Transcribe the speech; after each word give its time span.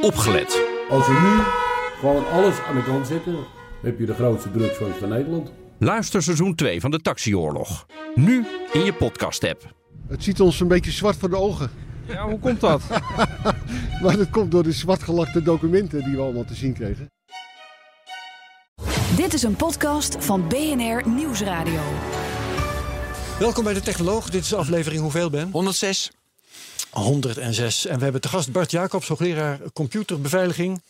opgelet. 0.00 0.62
Als 0.90 1.06
we 1.06 1.12
nu 1.12 1.42
gewoon 2.00 2.28
alles 2.30 2.60
aan 2.68 2.74
de 2.74 2.82
kant 2.84 3.06
zetten, 3.06 3.36
heb 3.82 3.98
je 3.98 4.06
de 4.06 4.14
grootste 4.14 4.50
drugsfans 4.50 4.96
van 4.96 5.08
Nederland. 5.08 5.52
Luister 5.78 6.22
seizoen 6.22 6.54
2 6.54 6.80
van 6.80 6.90
de 6.90 7.00
Taxioorlog. 7.00 7.86
Nu 8.14 8.46
in 8.72 8.84
je 8.84 8.92
podcast-app. 8.92 9.74
Het 10.08 10.24
ziet 10.24 10.40
ons 10.40 10.60
een 10.60 10.68
beetje 10.68 10.90
zwart 10.90 11.16
voor 11.16 11.30
de 11.30 11.36
ogen. 11.36 11.70
Ja, 12.06 12.28
hoe 12.28 12.38
komt 12.38 12.60
dat? 12.60 12.82
Maar 14.02 14.16
dat 14.16 14.30
komt 14.30 14.50
door 14.50 14.62
de 14.62 14.72
zwartgelakte 14.72 15.42
documenten 15.42 16.04
die 16.04 16.16
we 16.16 16.22
allemaal 16.22 16.44
te 16.44 16.54
zien 16.54 16.72
kregen. 16.72 17.10
Dit 19.16 19.34
is 19.34 19.42
een 19.42 19.56
podcast 19.56 20.16
van 20.24 20.48
BNR 20.48 21.08
Nieuwsradio. 21.08 21.80
Welkom 23.38 23.64
bij 23.64 23.74
de 23.74 23.80
Technoloog. 23.80 24.30
Dit 24.30 24.44
is 24.44 24.54
aflevering 24.54 25.00
hoeveel 25.02 25.30
ben? 25.30 25.48
106. 25.52 26.10
106. 26.90 27.86
En 27.86 27.96
we 27.98 28.02
hebben 28.02 28.20
te 28.20 28.28
gast 28.28 28.52
Bart 28.52 28.70
Jacobs, 28.70 29.08
hoogleraar 29.08 29.58
computerbeveiliging 29.72 30.80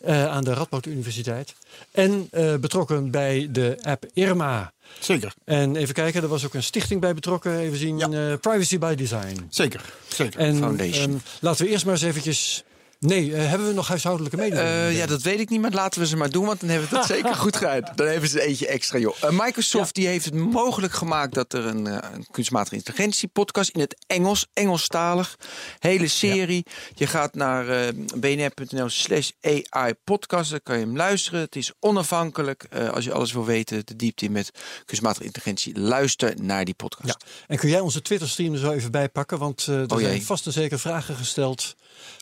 eh, 0.00 0.26
aan 0.26 0.44
de 0.44 0.52
Radboud 0.54 0.86
Universiteit. 0.86 1.54
En 1.90 2.28
eh, 2.30 2.54
betrokken 2.54 3.10
bij 3.10 3.48
de 3.50 3.78
app 3.82 4.04
Irma. 4.14 4.72
Zeker, 5.00 5.34
En 5.44 5.76
even 5.76 5.94
kijken, 5.94 6.22
er 6.22 6.28
was 6.28 6.44
ook 6.44 6.54
een 6.54 6.62
stichting 6.62 7.00
bij 7.00 7.14
betrokken. 7.14 7.58
Even 7.58 7.78
zien, 7.78 7.98
Ja. 7.98 8.08
eh, 8.30 8.38
Privacy 8.40 8.78
by 8.78 8.94
Design. 8.94 9.46
zeker, 9.50 9.92
zeker. 10.08 10.40
En 10.40 10.56
Foundation. 10.58 11.10
ehm, 11.10 11.18
laten 11.40 11.64
we 11.64 11.70
eerst 11.70 11.84
maar 11.84 11.94
eens 11.94 12.02
eventjes... 12.02 12.64
Nee, 13.06 13.34
eh, 13.34 13.48
hebben 13.48 13.66
we 13.68 13.74
nog 13.74 13.88
huishoudelijke 13.88 14.36
mededelingen? 14.36 14.88
Eh, 14.88 14.96
ja, 14.96 15.06
dat 15.06 15.22
weet 15.22 15.40
ik 15.40 15.48
niet, 15.48 15.60
maar 15.60 15.70
laten 15.70 16.00
we 16.00 16.06
ze 16.06 16.16
maar 16.16 16.30
doen, 16.30 16.44
want 16.46 16.60
dan 16.60 16.68
hebben 16.68 16.88
we 16.90 16.96
het 16.96 17.06
zeker 17.16 17.34
goed 17.34 17.56
gedaan. 17.56 17.82
Dan 17.94 18.06
hebben 18.06 18.28
ze 18.30 18.40
eentje 18.46 18.66
extra, 18.66 18.98
joh. 18.98 19.16
Eh, 19.20 19.30
Microsoft 19.30 19.94
die 19.94 20.06
heeft 20.06 20.24
het 20.24 20.34
mogelijk 20.34 20.92
gemaakt 20.92 21.34
dat 21.34 21.52
er 21.52 21.66
een, 21.66 21.86
een 21.86 22.26
kunstmatige 22.30 22.74
intelligentie 22.74 23.28
podcast 23.28 23.70
in 23.70 23.80
het 23.80 24.04
Engels, 24.06 24.46
Engelstalig, 24.52 25.36
hele 25.78 26.08
serie. 26.08 26.66
Je 26.94 27.06
gaat 27.06 27.34
naar 27.34 27.92
bnr.nl 28.16 28.88
slash 28.88 29.30
AI 29.40 29.94
podcast, 30.04 30.50
dan 30.50 30.60
kan 30.62 30.78
je 30.78 30.84
hem 30.84 30.96
luisteren. 30.96 31.40
Het 31.40 31.56
is 31.56 31.72
onafhankelijk. 31.78 32.68
Als 32.94 33.04
je 33.04 33.12
alles 33.12 33.32
wil 33.32 33.44
weten, 33.44 33.82
de 33.86 33.96
diepte 33.96 34.24
in 34.24 34.32
met 34.32 34.50
kunstmatige 34.84 35.24
intelligentie, 35.24 35.78
luister 35.78 36.34
naar 36.42 36.64
die 36.64 36.74
podcast. 36.74 37.08
Ja. 37.08 37.26
En 37.46 37.58
kun 37.58 37.68
jij 37.68 37.80
onze 37.80 38.02
Twitter-stream 38.02 38.52
er 38.52 38.58
zo 38.58 38.70
even 38.70 38.90
bij 38.90 39.08
pakken? 39.08 39.38
Want 39.38 39.66
er 39.66 39.82
Oh, 39.86 39.98
zijn 39.98 40.10
jee. 40.10 40.24
vast 40.26 40.46
en 40.46 40.52
zeker 40.52 40.78
vragen 40.78 41.14
gesteld 41.16 41.74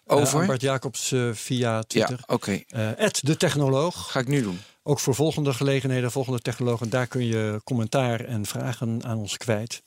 Over? 0.06 0.40
aan 0.40 0.46
Bart 0.46 0.60
Jacobs 0.60 1.12
eh, 1.12 1.30
via 1.32 1.70
Ja, 1.74 1.82
Twitter. 1.82 2.20
oké. 2.26 2.62
Eh 2.68 3.08
de 3.20 3.36
Technoloog. 3.36 4.10
Ga 4.12 4.20
ik 4.20 4.28
nu 4.28 4.42
doen. 4.42 4.60
Ook 4.82 5.00
voor 5.00 5.14
volgende 5.14 5.52
gelegenheden, 5.54 6.10
volgende 6.10 6.40
technologen, 6.40 6.88
daar 6.90 7.06
kun 7.06 7.24
je 7.26 7.60
commentaar 7.64 8.20
en 8.20 8.46
vragen 8.46 9.00
aan 9.04 9.18
ons 9.18 9.36
kwijt. 9.36 9.82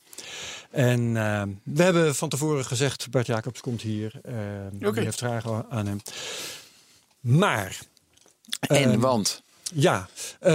En 0.70 1.16
eh, 1.16 1.42
we 1.62 1.82
hebben 1.82 2.14
van 2.14 2.28
tevoren 2.28 2.64
gezegd, 2.64 3.10
Bart 3.10 3.26
Jacobs 3.26 3.60
komt 3.60 3.82
hier. 3.82 4.20
eh 4.22 4.34
Oké. 4.80 4.92
Die 4.92 5.04
heeft 5.04 5.18
vragen 5.18 5.66
aan 5.70 5.86
hem. 5.86 6.00
Maar, 7.20 7.78
En 8.60 8.90
Ehm, 8.90 8.98
want... 9.00 9.42
ja, 9.72 10.08
eh, 10.40 10.52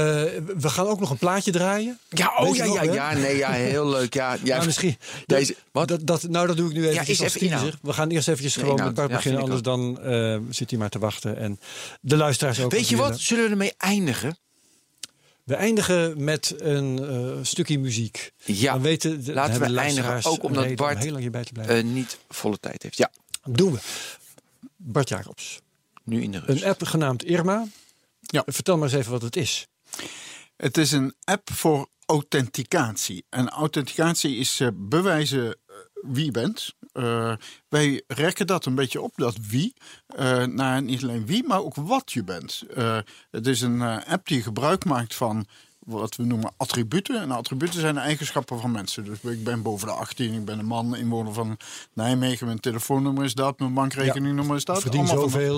we 0.57 0.69
gaan 0.69 0.85
ook 0.85 0.99
nog 0.99 1.09
een 1.09 1.17
plaatje 1.17 1.51
draaien. 1.51 1.99
Ja, 2.09 2.37
oh 2.37 2.55
ja, 2.55 2.65
nog, 2.65 2.75
ja, 2.75 2.81
hè? 2.81 2.91
ja, 2.91 3.13
nee, 3.13 3.37
ja, 3.37 3.51
heel 3.51 3.89
leuk. 3.89 4.13
Ja, 4.13 4.37
ja, 4.43 4.57
maar 4.57 4.65
misschien, 4.65 4.97
Deze, 5.25 5.55
wat? 5.71 5.87
Dat, 5.87 6.05
dat, 6.07 6.23
nou, 6.23 6.47
dat 6.47 6.57
doe 6.57 6.69
ik 6.69 6.75
nu 6.75 6.87
even 6.87 7.07
is 7.07 7.21
als 7.21 7.35
even. 7.35 7.73
We 7.81 7.93
gaan 7.93 8.09
eerst 8.09 8.27
eventjes 8.27 8.55
Ja, 8.55 8.61
gewoon 8.61 8.83
met 8.83 8.93
Bart 8.93 9.09
Ja, 9.09 9.15
beginnen, 9.15 9.41
anders 9.41 9.61
dan 9.61 10.01
eh, 10.01 10.37
zit 10.49 10.69
hij 10.69 10.79
maar 10.79 10.89
te 10.89 10.99
wachten. 10.99 11.37
En 11.37 11.59
de 12.01 12.15
luisteraars 12.17 12.59
ook. 12.59 12.71
Weet 12.71 12.89
je 12.89 12.95
wat? 12.95 13.19
Zullen 13.19 13.43
we 13.43 13.49
ermee 13.49 13.73
eindigen? 13.77 14.37
We 15.43 15.55
eindigen 15.55 16.23
met 16.23 16.55
een 16.57 16.99
eh, 17.09 17.43
stukje 17.43 17.79
muziek. 17.79 18.31
Ja, 18.45 18.73
Dan 18.73 18.81
weten 18.81 19.23
de, 19.23 19.33
laten 19.33 19.59
we 19.59 19.79
eindigen, 19.79 20.31
ook 20.31 20.43
omdat 20.43 20.65
om 20.65 20.75
Bart, 20.75 20.97
heel 20.97 21.09
lang 21.09 21.21
hierbij 21.21 21.43
te 21.43 21.51
blijven. 21.53 21.93
niet 21.93 22.17
volle 22.29 22.59
tijd 22.59 22.83
heeft. 22.83 22.97
Ja, 22.97 23.11
Doen 23.43 23.73
we. 23.73 23.79
Bart 24.77 25.09
Jacobs. 25.09 25.61
nu 26.03 26.23
in 26.23 26.31
de 26.31 26.39
rust. 26.39 26.61
Een 26.63 26.69
app 26.69 26.83
genaamd 26.83 27.23
Irma. 27.23 27.67
Ja. 28.27 28.43
Vertel 28.45 28.77
maar 28.77 28.87
eens 28.87 28.97
even 28.97 29.11
wat 29.11 29.21
het 29.21 29.35
is. 29.35 29.67
Het 30.55 30.77
is 30.77 30.91
een 30.91 31.15
app 31.23 31.49
voor 31.53 31.87
authenticatie. 32.05 33.25
En 33.29 33.49
authenticatie 33.49 34.35
is 34.35 34.59
eh, 34.59 34.67
bewijzen 34.73 35.47
eh, 35.47 35.75
wie 36.01 36.25
je 36.25 36.31
bent. 36.31 36.73
Eh, 36.91 37.33
wij 37.69 38.03
rekken 38.07 38.47
dat 38.47 38.65
een 38.65 38.75
beetje 38.75 39.01
op, 39.01 39.13
dat 39.15 39.37
wie, 39.47 39.73
naar 40.45 40.81
niet 40.81 41.03
alleen 41.03 41.25
wie, 41.25 41.43
maar 41.43 41.63
ook 41.63 41.75
wat 41.75 42.11
je 42.11 42.23
bent. 42.23 42.63
Het 43.31 43.47
is 43.47 43.61
een 43.61 43.81
app 43.81 44.27
die 44.27 44.41
gebruik 44.41 44.85
maakt 44.85 45.15
van 45.15 45.47
wat 45.87 46.15
we 46.15 46.23
noemen 46.23 46.51
attributen. 46.57 47.21
En 47.21 47.31
attributen 47.31 47.79
zijn 47.79 47.97
eigenschappen 47.97 48.59
van 48.59 48.71
mensen. 48.71 49.03
Dus 49.05 49.17
ik 49.21 49.43
ben 49.43 49.61
boven 49.61 49.87
de 49.87 49.93
18, 49.93 50.33
ik 50.33 50.45
ben 50.45 50.59
een 50.59 50.65
man, 50.65 50.95
inwoner 50.95 51.33
van 51.33 51.57
Nijmegen, 51.93 52.45
mijn 52.45 52.59
telefoonnummer 52.59 53.23
is 53.23 53.33
dat, 53.33 53.59
mijn 53.59 53.73
bankrekeningnummer 53.73 54.55
is 54.55 54.65
dat. 54.65 54.81
Verdien 54.81 54.99
Allemaal 54.99 55.19
van- 55.29 55.31
zoveel 55.31 55.55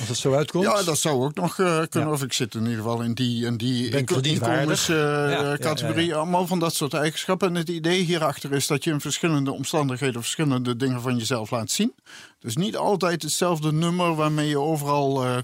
als 0.00 0.08
het 0.08 0.16
zo 0.16 0.34
uitkomt. 0.34 0.64
ja, 0.64 0.82
dat 0.82 0.98
zou 0.98 1.24
ook 1.24 1.34
nog 1.34 1.58
eh, 1.58 1.82
kunnen. 1.88 2.08
Ja. 2.08 2.14
Of 2.14 2.22
ik 2.22 2.32
zit 2.32 2.54
in 2.54 2.60
ieder 2.60 2.76
geval 2.76 3.00
in 3.02 3.14
die 3.14 3.46
en 3.46 3.56
die 3.56 3.90
inkomenscategorie. 3.90 6.06
Ja, 6.06 6.12
ja. 6.12 6.16
Allemaal 6.16 6.46
van 6.46 6.58
dat 6.58 6.74
soort 6.74 6.94
eigenschappen. 6.94 7.48
En 7.48 7.54
het 7.54 7.68
idee 7.68 8.02
hierachter 8.02 8.52
is 8.52 8.66
dat 8.66 8.84
je 8.84 8.90
in 8.90 9.00
verschillende 9.00 9.52
omstandigheden 9.52 10.20
verschillende 10.20 10.76
dingen 10.76 11.00
van 11.00 11.16
jezelf 11.16 11.50
laat 11.50 11.70
zien. 11.70 11.94
Dus 12.38 12.56
niet 12.56 12.76
altijd 12.76 13.22
hetzelfde 13.22 13.72
nummer 13.72 14.14
waarmee 14.14 14.48
je 14.48 14.58
overal 14.58 15.24
eh, 15.24 15.38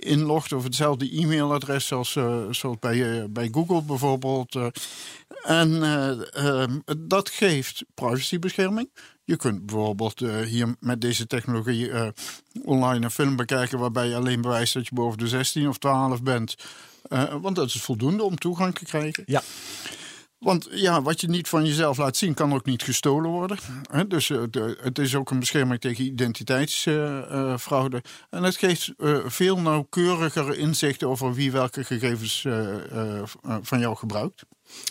inlogt. 0.00 0.52
Of 0.52 0.64
hetzelfde 0.64 1.10
e-mailadres 1.10 1.86
zoals, 1.86 2.16
eh, 2.16 2.42
zoals 2.50 2.78
bij, 2.78 3.20
eh, 3.20 3.24
bij 3.30 3.48
Google 3.52 3.82
bijvoorbeeld. 3.82 4.58
en 5.42 5.80
dat 6.98 7.30
geeft 7.30 7.84
privacybescherming. 7.94 8.90
Je 9.24 9.36
kunt 9.36 9.66
bijvoorbeeld 9.66 10.18
hier 10.44 10.76
met 10.80 11.00
deze 11.00 11.26
technologie 11.26 11.90
online 12.64 13.04
een 13.04 13.10
film 13.10 13.36
bekijken 13.36 13.78
waarbij 13.78 14.08
je 14.08 14.16
alleen 14.16 14.40
bewijst 14.40 14.74
dat 14.74 14.86
je 14.86 14.94
boven 14.94 15.18
de 15.18 15.28
16 15.28 15.68
of 15.68 15.78
12 15.78 16.22
bent. 16.22 16.54
Want 17.40 17.56
dat 17.56 17.66
is 17.66 17.82
voldoende 17.82 18.22
om 18.22 18.38
toegang 18.38 18.74
te 18.74 18.84
krijgen. 18.84 19.22
Ja. 19.26 19.42
Want 20.42 20.68
ja, 20.70 21.02
wat 21.02 21.20
je 21.20 21.28
niet 21.28 21.48
van 21.48 21.66
jezelf 21.66 21.96
laat 21.96 22.16
zien, 22.16 22.34
kan 22.34 22.54
ook 22.54 22.64
niet 22.64 22.82
gestolen 22.82 23.30
worden. 23.30 23.58
Dus 24.08 24.30
eh, 24.30 24.42
het 24.80 24.98
is 24.98 25.14
ook 25.14 25.30
een 25.30 25.38
bescherming 25.38 25.80
tegen 25.80 26.04
identiteitsfraude. 26.04 28.02
en 28.30 28.42
het 28.42 28.56
geeft 28.56 28.92
eh, 28.98 29.18
veel 29.24 29.58
nauwkeuriger 29.58 30.58
inzicht 30.58 31.04
over 31.04 31.34
wie 31.34 31.52
welke 31.52 31.84
gegevens 31.84 32.44
eh, 32.44 33.22
van 33.62 33.78
jou 33.78 33.96
gebruikt. 33.96 34.44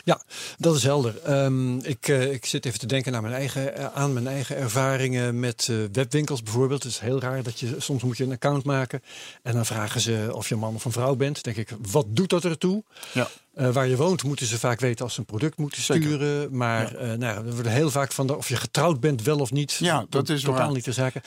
Ja, 0.03 0.21
dat 0.57 0.75
is 0.75 0.83
helder. 0.83 1.21
Ehm, 1.23 1.77
ik, 1.77 2.07
eh, 2.07 2.31
ik 2.31 2.45
zit 2.45 2.65
even 2.65 2.79
te 2.79 2.85
denken 2.85 3.11
naar 3.11 3.21
mijn 3.21 3.33
eigen, 3.33 3.75
eh, 3.75 3.85
aan 3.93 4.13
mijn 4.13 4.27
eigen 4.27 4.55
ervaringen 4.55 5.39
met 5.39 5.67
eh, 5.69 5.75
webwinkels 5.91 6.43
bijvoorbeeld. 6.43 6.83
Het 6.83 6.91
is 6.91 6.99
heel 6.99 7.19
raar 7.19 7.43
dat 7.43 7.59
je 7.59 7.75
soms 7.77 8.03
moet 8.03 8.17
je 8.17 8.23
een 8.23 8.31
account 8.31 8.63
maken 8.63 9.01
en 9.43 9.53
dan 9.53 9.65
vragen 9.65 10.01
ze 10.01 10.29
of 10.33 10.47
je 10.47 10.53
een 10.53 10.59
man 10.59 10.75
of 10.75 10.85
een 10.85 10.91
vrouw 10.91 11.15
bent. 11.15 11.43
Dan 11.43 11.53
denk 11.53 11.69
ik, 11.69 11.77
wat 11.91 12.05
doet 12.09 12.29
dat 12.29 12.45
ertoe? 12.45 12.83
Ja. 13.13 13.27
Waar 13.53 13.87
je 13.87 13.95
woont 13.95 14.23
moeten 14.23 14.45
ze 14.45 14.59
vaak 14.59 14.79
weten 14.79 15.05
als 15.05 15.13
ze 15.13 15.19
een 15.19 15.25
product 15.25 15.57
moeten 15.57 15.81
Zeker. 15.81 16.03
sturen. 16.03 16.57
Maar 16.57 16.93
nou, 17.17 17.47
er 17.47 17.53
worden 17.53 17.71
heel 17.71 17.89
vaak 17.89 18.11
van 18.11 18.27
de, 18.27 18.37
of 18.37 18.49
je 18.49 18.55
getrouwd 18.55 18.99
bent 18.99 19.21
wel 19.23 19.39
of 19.39 19.51
niet. 19.51 19.73
Ja, 19.73 20.05
dat 20.09 20.29
is 20.29 20.41
totaal 20.41 20.65
waar. 20.65 20.71
niet 20.71 20.85
de 20.85 20.91
zaken. 20.91 21.21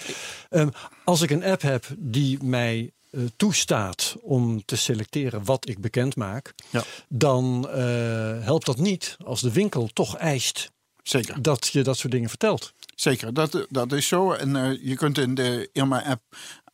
Ehm, 0.51 0.69
als 1.05 1.21
ik 1.23 1.31
een 1.31 1.45
app 1.45 1.63
heb 1.63 1.87
die 1.99 2.43
mij 2.43 2.93
eh, 3.15 3.23
toestaat 3.37 4.17
om 4.23 4.65
te 4.65 4.77
selecteren 4.77 5.45
wat 5.45 5.69
ik 5.69 5.81
bekend 5.81 6.17
maak, 6.17 6.55
Ja. 6.71 6.83
dan 7.09 7.69
eh, 7.69 7.77
helpt 8.45 8.67
dat 8.67 8.79
niet 8.79 9.17
als 9.25 9.41
de 9.41 9.53
winkel 9.53 9.89
toch 9.93 10.17
eist 10.17 10.71
Zeker. 11.03 11.43
dat 11.43 11.67
je 11.67 11.83
dat 11.83 11.97
soort 11.97 12.13
dingen 12.13 12.29
vertelt. 12.29 12.73
Zeker, 12.95 13.35
dat, 13.35 13.67
dat 13.69 13.93
is 13.93 14.09
zo. 14.09 14.33
En 14.33 14.57
eh, 14.57 14.85
je 14.85 14.97
kunt 14.97 15.19
in 15.19 15.35
de 15.35 15.69
Irma-app 15.73 16.23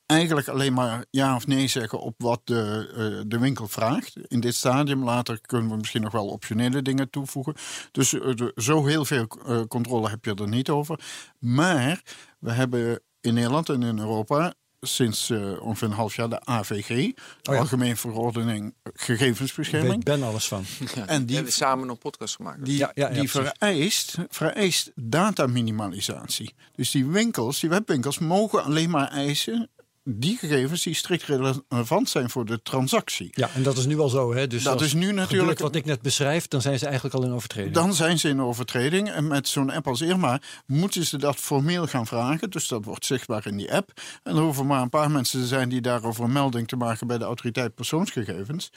eigenlijk 0.07 0.49
alleen 0.49 0.73
maar 0.73 1.05
ja 1.11 1.35
of 1.37 1.47
nee 1.47 1.67
zeggen 1.69 2.01
op 2.01 2.15
wat 2.19 2.41
de, 2.45 3.25
de 3.27 3.39
winkel 3.39 3.69
vraagt. 3.69 4.13
In 4.29 4.41
dit 4.41 4.55
stadium 4.55 5.05
later 5.05 5.41
kunnen 5.41 5.71
we 5.71 5.77
misschien 5.77 6.03
nog 6.03 6.13
wel 6.13 6.27
optionele 6.27 6.83
dingen 6.83 7.11
toevoegen. 7.11 7.55
Dus 7.93 8.11
de- 8.11 8.53
zo 8.57 8.87
heel 8.87 9.05
veel 9.05 9.27
controle 9.69 10.09
heb 10.09 10.25
je 10.25 10.35
er 10.35 10.49
niet 10.49 10.69
over. 10.69 11.01
Maar 11.39 12.03
we 12.39 12.51
hebben 12.53 13.01
in 13.21 13.35
Nederland 13.35 13.69
en 13.69 13.83
in 13.83 13.99
Europa 13.99 14.55
sinds 14.81 15.31
eh, 15.31 15.63
ongeveer 15.63 15.89
een 15.89 15.95
half 15.95 16.17
jaar 16.17 16.29
de 16.29 16.45
AVG, 16.45 16.87
de 16.89 17.15
ja. 17.43 17.59
Algemeen 17.59 17.97
Verordening 17.97 18.75
Ik 18.83 19.01
Gegevensbescherming. 19.01 19.95
weet 19.95 20.05
Ben 20.05 20.23
alles 20.23 20.49
van. 20.49 20.65
Ja, 20.95 21.07
En 21.07 21.21
we 21.21 21.25
die- 21.25 21.35
hebben 21.35 21.53
samen 21.53 21.87
nog 21.87 21.99
podcast 21.99 22.37
gemaakt. 22.37 22.65
Die, 22.65 22.79
Ja, 22.79 22.91
ja, 22.95 23.09
ja, 23.09 23.21
die 23.21 23.31
vereist, 23.31 24.17
vereist 24.29 24.91
dataminimalisatie. 24.95 26.55
Dus 26.75 26.91
die 26.91 27.07
winkels, 27.07 27.61
die 27.61 27.71
webwinkels, 27.71 28.19
mogen 28.19 28.65
alleen 28.65 28.91
maar 28.91 29.09
eisen 29.09 29.69
die 30.05 30.37
gegevens 30.37 30.83
die 30.83 30.95
strikt 30.95 31.23
relevant 31.23 32.09
zijn 32.09 32.31
voor 32.31 32.45
de 32.45 32.63
transactie. 32.63 33.29
Ja, 33.33 33.49
en 33.55 33.63
dat 33.63 33.77
is 33.77 33.87
nu 33.87 33.99
al 33.99 34.09
zo. 34.09 34.35
Hè? 34.35 34.47
Dus 34.47 34.63
Dat 34.63 34.73
als 34.73 34.83
is 34.83 34.95
nu 34.95 35.13
natuurlijk- 35.13 35.59
wat 35.59 35.75
ik 35.75 35.85
net 35.85 36.03
beschrijf, 36.03 36.49
dan 36.49 36.61
zijn 36.61 36.79
ze 36.79 36.85
eigenlijk 36.85 37.15
al 37.15 37.25
in 37.25 37.33
overtreding. 37.33 37.75
Dan 37.75 37.95
zijn 37.95 38.19
ze 38.19 38.29
in 38.29 38.41
overtreding. 38.43 39.11
En 39.11 39.27
met 39.27 39.49
zo'n 39.49 39.71
app 39.71 39.87
als 39.89 40.01
Irma 40.01 40.41
moeten 40.67 41.07
ze 41.07 41.19
dat 41.19 41.37
formeel 41.37 41.87
gaan 41.87 42.07
vragen. 42.07 42.51
Dus 42.51 42.69
dat 42.69 42.85
wordt 42.85 43.07
zichtbaar 43.07 43.47
in 43.47 43.57
die 43.57 43.73
app. 43.75 43.93
En 44.23 44.37
er 44.37 44.43
hoeven 44.43 44.67
maar 44.67 44.83
een 44.83 44.89
paar 44.91 45.11
mensen 45.11 45.41
te 45.41 45.47
zijn 45.47 45.69
die 45.69 45.81
daarover 45.81 46.25
een 46.25 46.33
melding 46.33 46.69
te 46.69 46.77
maken 46.77 47.07
bij 47.07 47.19
de 47.19 47.25
autoriteit 47.25 47.75
persoonsgegevens. 47.75 48.71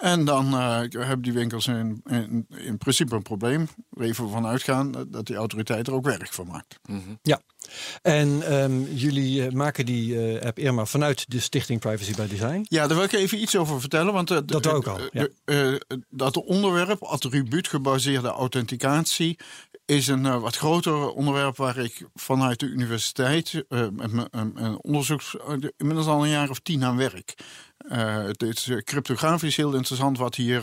En 0.00 0.24
dan 0.24 0.46
eh, 0.54 0.78
hebben 0.90 1.22
die 1.22 1.32
winkels 1.32 1.66
in, 1.66 2.00
in, 2.04 2.46
in 2.56 2.78
principe 2.78 3.14
een 3.14 3.22
probleem. 3.22 3.68
Even 3.98 4.30
van 4.30 4.46
uitgaan 4.46 4.92
dat 5.08 5.26
die 5.26 5.36
autoriteit 5.36 5.86
er 5.86 5.92
ook 5.92 6.04
werk 6.04 6.32
van 6.32 6.46
maakt. 6.46 6.78
Ja, 7.22 7.40
En 8.02 8.42
ehm, 8.42 8.82
jullie 8.82 9.46
eh, 9.46 9.52
maken 9.52 9.86
die 9.86 10.36
eh, 10.38 10.46
app 10.46 10.58
Irma 10.58 10.84
vanuit 10.84 11.30
de 11.30 11.40
stichting 11.40 11.80
Privacy 11.80 12.14
by 12.14 12.26
Design. 12.26 12.66
Ja, 12.68 12.86
daar 12.86 12.96
wil 12.96 13.06
ik 13.06 13.12
even 13.12 13.40
iets 13.40 13.56
over 13.56 13.80
vertellen. 13.80 14.12
Want 14.12 14.30
eh, 14.30 14.38
Dat 14.46 14.66
ook 14.66 14.86
al, 14.86 14.98
ja. 15.12 15.78
dat 16.10 16.36
onderwerp, 16.36 17.02
attribuutgebaseerde 17.02 18.28
authenticatie, 18.28 19.38
is 19.86 20.06
een 20.06 20.40
wat 20.40 20.56
groter 20.56 21.10
onderwerp 21.10 21.56
waar 21.56 21.78
ik 21.78 22.06
vanuit 22.14 22.60
de 22.60 22.66
universiteit 22.66 23.64
met 23.68 24.12
mijn 24.12 24.78
onderzoek 24.80 25.20
inmiddels 25.76 26.06
al 26.06 26.22
een 26.22 26.30
jaar 26.30 26.50
of 26.50 26.58
tien 26.58 26.84
aan 26.84 26.96
werk. 26.96 27.34
Eh, 27.88 28.24
het 28.24 28.42
is 28.42 28.70
cryptografisch 28.84 29.56
heel 29.56 29.74
interessant 29.74 30.18
wat 30.18 30.34
hier 30.34 30.62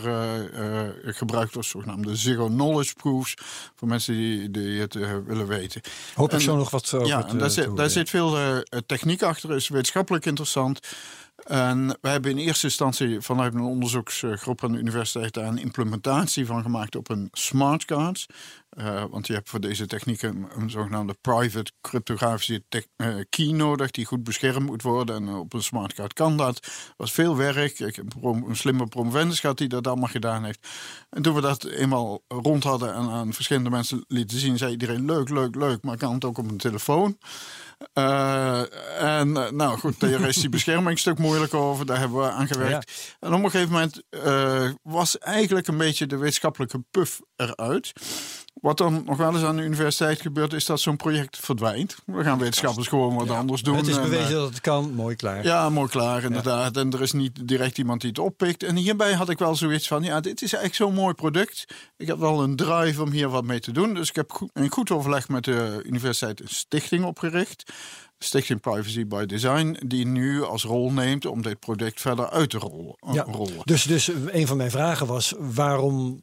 gebruikt 1.04 1.54
wordt, 1.54 1.68
zogenaamde 1.68 2.16
zero 2.16 2.46
knowledge 2.46 2.94
proofs, 2.94 3.34
voor 3.74 3.88
mensen 3.88 4.14
die, 4.14 4.50
die 4.50 4.80
het 4.80 4.94
willen 5.26 5.46
weten. 5.46 5.80
Hoop 6.14 6.32
ik 6.32 6.40
zo 6.40 6.56
nog 6.56 6.70
wat 6.70 6.91
over 6.94 7.08
Ja, 7.08 7.28
en 7.28 7.38
daar, 7.38 7.50
zit, 7.50 7.76
daar 7.76 7.90
zit 7.90 8.10
veel 8.10 8.38
eh, 8.38 8.58
techniek 8.86 9.22
achter, 9.22 9.54
is 9.54 9.68
wetenschappelijk 9.68 10.26
interessant. 10.26 10.80
En 11.42 11.98
wij 12.00 12.12
hebben 12.12 12.30
in 12.30 12.36
eerste 12.36 12.66
instantie 12.66 13.20
vanuit 13.20 13.54
een 13.54 13.60
onderzoeksgroep 13.60 14.64
aan 14.64 14.72
de 14.72 14.78
universiteit 14.78 15.34
daar 15.34 15.46
een 15.46 15.58
implementatie 15.58 16.46
van 16.46 16.62
gemaakt 16.62 16.96
op 16.96 17.10
een 17.10 17.28
smartcard. 17.32 18.26
Eh, 18.70 19.04
want 19.10 19.26
je 19.26 19.32
hebt 19.32 19.48
voor 19.48 19.60
deze 19.60 19.86
technieken 19.86 20.48
een, 20.56 20.70
zogenaamde 20.70 21.16
private 21.20 21.72
cryptografische 21.80 22.62
eh, 22.68 23.14
key 23.28 23.52
nodig, 23.52 23.90
die 23.90 24.04
goed 24.04 24.24
beschermd 24.24 24.66
moet 24.66 24.82
worden. 24.82 25.16
En 25.16 25.34
op 25.34 25.52
een 25.52 25.62
smartcard 25.62 26.12
kan 26.12 26.36
dat. 26.36 26.54
Dat 26.54 26.94
was 26.96 27.12
veel 27.12 27.36
werk. 27.36 27.78
Ik 27.78 27.96
heb 27.96 28.14
een 28.22 28.56
slimme 28.56 28.86
promovendus 28.86 29.40
gehad 29.40 29.58
die 29.58 29.68
dat 29.68 29.86
allemaal 29.86 30.08
gedaan 30.08 30.44
heeft. 30.44 30.68
En 31.10 31.22
toen 31.22 31.34
we 31.34 31.40
dat 31.40 31.64
eenmaal 31.64 32.22
rond 32.28 32.64
hadden 32.64 32.94
en 32.94 33.08
aan 33.10 33.32
verschillende 33.32 33.70
mensen 33.70 34.04
lieten 34.08 34.38
zien, 34.38 34.58
zei 34.58 34.70
iedereen: 34.70 35.04
leuk, 35.04 35.28
leuk, 35.28 35.54
leuk, 35.54 35.82
maar 35.82 35.96
kan 35.96 36.14
het 36.14 36.24
ook 36.24 36.38
op 36.38 36.50
een 36.50 36.56
telefoon? 36.56 37.18
Eh, 37.92 38.60
en 39.18 39.36
eh, 39.36 39.50
nou 39.50 39.78
goed, 39.78 40.00
daar 40.00 40.28
is 40.28 40.36
die 40.36 40.48
bescherming 40.48 40.90
een 40.90 40.98
stuk 40.98 41.18
moeilijk 41.18 41.54
over. 41.54 41.86
Daar 41.86 41.98
hebben 41.98 42.18
we 42.18 42.30
aan 42.30 42.46
gewerkt. 42.46 43.16
En 43.20 43.34
op 43.34 43.44
een 43.44 43.50
gegeven 43.50 43.72
moment 43.72 44.02
eh, 44.10 44.70
was 44.82 45.18
eigenlijk 45.18 45.66
een 45.66 45.76
beetje 45.76 46.06
de 46.06 46.16
wetenschappelijke 46.16 46.84
puff 46.90 47.20
eruit. 47.36 47.92
Wat 48.62 48.78
dan 48.78 49.02
nog 49.06 49.16
wel 49.16 49.34
eens 49.34 49.44
aan 49.44 49.56
de 49.56 49.62
universiteit 49.62 50.20
gebeurt, 50.20 50.52
is 50.52 50.64
dat 50.64 50.80
zo'n 50.80 50.96
project 50.96 51.38
verdwijnt. 51.38 51.96
We 52.06 52.22
gaan 52.22 52.38
wetenschappers 52.38 52.88
gewoon 52.88 53.14
wat 53.14 53.30
anders 53.30 53.62
doen. 53.62 53.76
Het 53.76 53.86
is 53.86 53.96
En, 53.96 54.02
eh, 54.02 54.08
bewezen 54.08 54.32
dat 54.34 54.48
het 54.48 54.60
kan, 54.60 54.94
mooi 54.94 55.16
klaar. 55.16 55.44
ja, 55.44 55.68
mooi 55.68 55.88
klaar, 55.88 56.22
inderdaad. 56.22 56.76
En 56.76 56.92
er 56.92 57.02
is 57.02 57.12
niet 57.12 57.48
direct 57.48 57.78
iemand 57.78 58.00
die 58.00 58.10
het 58.10 58.18
oppikt. 58.18 58.62
En 58.62 58.76
hierbij 58.76 59.12
had 59.12 59.28
ik 59.28 59.38
wel 59.38 59.54
zoiets 59.56 59.88
van: 59.88 60.02
ja, 60.02 60.20
dit 60.20 60.42
is 60.42 60.52
eigenlijk 60.52 60.74
zo'n 60.74 61.02
mooi 61.02 61.14
product. 61.14 61.64
Ik 61.96 62.06
heb 62.06 62.18
wel 62.18 62.42
een 62.42 62.56
drive 62.56 63.02
om 63.02 63.10
hier 63.10 63.28
wat 63.28 63.44
mee 63.44 63.60
te 63.60 63.72
doen. 63.72 63.94
Dus 63.94 64.08
ik 64.08 64.14
heb 64.16 64.48
in 64.52 64.70
goed 64.70 64.90
overleg 64.90 65.28
met 65.28 65.44
de 65.44 65.82
universiteit 65.84 66.40
een 66.40 66.48
stichting 66.48 67.04
opgericht. 67.04 67.72
Stichting 68.18 68.60
Privacy 68.60 69.06
by 69.06 69.24
Design, 69.26 69.76
die 69.86 70.06
nu 70.06 70.44
als 70.44 70.64
rol 70.64 70.92
neemt 70.92 71.26
om 71.26 71.42
dit 71.42 71.58
product 71.58 72.00
verder 72.00 72.30
uit 72.30 72.50
te 72.50 72.58
rollen. 72.58 72.96
Ja, 73.12 73.22
rollen. 73.22 73.60
Dus, 73.64 73.82
dus 73.82 74.10
een 74.26 74.46
van 74.46 74.56
mijn 74.56 74.70
vragen 74.70 75.06
was: 75.06 75.34
waarom 75.38 76.20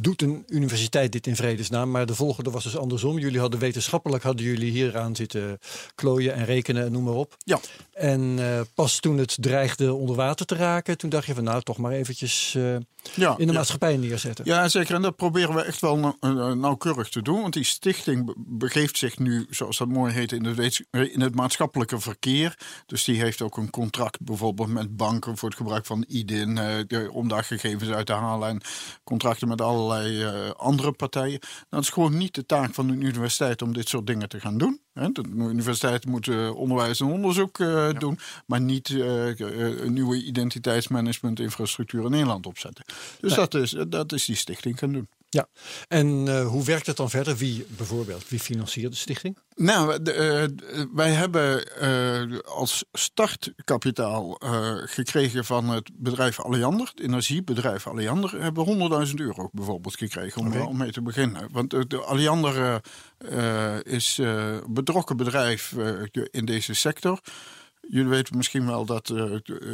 doet 0.00 0.22
een 0.22 0.44
universiteit 0.48 1.12
dit 1.12 1.26
in 1.26 1.36
vredesnaam? 1.36 1.90
Maar 1.90 2.06
de 2.06 2.14
volgende 2.14 2.50
was 2.50 2.64
dus 2.64 2.76
andersom. 2.76 3.18
Jullie 3.18 3.40
hadden 3.40 3.60
wetenschappelijk 3.60 4.22
hadden 4.22 4.44
jullie 4.46 4.70
hieraan 4.70 5.16
zitten 5.16 5.58
klooien 5.94 6.34
en 6.34 6.44
rekenen 6.44 6.84
en 6.84 6.92
noem 6.92 7.04
maar 7.04 7.14
op. 7.14 7.36
Ja. 7.44 7.60
En 7.92 8.34
eh, 8.38 8.60
pas 8.74 9.00
toen 9.00 9.18
het 9.18 9.36
dreigde 9.40 9.94
onder 9.94 10.16
water 10.16 10.46
te 10.46 10.54
raken, 10.54 10.98
toen 10.98 11.10
dacht 11.10 11.26
je 11.26 11.34
van 11.34 11.44
nou 11.44 11.62
toch 11.62 11.76
maar 11.78 11.92
eventjes 11.92 12.54
eh, 12.54 12.76
Ja, 13.14 13.30
in 13.38 13.46
de 13.46 13.52
ja. 13.52 13.58
maatschappij 13.58 13.96
neerzetten. 13.96 14.44
Ja, 14.44 14.68
zeker. 14.68 14.94
En 14.94 15.02
dat 15.02 15.16
proberen 15.16 15.54
we 15.54 15.62
echt 15.62 15.80
wel 15.80 15.96
nau- 15.98 16.16
eh, 16.20 16.52
nauwkeurig 16.52 17.08
te 17.08 17.22
doen. 17.22 17.40
Want 17.40 17.52
die 17.54 17.64
stichting 17.64 18.24
be- 18.26 18.34
begeeft 18.36 18.98
zich 18.98 19.18
nu, 19.18 19.46
zoals 19.50 19.78
dat 19.78 19.88
mooi 19.88 20.12
heet, 20.12 20.32
in, 20.32 20.54
wets- 20.54 20.82
in 20.90 21.20
het 21.20 21.34
maatschappelijke 21.34 22.00
verkeer. 22.00 22.58
Dus 22.86 23.04
die 23.04 23.20
heeft 23.20 23.42
ook 23.42 23.56
een 23.56 23.70
contract 23.70 24.20
bijvoorbeeld 24.22 24.68
met 24.68 24.96
banken 24.96 25.36
voor 25.36 25.48
het 25.48 25.58
gebruik 25.58 25.86
van 25.86 26.04
IDIN. 26.08 26.58
om 27.12 27.28
daar 27.28 27.44
gegevens 27.44 27.90
uit 27.90 28.06
te 28.06 28.12
halen. 28.12 28.48
En 28.48 28.60
contracten 29.04 29.48
met 29.48 29.60
allerlei 29.90 30.22
eh, 30.22 30.50
andere 30.50 30.92
partijen. 30.92 31.38
Dat 31.68 31.82
is 31.82 31.88
gewoon 31.88 32.16
niet 32.16 32.34
de 32.34 32.46
taak 32.46 32.74
van 32.74 32.88
een 32.88 33.02
universiteit 33.02 33.62
om 33.62 33.72
dit 33.72 33.88
soort 33.88 34.06
dingen 34.06 34.28
te 34.28 34.40
gaan 34.40 34.58
doen. 34.58 34.80
Hè. 34.92 35.12
De 35.12 35.22
universiteit 35.34 36.06
moet 36.06 36.28
eh, 36.28 36.54
onderwijs 36.54 37.00
en 37.00 37.06
onderzoek 37.06 37.58
eh, 37.58 37.90
doen. 37.98 38.18
Maar 38.46 38.60
niet 38.60 38.88
een 38.88 39.92
nieuwe 39.92 40.24
identiteitsmanagement 40.24 41.40
infrastructuur 41.40 42.04
in 42.04 42.10
Nederland 42.10 42.46
opzetten. 42.46 42.84
Dus 43.20 43.34
dat, 43.34 43.54
is, 43.54 43.76
dat 43.88 44.12
is 44.12 44.24
die 44.24 44.36
stichting 44.36 44.78
gaan 44.78 44.92
doen. 44.92 45.08
Ja. 45.30 45.48
En 45.88 46.28
eh, 46.28 46.46
hoe 46.46 46.64
werkt 46.64 46.86
het 46.86 46.96
dan 46.96 47.10
verder? 47.10 47.36
Wie 47.36 47.66
bijvoorbeeld, 47.68 48.28
wie 48.28 48.40
financiert 48.40 48.92
de 48.92 48.98
stichting? 48.98 49.38
Nou, 49.54 50.02
de, 50.02 50.12
eh, 50.12 50.82
wij 50.94 51.10
hebben 51.10 51.76
eh, 51.76 52.38
als 52.38 52.84
startkapitaal 52.92 54.40
gekregen 54.84 55.44
van 55.44 55.68
het 55.68 55.90
bedrijf 55.94 56.40
Alliander, 56.40 56.86
het 56.86 57.00
energiebedrijf 57.00 57.86
Alliander, 57.86 58.42
hebben 58.42 58.64
we 58.64 59.06
100.000 59.08 59.14
euro 59.14 59.48
bijvoorbeeld 59.52 59.96
gekregen 59.96 60.40
om, 60.40 60.60
om 60.60 60.76
mee 60.76 60.92
te 60.92 61.02
beginnen. 61.02 61.48
Want 61.52 61.70
de, 61.70 61.86
de 61.86 62.00
Alliander 62.00 62.82
is 63.82 64.18
een 64.18 64.62
betrokken 64.68 65.16
bedrijf 65.16 65.74
in 66.30 66.44
deze 66.44 66.74
sector. 66.74 67.20
Jullie 67.80 68.08
weten 68.08 68.36
misschien 68.36 68.66
wel 68.66 68.84
dat 68.84 69.08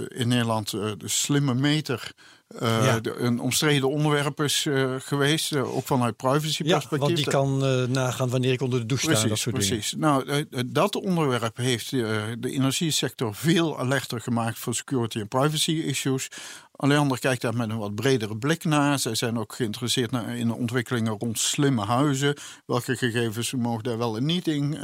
in 0.09 0.29
Nederland 0.29 0.71
de 0.71 0.97
slimme 1.05 1.55
meter 1.55 2.13
eh, 2.47 2.85
Ja. 2.85 3.01
de- 3.01 3.17
een 3.19 3.41
omstreden 3.41 3.89
onderwerp 3.91 4.41
is 4.41 4.67
eh, 4.67 4.95
geweest, 4.99 5.53
eh, 5.53 5.77
ook 5.77 5.87
vanuit 5.87 6.17
privacy 6.17 6.63
Ja, 6.65 6.83
want 6.91 7.17
die 7.17 7.25
kan 7.27 7.59
nagaan 7.93 8.29
wanneer 8.29 8.53
ik 8.53 8.61
onder 8.61 8.81
de 8.81 8.87
douche 8.87 9.15
sta 9.17 9.29
dat 9.29 9.39
soort 9.39 9.57
dingen. 9.57 9.69
precies. 9.69 9.95
Nou, 9.99 10.45
dat 10.67 10.95
onderwerp 10.97 11.57
heeft 11.57 11.91
de 11.91 12.37
energiesector 12.43 13.35
veel 13.35 13.79
alerter 13.79 14.21
gemaakt 14.21 14.59
voor 14.59 14.75
security 14.75 15.19
en 15.21 15.29
privacy 15.29 15.73
issues. 15.73 16.29
Alliander 16.77 17.19
kijkt 17.19 17.43
daar 17.43 17.57
met 17.57 17.71
een 17.71 17.79
wat 17.79 17.95
bredere 17.95 18.37
blik 18.37 18.65
naar. 18.65 18.99
Zij 18.99 19.15
zijn 19.15 19.39
ook 19.39 19.55
geïnteresseerd 19.55 20.11
naar, 20.11 20.37
in 20.37 20.47
de 20.47 20.55
ontwikkelingen 20.55 21.17
rond 21.19 21.39
slimme 21.39 21.85
huizen. 21.85 22.37
Welke 22.67 22.97
gegevens 22.97 23.53
mogen 23.53 23.83
daar 23.83 23.99
wel 23.99 24.17
en 24.17 24.25
niet 24.25 24.49
in, 24.49 24.75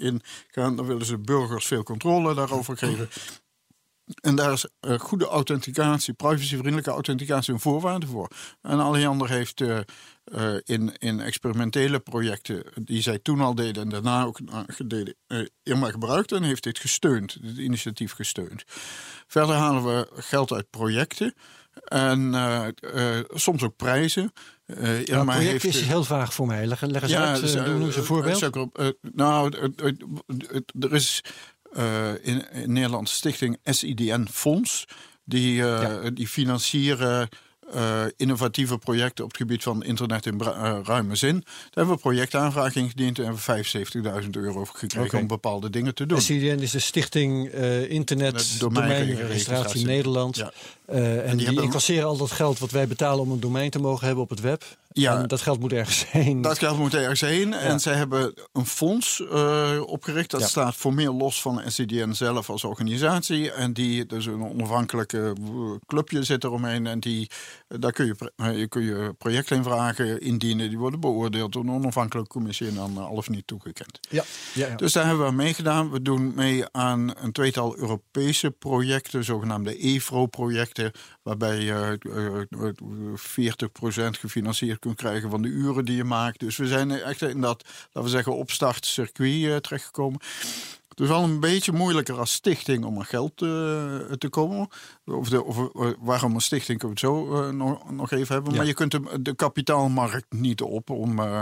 in 0.00 0.20
gaan. 0.50 0.76
Dan 0.76 0.86
willen 0.86 1.06
ze 1.06 1.18
burgers 1.18 1.66
veel 1.66 1.82
controle 1.82 2.34
daarover 2.34 2.76
geven. 2.76 3.08
En 4.14 4.34
daar 4.34 4.52
is 4.52 4.66
eh, 4.80 4.98
goede 4.98 5.26
authenticatie, 5.26 6.14
privacyvriendelijke 6.14 6.90
authenticatie 6.90 7.52
een 7.52 7.60
voorwaarde 7.60 8.06
voor. 8.06 8.30
En 8.62 8.80
Alliander 8.80 9.30
heeft 9.30 9.60
eh, 9.60 9.78
eh, 10.24 10.60
in, 10.64 10.96
in 10.98 11.20
experimentele 11.20 12.00
projecten 12.00 12.64
die 12.74 13.02
zij 13.02 13.18
toen 13.18 13.40
al 13.40 13.54
deden 13.54 13.82
en 13.82 13.88
daarna 13.88 14.24
ook 14.24 14.40
uh, 14.40 14.60
deden, 14.86 15.16
Irma 15.62 15.90
gebruikt 15.90 16.32
en 16.32 16.42
heeft 16.42 16.62
dit 16.62 16.78
gesteund, 16.78 17.42
dit 17.42 17.56
initiatief 17.56 18.12
gesteund. 18.12 18.64
Verder 19.26 19.54
halen 19.54 19.84
we 19.84 20.08
geld 20.14 20.52
uit 20.52 20.70
projecten 20.70 21.34
en 21.84 22.34
soms 23.34 23.62
ook 23.62 23.76
prijzen. 23.76 24.32
Ja, 24.66 24.74
Irma 24.76 25.34
project 25.34 25.62
heeft, 25.62 25.64
is 25.64 25.80
heel 25.80 26.04
vaag 26.04 26.34
voor 26.34 26.46
mij. 26.46 26.66
Leg, 26.66 26.80
leg 26.80 27.02
eens 27.02 27.14
uit, 27.14 27.42
eh, 27.42 27.58
eh, 27.58 27.64
doe 27.64 27.86
eens 27.86 27.96
een 27.96 28.04
voorbeeld. 28.04 28.50
nou, 29.00 29.72
er 30.80 30.94
is 30.94 31.24
in, 32.22 32.52
in 32.52 32.72
Nederland 32.72 33.08
stichting 33.08 33.58
SIDN 33.64 34.26
Fonds. 34.32 34.84
Die, 35.24 35.62
eh, 35.62 35.66
Ja. 36.02 36.10
die 36.10 36.28
financieren 36.28 37.28
eh, 37.74 38.02
innovatieve 38.16 38.78
projecten 38.78 39.24
op 39.24 39.30
het 39.30 39.38
gebied 39.40 39.62
van 39.62 39.84
internet 39.84 40.26
in 40.26 40.40
eh, 40.40 40.78
ruime 40.84 41.14
zin. 41.16 41.34
Daar 41.40 41.44
hebben 41.70 41.86
we 41.86 41.92
een 41.92 41.98
projectaanvraag 41.98 42.74
ingediend 42.74 43.18
en 43.18 43.24
hebben 43.24 43.42
we 43.46 44.22
75.000 44.24 44.30
euro 44.30 44.64
gekregen 44.64 45.18
om 45.18 45.26
bepaalde 45.26 45.70
dingen 45.70 45.94
te 45.94 46.06
doen. 46.06 46.20
SIDN 46.20 46.58
is 46.62 46.70
de 46.70 46.78
Stichting 46.78 47.48
eh, 47.48 47.90
Internet 47.90 48.56
Domeinregistratie. 48.58 49.84
Nederland. 49.86 50.36
Ja. 50.36 50.52
Eh, 50.86 51.30
en 51.30 51.36
die, 51.36 51.46
hebben- 51.46 51.64
incasseren 51.64 52.04
al 52.06 52.16
dat 52.16 52.30
geld 52.30 52.58
wat 52.58 52.70
wij 52.70 52.86
betalen 52.86 53.20
om 53.24 53.30
een 53.30 53.40
domein 53.40 53.70
te 53.70 53.78
mogen 53.78 54.06
hebben 54.06 54.24
op 54.24 54.30
het 54.30 54.40
web. 54.40 54.64
Ja. 55.02 55.18
En 55.18 55.26
dat 55.26 55.40
geld 55.40 55.60
moet 55.60 55.72
ergens 55.72 56.04
heen. 56.10 56.40
Dat 56.40 56.58
geld 56.58 56.78
moet 56.78 56.94
ergens 56.94 57.20
heen. 57.20 57.52
En 57.54 57.80
zij 57.80 57.94
hebben 57.94 58.34
een 58.52 58.66
fonds 58.66 59.26
eh, 59.30 59.80
opgericht. 59.86 60.30
Dat 60.30 60.40
Ja. 60.40 60.46
staat 60.46 60.74
formeel 60.74 61.14
los 61.14 61.40
van 61.42 61.62
SCDN 61.66 62.12
zelf 62.12 62.50
als 62.50 62.64
organisatie. 62.64 63.52
En 63.52 63.72
die, 63.72 64.06
dus 64.06 64.26
een 64.26 64.42
onafhankelijke 64.44 65.32
eh, 65.44 65.52
clubje 65.86 66.22
zit 66.22 66.44
eromheen. 66.44 66.86
En 66.86 67.00
die, 67.00 67.30
eh, 67.68 67.78
daar 67.80 67.92
kun 67.92 68.06
je, 68.06 68.68
kun 68.68 68.82
je 68.82 69.14
projecten 69.18 69.56
in 69.56 69.62
vragen 69.62 70.20
indienen. 70.20 70.68
Die 70.68 70.78
worden 70.78 71.00
beoordeeld 71.00 71.52
door 71.52 71.62
een 71.62 71.70
onafhankelijke 71.70 72.30
commissie 72.30 72.68
en 72.68 72.74
dan 72.74 72.98
al 72.98 73.10
of 73.16 73.28
niet 73.28 73.46
toegekend. 73.46 73.98
ja. 74.10 74.24
Ja. 74.54 74.74
Dus 74.76 74.92
daar 74.92 75.04
hebben 75.06 75.22
we 75.24 75.28
aan 75.30 75.36
meegedaan. 75.36 75.90
We 75.90 76.02
doen 76.02 76.32
mee 76.34 76.64
aan 76.72 77.12
een 77.16 77.32
tweetal 77.32 77.76
Europese 77.76 78.50
projecten, 78.50 79.24
zogenaamde 79.24 79.76
EVRO-projecten, 79.76 80.92
waarbij 81.26 81.60
je 81.60 81.98
eh, 82.00 82.40
eh, 82.68 82.74
40% 83.16 84.18
gefinancierd 84.18 84.78
kunt 84.78 84.96
krijgen 84.96 85.30
van 85.30 85.42
de 85.42 85.48
uren 85.48 85.84
die 85.84 85.96
je 85.96 86.04
maakt. 86.04 86.40
Dus 86.40 86.56
we 86.56 86.66
zijn 86.66 86.90
echt 86.90 87.22
in 87.22 87.40
dat, 87.40 87.64
laten 87.64 88.02
we 88.02 88.08
zeggen, 88.08 88.36
opstartcircuit 88.36 89.44
eh, 89.44 89.56
terechtgekomen. 89.56 90.20
Het 90.96 91.04
is 91.04 91.10
wel 91.10 91.22
een 91.22 91.40
beetje 91.40 91.72
moeilijker 91.72 92.18
als 92.18 92.32
stichting 92.32 92.84
om 92.84 92.98
aan 92.98 93.04
geld 93.04 93.42
eh, 93.42 93.48
te 94.18 94.28
komen. 94.30 94.68
Of, 95.04 95.28
de, 95.28 95.44
of 95.44 95.58
eh, 95.74 95.90
waarom 95.98 96.34
een 96.34 96.40
stichting 96.40 96.78
kunnen 96.78 96.98
we 97.00 97.06
het 97.06 97.16
zo 97.16 97.42
eh, 97.42 97.50
nog, 97.50 97.90
nog 97.90 98.10
even 98.10 98.34
hebben. 98.34 98.52
Ja. 98.52 98.58
Maar 98.58 98.66
je 98.66 98.74
kunt 98.74 98.90
de, 98.90 99.22
de 99.22 99.34
kapitaalmarkt 99.34 100.32
niet 100.32 100.60
op 100.60 100.90
om, 100.90 101.18
eh, 101.18 101.40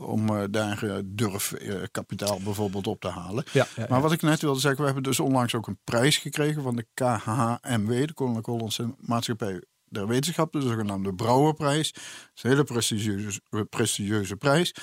om 0.00 0.28
eh, 0.28 0.44
daar 0.50 0.84
uh, 0.84 0.96
durfkapitaal 1.04 2.40
bijvoorbeeld 2.44 2.86
op 2.86 3.00
te 3.00 3.08
halen. 3.08 3.44
Ja, 3.52 3.66
ja, 3.76 3.86
Maar 3.88 4.00
wat 4.00 4.12
ik 4.12 4.22
net 4.22 4.40
wilde 4.40 4.60
zeggen, 4.60 4.80
we 4.80 4.86
hebben 4.86 5.02
dus 5.02 5.20
onlangs 5.20 5.54
ook 5.54 5.66
een 5.66 5.78
prijs 5.84 6.16
gekregen 6.16 6.62
van 6.62 6.76
de 6.76 6.86
KHMW, 6.94 8.06
de 8.06 8.14
Koninklijke 8.14 8.50
Hollandse 8.50 8.94
Maatschappij 8.98 9.62
der 9.88 10.06
Wetenschap, 10.06 10.52
de 10.52 10.60
zogenaamde 10.60 11.14
Brouwerprijs. 11.14 11.92
Dat 11.92 12.02
is 12.34 12.42
een 12.42 12.50
hele 12.50 12.64
prestigieuze, 12.64 13.40
prestigieuze 13.70 14.36
prijs. 14.36 14.74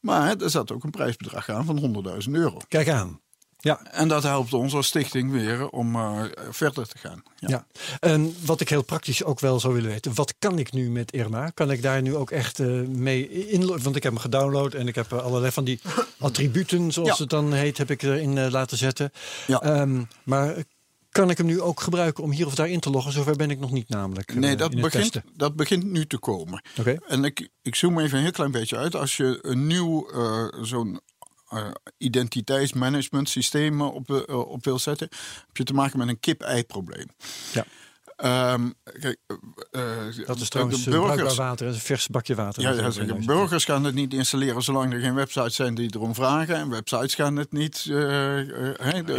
Maar 0.00 0.36
er 0.36 0.50
zat 0.50 0.72
ook 0.72 0.84
een 0.84 0.90
prijsbedrag 0.90 1.48
aan 1.48 1.64
van 1.64 2.04
100.000 2.26 2.30
euro. 2.30 2.58
Kijk 2.68 2.88
aan. 2.88 3.20
Ja. 3.64 3.80
En 3.90 4.08
dat 4.08 4.22
helpt 4.22 4.52
ons 4.52 4.74
als 4.74 4.86
stichting 4.86 5.30
weer 5.30 5.68
om 5.68 5.96
uh, 5.96 6.22
verder 6.50 6.88
te 6.88 6.98
gaan. 6.98 7.22
Ja. 7.36 7.48
ja. 7.48 7.66
En 8.00 8.34
wat 8.44 8.60
ik 8.60 8.68
heel 8.68 8.82
praktisch 8.82 9.24
ook 9.24 9.40
wel 9.40 9.60
zou 9.60 9.74
willen 9.74 9.90
weten. 9.90 10.14
Wat 10.14 10.34
kan 10.38 10.58
ik 10.58 10.72
nu 10.72 10.90
met 10.90 11.12
Irma? 11.12 11.50
Kan 11.50 11.70
ik 11.70 11.82
daar 11.82 12.02
nu 12.02 12.16
ook 12.16 12.30
echt 12.30 12.58
uh, 12.58 12.86
mee 12.86 13.48
inloggen? 13.48 13.82
Want 13.84 13.96
ik 13.96 14.02
heb 14.02 14.12
hem 14.12 14.20
gedownload 14.20 14.74
en 14.74 14.88
ik 14.88 14.94
heb 14.94 15.12
allerlei 15.12 15.52
van 15.52 15.64
die 15.64 15.80
attributen, 16.18 16.92
zoals 16.92 17.08
ja. 17.08 17.16
het 17.16 17.30
dan 17.30 17.52
heet, 17.52 17.78
heb 17.78 17.90
ik 17.90 18.02
erin 18.02 18.36
uh, 18.36 18.50
laten 18.50 18.76
zetten. 18.76 19.12
Ja. 19.46 19.80
Um, 19.80 20.08
maar 20.24 20.54
kan 21.10 21.30
ik 21.30 21.36
hem 21.36 21.46
nu 21.46 21.60
ook 21.60 21.80
gebruiken 21.80 22.24
om 22.24 22.30
hier 22.30 22.46
of 22.46 22.54
daar 22.54 22.68
in 22.68 22.80
te 22.80 22.90
loggen? 22.90 23.12
Zover 23.12 23.36
ben 23.36 23.50
ik 23.50 23.60
nog 23.60 23.70
niet 23.70 23.88
namelijk. 23.88 24.34
Nee, 24.34 24.56
dat, 24.56 24.70
begint, 24.74 24.92
testen. 24.92 25.24
dat 25.36 25.56
begint 25.56 25.84
nu 25.84 26.06
te 26.06 26.18
komen. 26.18 26.62
Oké. 26.78 26.96
En 27.06 27.24
ik, 27.24 27.48
ik 27.62 27.74
zoom 27.74 27.98
even 28.00 28.16
een 28.16 28.22
heel 28.22 28.32
klein 28.32 28.50
beetje 28.50 28.76
uit. 28.76 28.96
Als 28.96 29.16
je 29.16 29.38
een 29.42 29.66
nieuw 29.66 30.10
uh, 30.14 30.44
zo'n 30.62 31.00
identiteitsmanagement 31.98 33.28
systeem 33.28 33.80
op, 33.80 34.10
uh, 34.10 34.38
op 34.38 34.64
wil 34.64 34.78
zetten, 34.78 35.08
heb 35.46 35.56
je 35.56 35.64
te 35.64 35.74
maken 35.74 35.98
met 35.98 36.08
een 36.08 36.20
kip-ei-probleem. 36.20 37.06
Ja. 37.52 37.64
Um, 38.22 38.74
kijk, 39.00 39.18
uh, 39.70 40.26
dat 40.26 40.40
is 40.40 40.48
trouwens 40.48 40.84
de 40.84 40.90
burgers, 40.90 41.36
water, 41.36 41.66
een 41.66 41.74
vers 41.74 42.08
bakje 42.08 42.34
water. 42.34 42.62
ja, 42.62 43.16
burgers 43.26 43.64
gaan 43.64 43.84
het 43.84 43.94
niet 43.94 44.14
installeren 44.14 44.62
zolang 44.62 44.92
er 44.92 45.00
geen 45.00 45.14
websites 45.14 45.54
zijn 45.54 45.74
die 45.74 45.94
erom 45.94 46.14
vragen. 46.14 46.56
En 46.56 46.68
websites 46.68 47.14
gaan 47.14 47.36
het 47.36 47.52
niet 47.52 47.84
uh, 47.84 48.38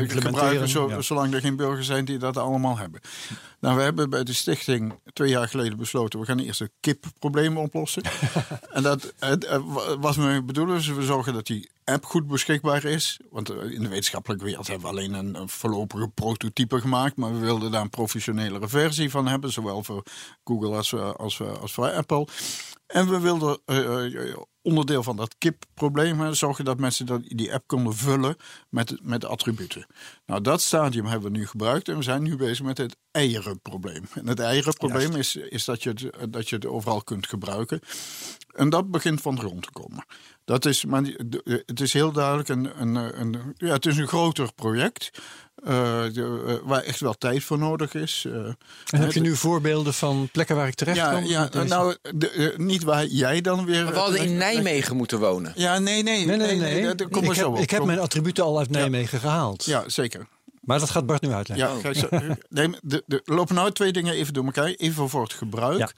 gebruiken 0.07 0.69
zo, 0.69 0.89
ja. 0.89 1.01
zolang 1.01 1.33
er 1.33 1.41
geen 1.41 1.55
burgers 1.55 1.87
zijn 1.87 2.05
die 2.05 2.17
dat 2.17 2.37
allemaal 2.37 2.77
hebben. 2.77 3.01
Nou, 3.59 3.77
we 3.77 3.83
hebben 3.83 4.09
bij 4.09 4.23
de 4.23 4.33
stichting 4.33 4.99
twee 5.13 5.29
jaar 5.29 5.47
geleden 5.47 5.77
besloten, 5.77 6.19
we 6.19 6.25
gaan 6.25 6.39
eerst 6.39 6.59
het 6.59 6.71
kipprobleem 6.79 7.57
oplossen. 7.57 8.03
en 8.71 8.83
dat 8.83 9.13
het, 9.19 9.59
was 9.99 10.17
mijn 10.17 10.45
bedoeling, 10.45 10.77
dus 10.77 10.87
we 10.87 11.03
zorgen 11.03 11.33
dat 11.33 11.45
die 11.45 11.69
app 11.85 12.05
goed 12.05 12.27
beschikbaar 12.27 12.83
is. 12.83 13.19
Want 13.29 13.49
in 13.49 13.81
de 13.81 13.87
wetenschappelijke 13.89 14.45
wereld 14.45 14.67
hebben 14.67 14.85
we 14.91 14.97
alleen 14.97 15.13
een, 15.13 15.49
voorlopige 15.49 16.07
prototype 16.07 16.79
gemaakt. 16.79 17.15
Maar 17.15 17.33
we 17.33 17.39
wilden 17.39 17.71
daar 17.71 17.81
een 17.81 17.89
professionelere 17.89 18.67
versie 18.67 19.09
van 19.09 19.27
hebben. 19.27 19.51
Zowel 19.51 19.83
voor 19.83 20.03
Google 20.43 20.75
als, 20.75 20.93
als, 20.93 21.41
als 21.41 21.73
voor 21.73 21.91
Apple. 21.91 22.27
En 22.87 23.09
we 23.09 23.19
wilden 23.19 23.59
onderdeel 24.65 25.03
van 25.03 25.15
dat 25.15 25.35
kip-probleem 25.37 26.33
zorgen 26.33 26.65
dat 26.65 26.79
mensen 26.79 27.05
dat, 27.05 27.21
die 27.25 27.53
app 27.53 27.67
konden 27.67 27.95
vullen 27.95 28.35
met, 28.69 28.97
met 29.01 29.25
attributen. 29.25 29.85
Nou, 30.25 30.41
dat 30.41 30.61
stadium 30.61 31.05
hebben 31.05 31.31
we 31.31 31.37
nu 31.37 31.47
gebruikt 31.47 31.89
en 31.89 31.97
we 31.97 32.03
zijn 32.03 32.23
nu 32.23 32.35
bezig 32.35 32.65
met 32.65 32.77
het 32.77 32.95
eierenprobleem. 33.11 34.03
En 34.13 34.27
het 34.27 34.39
eierenprobleem 34.39 35.15
is, 35.15 35.35
is 35.35 35.65
dat, 35.65 35.83
je 35.83 35.89
het, 35.89 36.33
dat 36.33 36.49
je 36.49 36.55
het 36.55 36.65
overal 36.65 37.01
kunt 37.03 37.27
gebruiken. 37.27 37.79
En 38.51 38.69
dat 38.69 38.91
begint 38.91 39.21
van 39.21 39.35
de 39.35 39.41
grond 39.41 39.61
te 39.61 39.71
komen. 39.71 40.05
Dat 40.45 40.65
is, 40.65 40.85
maar 40.85 41.03
het 41.65 41.81
is 41.81 41.93
heel 41.93 42.11
duidelijk 42.11 42.49
een, 42.49 42.81
een, 42.81 42.95
een, 42.95 43.53
ja, 43.57 43.73
het 43.73 43.85
is 43.85 43.97
een 43.97 44.07
groter 44.07 44.53
project. 44.53 45.11
Uh, 45.63 46.03
de, 46.13 46.43
uh, 46.47 46.69
waar 46.69 46.81
echt 46.81 46.99
wel 46.99 47.13
tijd 47.13 47.43
voor 47.43 47.57
nodig 47.57 47.93
is. 47.93 48.23
Uh, 48.27 48.33
en 48.35 48.55
heb 48.89 49.11
je 49.11 49.19
nu 49.19 49.35
voorbeelden 49.35 49.93
van 49.93 50.29
plekken 50.31 50.55
waar 50.55 50.67
ik 50.67 50.73
terecht 50.73 50.97
ja, 50.97 51.11
kan? 51.11 51.27
Ja, 51.27 51.49
nou, 51.63 51.95
de, 52.01 52.53
niet 52.57 52.83
waar 52.83 53.05
jij 53.05 53.41
dan 53.41 53.65
weer... 53.65 53.85
We 53.85 53.97
hadden 53.97 54.19
in 54.19 54.37
Nijmegen 54.37 54.54
moeten 54.93 55.19
wonen. 55.19 55.53
Ja, 55.55 55.79
nee, 55.79 56.03
nee. 56.03 56.25
Nee, 56.25 56.37
nee, 56.37 56.55
nee. 56.55 56.81
nee, 56.81 57.09
kom 57.09 57.23
ik, 57.23 57.33
zo 57.33 57.39
heb, 57.39 57.47
op. 57.47 57.57
ik 57.57 57.69
heb 57.69 57.79
kom. 57.79 57.87
mijn 57.87 57.99
attributen 57.99 58.43
al 58.43 58.57
uit 58.57 58.69
Nijmegen 58.69 59.19
ja. 59.21 59.27
gehaald. 59.27 59.65
Ja, 59.65 59.89
zeker. 59.89 60.27
Maar 60.65 60.79
dat 60.79 60.89
gaat 60.89 61.05
Bart 61.05 61.21
nu 61.21 61.31
uitleggen. 61.31 61.67
Ja, 61.67 61.81
kijk, 61.81 61.95
zo, 61.95 62.07
nee, 62.49 62.69
de, 62.81 63.03
de, 63.05 63.21
lopen 63.25 63.55
nou 63.55 63.71
twee 63.71 63.91
dingen 63.91 64.13
even 64.13 64.33
door 64.33 64.45
elkaar. 64.45 64.67
Even 64.67 65.09
voor 65.09 65.23
het 65.23 65.33
gebruik. 65.33 65.77
Ja. 65.77 65.89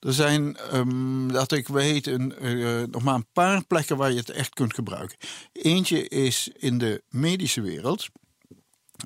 Er 0.00 0.12
zijn, 0.12 0.56
um, 0.72 1.32
dat 1.32 1.52
ik 1.52 1.68
weet, 1.68 2.06
een, 2.06 2.34
uh, 2.40 2.82
nog 2.90 3.02
maar 3.02 3.14
een 3.14 3.26
paar 3.32 3.64
plekken 3.64 3.96
waar 3.96 4.10
je 4.10 4.18
het 4.18 4.30
echt 4.30 4.54
kunt 4.54 4.74
gebruiken. 4.74 5.16
Eentje 5.52 6.08
is 6.08 6.50
in 6.56 6.78
de 6.78 7.02
medische 7.08 7.60
wereld. 7.60 8.08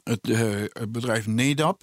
Het, 0.04 0.28
uh, 0.28 0.38
het, 0.72 0.92
bedrijf 0.92 1.26
NEDAP 1.26 1.82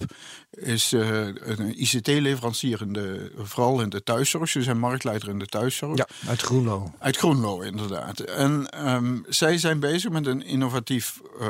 is 0.50 0.92
uh, 0.92 1.26
een 1.26 1.80
ICT-leverancier, 1.80 2.80
in 2.80 2.92
de, 2.92 3.32
vooral 3.36 3.80
in 3.80 3.88
de 3.88 4.02
thuiszorg. 4.02 4.48
Ze 4.48 4.62
zijn 4.62 4.78
marktleider 4.78 5.28
in 5.28 5.38
de 5.38 5.46
thuiszorg. 5.46 5.96
Ja, 5.96 6.08
uit 6.26 6.42
Groenlo. 6.42 6.92
Uit 6.98 7.16
Groenlo, 7.16 7.60
inderdaad. 7.60 8.20
En 8.20 8.86
um, 8.86 9.24
zij 9.28 9.58
zijn 9.58 9.80
bezig 9.80 10.10
met 10.10 10.26
een 10.26 10.42
innovatief 10.42 11.20
uh, 11.40 11.48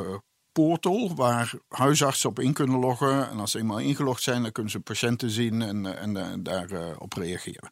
portal 0.52 1.14
waar 1.14 1.52
huisartsen 1.68 2.30
op 2.30 2.38
in 2.38 2.52
kunnen 2.52 2.78
loggen. 2.78 3.30
En 3.30 3.40
als 3.40 3.50
ze 3.50 3.58
eenmaal 3.58 3.78
ingelogd 3.78 4.22
zijn, 4.22 4.42
dan 4.42 4.52
kunnen 4.52 4.72
ze 4.72 4.80
patiënten 4.80 5.30
zien 5.30 5.62
en, 5.62 5.98
en, 5.98 6.16
en 6.16 6.42
daarop 6.42 7.12
reageren. 7.12 7.70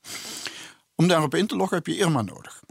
Om 0.95 1.09
daarop 1.09 1.35
in 1.35 1.47
te 1.47 1.57
loggen 1.57 1.76
heb 1.76 1.87
je 1.87 1.97
Irma 1.97 2.23
nodig. 2.23 2.62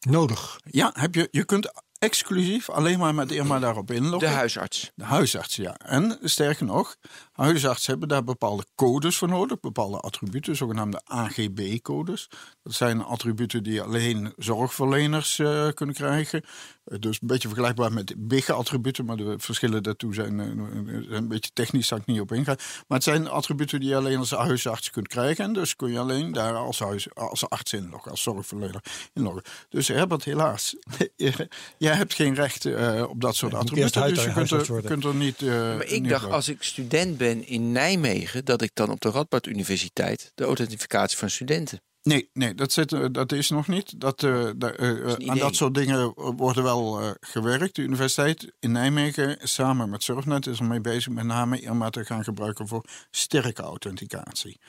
Nodig? 0.00 0.60
Ja, 0.64 0.90
heb 0.94 1.14
je, 1.14 1.28
je 1.30 1.44
kunt 1.44 1.83
exclusief 2.04 2.70
alleen 2.70 2.98
maar 2.98 3.14
met 3.14 3.32
Irma 3.32 3.58
daarop 3.58 3.90
inloggen. 3.90 4.28
De 4.28 4.34
huisarts. 4.34 4.92
De 4.94 5.04
huisarts, 5.04 5.56
ja. 5.56 5.76
En 5.76 6.18
sterker 6.22 6.64
nog, 6.66 6.96
huisartsen 7.34 7.90
hebben 7.90 8.08
daar 8.08 8.24
bepaalde 8.24 8.64
codes 8.74 9.16
voor 9.16 9.28
nodig, 9.28 9.60
bepaalde 9.60 9.98
attributen, 9.98 10.56
zogenaamde 10.56 11.00
AGB-codes. 11.04 12.28
Dat 12.62 12.74
zijn 12.74 13.02
attributen 13.02 13.62
die 13.62 13.82
alleen 13.82 14.32
zorgverleners 14.36 15.38
uh, 15.38 15.68
kunnen 15.74 15.94
krijgen. 15.94 16.42
Uh, 16.86 16.98
dus 16.98 17.18
een 17.20 17.26
beetje 17.26 17.48
vergelijkbaar 17.48 17.92
met 17.92 18.14
BIG-attributen, 18.28 19.04
maar 19.04 19.16
de 19.16 19.34
verschillen 19.38 19.82
daartoe 19.82 20.14
zijn, 20.14 20.38
uh, 20.38 21.16
een 21.16 21.28
beetje 21.28 21.50
technisch, 21.52 21.86
zal 21.86 21.98
ik 21.98 22.06
niet 22.06 22.20
op 22.20 22.32
ingaan. 22.32 22.56
Maar 22.56 22.98
het 22.98 23.02
zijn 23.02 23.28
attributen 23.28 23.80
die 23.80 23.88
je 23.88 23.96
alleen 23.96 24.18
als 24.18 24.30
huisarts 24.30 24.90
kunt 24.90 25.08
krijgen. 25.08 25.44
En 25.44 25.52
dus 25.52 25.76
kun 25.76 25.92
je 25.92 25.98
alleen 25.98 26.32
daar 26.32 26.54
als, 26.54 26.78
huis, 26.78 27.14
als 27.14 27.48
arts 27.48 27.72
inloggen, 27.72 28.10
als 28.10 28.22
zorgverlener 28.22 28.82
inloggen. 29.12 29.42
Dus 29.68 29.88
Herbert, 29.88 30.24
helaas, 30.24 30.76
jij 31.78 31.94
hebt 31.94 32.14
geen 32.14 32.34
recht 32.34 32.66
op 33.06 33.20
dat 33.20 33.36
soort 33.36 33.54
attributen. 33.54 34.14
Dus 34.14 34.24
je 34.24 34.32
kunt 34.32 34.50
er, 34.50 34.82
kunt 34.82 35.04
er 35.04 35.14
niet. 35.14 35.40
maar 35.40 35.84
ik 35.84 36.00
niet 36.00 36.10
dacht, 36.10 36.30
als 36.30 36.48
ik 36.48 36.62
student 36.62 37.18
ben 37.26 37.46
in 37.46 37.72
Nijmegen, 37.72 38.44
dat 38.44 38.62
ik 38.62 38.70
dan 38.74 38.90
op 38.90 39.00
de 39.00 39.10
Radboud 39.10 39.46
Universiteit 39.46 40.32
de 40.34 40.44
authentificatie 40.44 41.18
van 41.18 41.30
studenten. 41.30 41.80
Nee, 42.02 42.30
nee 42.32 42.54
dat, 42.54 42.72
zit, 42.72 43.14
dat 43.14 43.32
is 43.32 43.50
nog 43.50 43.68
niet. 43.68 44.00
Dat, 44.00 44.22
uh, 44.22 44.50
da, 44.56 44.78
uh, 44.78 45.06
dat 45.06 45.26
aan 45.26 45.38
dat 45.38 45.56
soort 45.56 45.74
dingen 45.74 46.12
worden 46.36 46.62
wel 46.62 47.02
uh, 47.02 47.10
gewerkt. 47.20 47.74
De 47.74 47.82
universiteit 47.82 48.52
in 48.60 48.72
Nijmegen 48.72 49.36
samen 49.42 49.90
met 49.90 50.02
Surfnet 50.02 50.46
is 50.46 50.58
ermee 50.58 50.80
bezig 50.80 51.12
met 51.12 51.24
name 51.24 51.60
Irma 51.60 51.90
te 51.90 52.04
gaan 52.04 52.24
gebruiken 52.24 52.68
voor 52.68 52.84
sterke 53.10 53.62
authenticatie. 53.62 54.60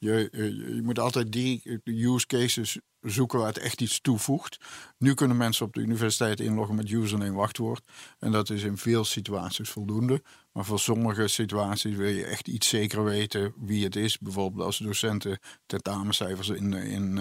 Je, 0.00 0.28
je, 0.32 0.74
je 0.74 0.82
moet 0.82 0.98
altijd 0.98 1.32
die 1.32 1.80
use 1.84 2.26
cases 2.26 2.78
zoeken 3.00 3.38
waar 3.38 3.48
het 3.48 3.58
echt 3.58 3.80
iets 3.80 4.00
toevoegt. 4.00 4.58
Nu 4.98 5.14
kunnen 5.14 5.36
mensen 5.36 5.66
op 5.66 5.72
de 5.72 5.80
universiteit 5.80 6.40
inloggen 6.40 6.74
met 6.74 6.90
username 6.90 7.30
en 7.30 7.36
wachtwoord. 7.36 7.82
En 8.18 8.32
dat 8.32 8.50
is 8.50 8.62
in 8.62 8.76
veel 8.76 9.04
situaties 9.04 9.70
voldoende. 9.70 10.22
Maar 10.52 10.64
voor 10.64 10.80
sommige 10.80 11.28
situaties 11.28 11.96
wil 11.96 12.08
je 12.08 12.24
echt 12.24 12.48
iets 12.48 12.68
zeker 12.68 13.04
weten 13.04 13.54
wie 13.56 13.84
het 13.84 13.96
is. 13.96 14.18
Bijvoorbeeld 14.18 14.64
als 14.64 14.78
docenten 14.78 15.38
tentamencijfers 15.66 16.48
invullen 16.48 16.86
in, 16.86 17.16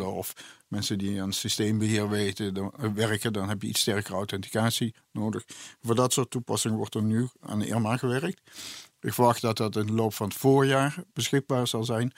uh, 0.00 0.16
of 0.16 0.32
mensen 0.68 0.98
die 0.98 1.22
aan 1.22 1.32
systeembeheer 1.32 2.08
weten, 2.08 2.72
werken, 2.94 3.32
dan 3.32 3.48
heb 3.48 3.62
je 3.62 3.68
iets 3.68 3.80
sterkere 3.80 4.14
authenticatie 4.14 4.94
nodig. 5.12 5.44
Voor 5.82 5.94
dat 5.94 6.12
soort 6.12 6.30
toepassingen 6.30 6.76
wordt 6.76 6.94
er 6.94 7.02
nu 7.02 7.28
aan 7.40 7.62
Irma 7.62 7.96
gewerkt. 7.96 8.40
Ik 9.04 9.14
verwacht 9.14 9.40
dat 9.40 9.56
dat 9.56 9.76
in 9.76 9.86
de 9.86 9.92
loop 9.92 10.14
van 10.14 10.28
het 10.28 10.36
voorjaar 10.36 10.94
beschikbaar 11.12 11.66
zal 11.66 11.84
zijn. 11.84 12.12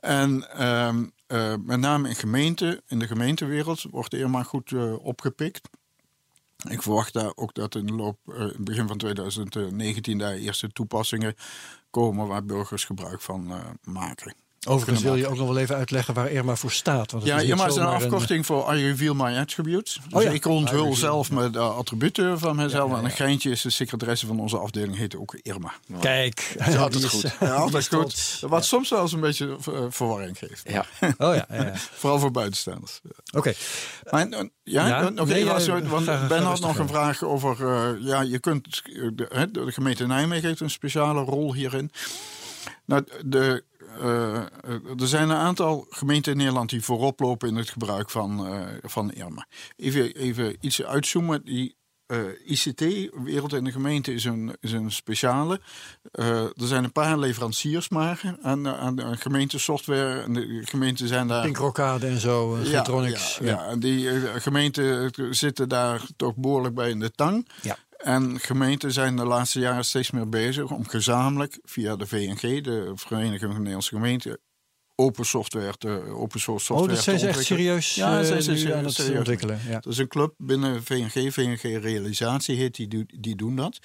En 0.00 0.62
um, 0.66 1.12
uh, 1.28 1.54
met 1.60 1.80
name 1.80 2.08
in 2.08 2.14
gemeenten, 2.14 2.80
in 2.86 2.98
de 2.98 3.06
gemeentewereld, 3.06 3.82
wordt 3.90 4.14
Irma 4.14 4.42
goed 4.42 4.70
uh, 4.70 5.04
opgepikt. 5.04 5.68
Ik 6.68 6.82
verwacht 6.82 7.12
daar 7.12 7.32
ook 7.34 7.54
dat 7.54 7.74
in 7.74 7.86
de 7.86 7.92
loop, 7.92 8.18
het 8.26 8.64
begin 8.64 8.86
van 8.86 8.96
2019 8.96 10.18
daar 10.18 10.32
eerste 10.32 10.68
toepassingen 10.68 11.34
komen 11.90 12.26
waar 12.26 12.44
burgers 12.44 12.84
gebruik 12.84 13.20
van 13.20 13.52
maken. 13.82 14.34
Overigens 14.68 15.02
wil 15.02 15.14
je 15.14 15.26
ook 15.26 15.36
nog 15.36 15.48
wel 15.48 15.58
even 15.58 15.76
uitleggen 15.76 16.14
waar 16.14 16.30
Irma 16.30 16.56
voor 16.56 16.70
staat. 16.70 17.10
Want 17.10 17.24
ja, 17.24 17.40
Irma 17.40 17.66
is 17.66 17.76
een 17.76 17.82
afkorting 17.82 18.38
een... 18.38 18.44
voor 18.44 18.74
I 18.74 18.86
Reveal 18.86 19.14
My 19.14 19.36
Attributes. 19.36 20.00
Dus 20.04 20.12
oh 20.12 20.22
ja. 20.22 20.30
ik 20.30 20.46
onthul 20.46 20.94
zelf 20.94 21.30
met 21.30 21.54
uh, 21.54 21.76
attributen 21.76 22.38
van 22.38 22.56
mezelf. 22.56 22.90
Ja, 22.90 22.96
ja, 22.96 23.02
en 23.02 23.04
een 23.04 23.16
geintje 23.16 23.50
is 23.50 23.60
de 23.60 23.70
secretaresse 23.70 24.26
van 24.26 24.40
onze 24.40 24.58
afdeling, 24.58 24.96
heet 24.96 25.16
ook 25.16 25.34
Irma. 25.42 25.72
Kijk, 26.00 26.54
dat 26.58 26.66
is 26.66 26.76
altijd 26.76 27.04
goed. 27.14 27.36
Ja, 27.40 27.54
altijd 27.54 27.88
goed. 27.88 28.38
Wat 28.40 28.64
soms 28.64 28.90
wel 28.90 29.00
eens 29.00 29.12
een 29.12 29.20
beetje 29.20 29.56
uh, 29.68 29.84
verwarring 29.88 30.38
geeft. 30.38 30.62
Ja. 30.68 30.84
Oh 31.18 31.34
ja, 31.34 31.46
ja, 31.50 31.72
Vooral 31.74 32.18
voor 32.18 32.30
buitenstaanders. 32.30 33.00
Oké. 33.34 33.54
Okay. 34.10 34.50
Ja, 34.62 35.08
nog 35.08 35.28
nee, 35.28 35.36
even, 35.36 35.54
als, 35.54 35.66
want 35.66 36.02
graag, 36.02 36.28
Ben 36.28 36.42
had 36.42 36.60
nog 36.60 36.78
een 36.78 36.88
vraag 36.88 37.22
over, 37.22 37.56
uh, 37.60 38.06
ja, 38.06 38.20
je 38.20 38.38
kunt, 38.38 38.82
de, 38.84 39.48
de 39.52 39.72
gemeente 39.72 40.06
Nijmegen 40.06 40.48
heeft 40.48 40.60
een 40.60 40.70
speciale 40.70 41.22
rol 41.22 41.54
hierin. 41.54 41.90
Nou, 42.84 43.04
de 43.24 43.38
eh, 43.38 43.52
eh, 43.52 43.60
er 44.98 45.08
zijn 45.08 45.30
een 45.30 45.36
aantal 45.36 45.86
gemeenten 45.88 46.32
in 46.32 46.38
Nederland 46.38 46.70
die 46.70 46.82
voorop 46.82 47.20
lopen 47.20 47.48
in 47.48 47.56
het 47.56 47.70
gebruik 47.70 48.10
van, 48.10 48.46
eh, 48.46 48.60
van 48.82 49.12
Irma. 49.12 49.46
Even, 49.76 50.14
even 50.14 50.56
iets 50.60 50.82
uitzoomen. 50.82 51.44
Die 51.44 51.76
eh, 52.06 52.18
ICT, 52.44 52.80
Wereld 53.24 53.52
in 53.52 53.64
de 53.64 53.72
Gemeente, 53.72 54.14
is 54.14 54.24
een, 54.24 54.56
is 54.60 54.72
een 54.72 54.90
speciale. 54.90 55.60
Eh, 56.10 56.42
er 56.42 56.52
zijn 56.66 56.84
een 56.84 56.92
paar 56.92 57.18
leveranciers 57.18 57.88
maar 57.88 58.36
aan, 58.42 58.68
aan, 58.68 59.02
aan 59.02 59.18
gemeentesoftware. 59.18 60.20
En 60.20 60.32
de 60.32 60.62
gemeenten 60.64 61.08
zijn 61.08 61.26
daar. 61.26 61.42
Pinkrokade 61.42 62.06
en 62.06 62.20
zo, 62.20 62.56
uh. 62.56 62.70
Ja, 62.70 62.84
ja. 63.40 63.66
en 63.66 63.80
die 63.80 64.08
gemeenten 64.40 65.10
zitten 65.30 65.68
daar 65.68 66.02
toch 66.16 66.36
behoorlijk 66.36 66.74
bij 66.74 66.90
in 66.90 67.00
de 67.00 67.10
tang. 67.10 67.48
Ja. 67.62 67.76
En 68.02 68.40
gemeenten 68.40 68.92
zijn 68.92 69.16
de 69.16 69.24
laatste 69.24 69.60
jaren 69.60 69.84
steeds 69.84 70.10
meer 70.10 70.28
bezig 70.28 70.70
om 70.70 70.88
gezamenlijk 70.88 71.58
via 71.62 71.96
de 71.96 72.06
VNG, 72.06 72.62
de 72.62 72.92
Vereniging 72.94 73.40
van 73.40 73.56
Nederlandse 73.56 73.94
Gemeenten, 73.94 74.38
open 74.94 75.24
software 75.24 75.76
te 75.78 75.88
open 76.06 76.40
source 76.40 76.64
software. 76.64 76.90
Oh, 76.90 76.96
dat 76.96 77.04
zijn 77.04 77.18
ze 77.18 77.26
echt 77.26 77.44
serieus 77.44 77.94
ja, 77.94 78.20
uh, 78.20 78.26
zijn 78.26 78.42
ze 78.42 78.52
nu 78.52 78.72
aan 78.72 78.84
het 78.84 78.94
serieus 78.94 79.18
ontwikkelen. 79.18 79.60
Ja. 79.66 79.80
Dat 79.80 79.92
is 79.92 79.98
een 79.98 80.08
club 80.08 80.34
binnen 80.36 80.84
VNG, 80.84 81.32
VNG 81.32 81.62
Realisatie 81.62 82.56
heet, 82.56 82.74
die, 82.74 83.06
die 83.20 83.36
doen 83.36 83.56
dat. 83.56 83.78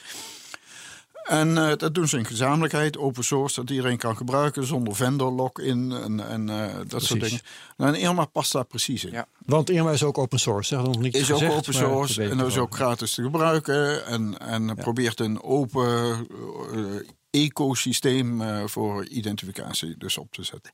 En 1.28 1.50
uh, 1.50 1.72
dat 1.76 1.96
doen 1.96 2.08
ze 2.08 2.18
in 2.18 2.26
gezamenlijkheid, 2.26 2.98
open 2.98 3.24
source, 3.24 3.60
dat 3.60 3.70
iedereen 3.70 3.98
kan 3.98 4.18
gebruiken 4.18 4.66
zonder 4.66 4.96
vendor 4.96 5.32
lock-in 5.32 5.92
en, 5.92 6.30
en 6.30 6.48
uh, 6.48 6.74
dat 6.76 6.88
precies. 6.88 7.08
soort 7.08 7.22
dingen. 7.22 7.40
Nou, 7.78 7.94
en 7.94 8.00
Irma 8.00 8.26
past 8.26 8.52
daar 8.52 8.66
precies 8.66 9.06
in. 9.06 9.12
Ja. 9.12 9.28
Want 9.46 9.70
Irma 9.70 9.92
is 9.92 10.04
ook 10.04 10.18
open 10.18 10.40
source, 10.40 10.76
zeg 10.76 10.86
nog 10.86 11.00
niet 11.00 11.16
Is 11.16 11.28
gezegd, 11.28 11.52
ook 11.52 11.58
open 11.58 11.74
source 11.74 12.24
en 12.24 12.38
dat 12.38 12.48
is 12.48 12.58
ook 12.58 12.76
gratis 12.76 13.14
te 13.14 13.24
gebruiken 13.24 14.06
en, 14.06 14.38
en 14.38 14.66
ja. 14.66 14.74
probeert 14.74 15.20
een 15.20 15.42
open 15.42 16.28
uh, 16.74 16.86
ecosysteem 17.30 18.42
uh, 18.42 18.64
voor 18.66 19.06
identificatie 19.06 19.98
dus 19.98 20.18
op 20.18 20.32
te 20.32 20.44
zetten. 20.44 20.72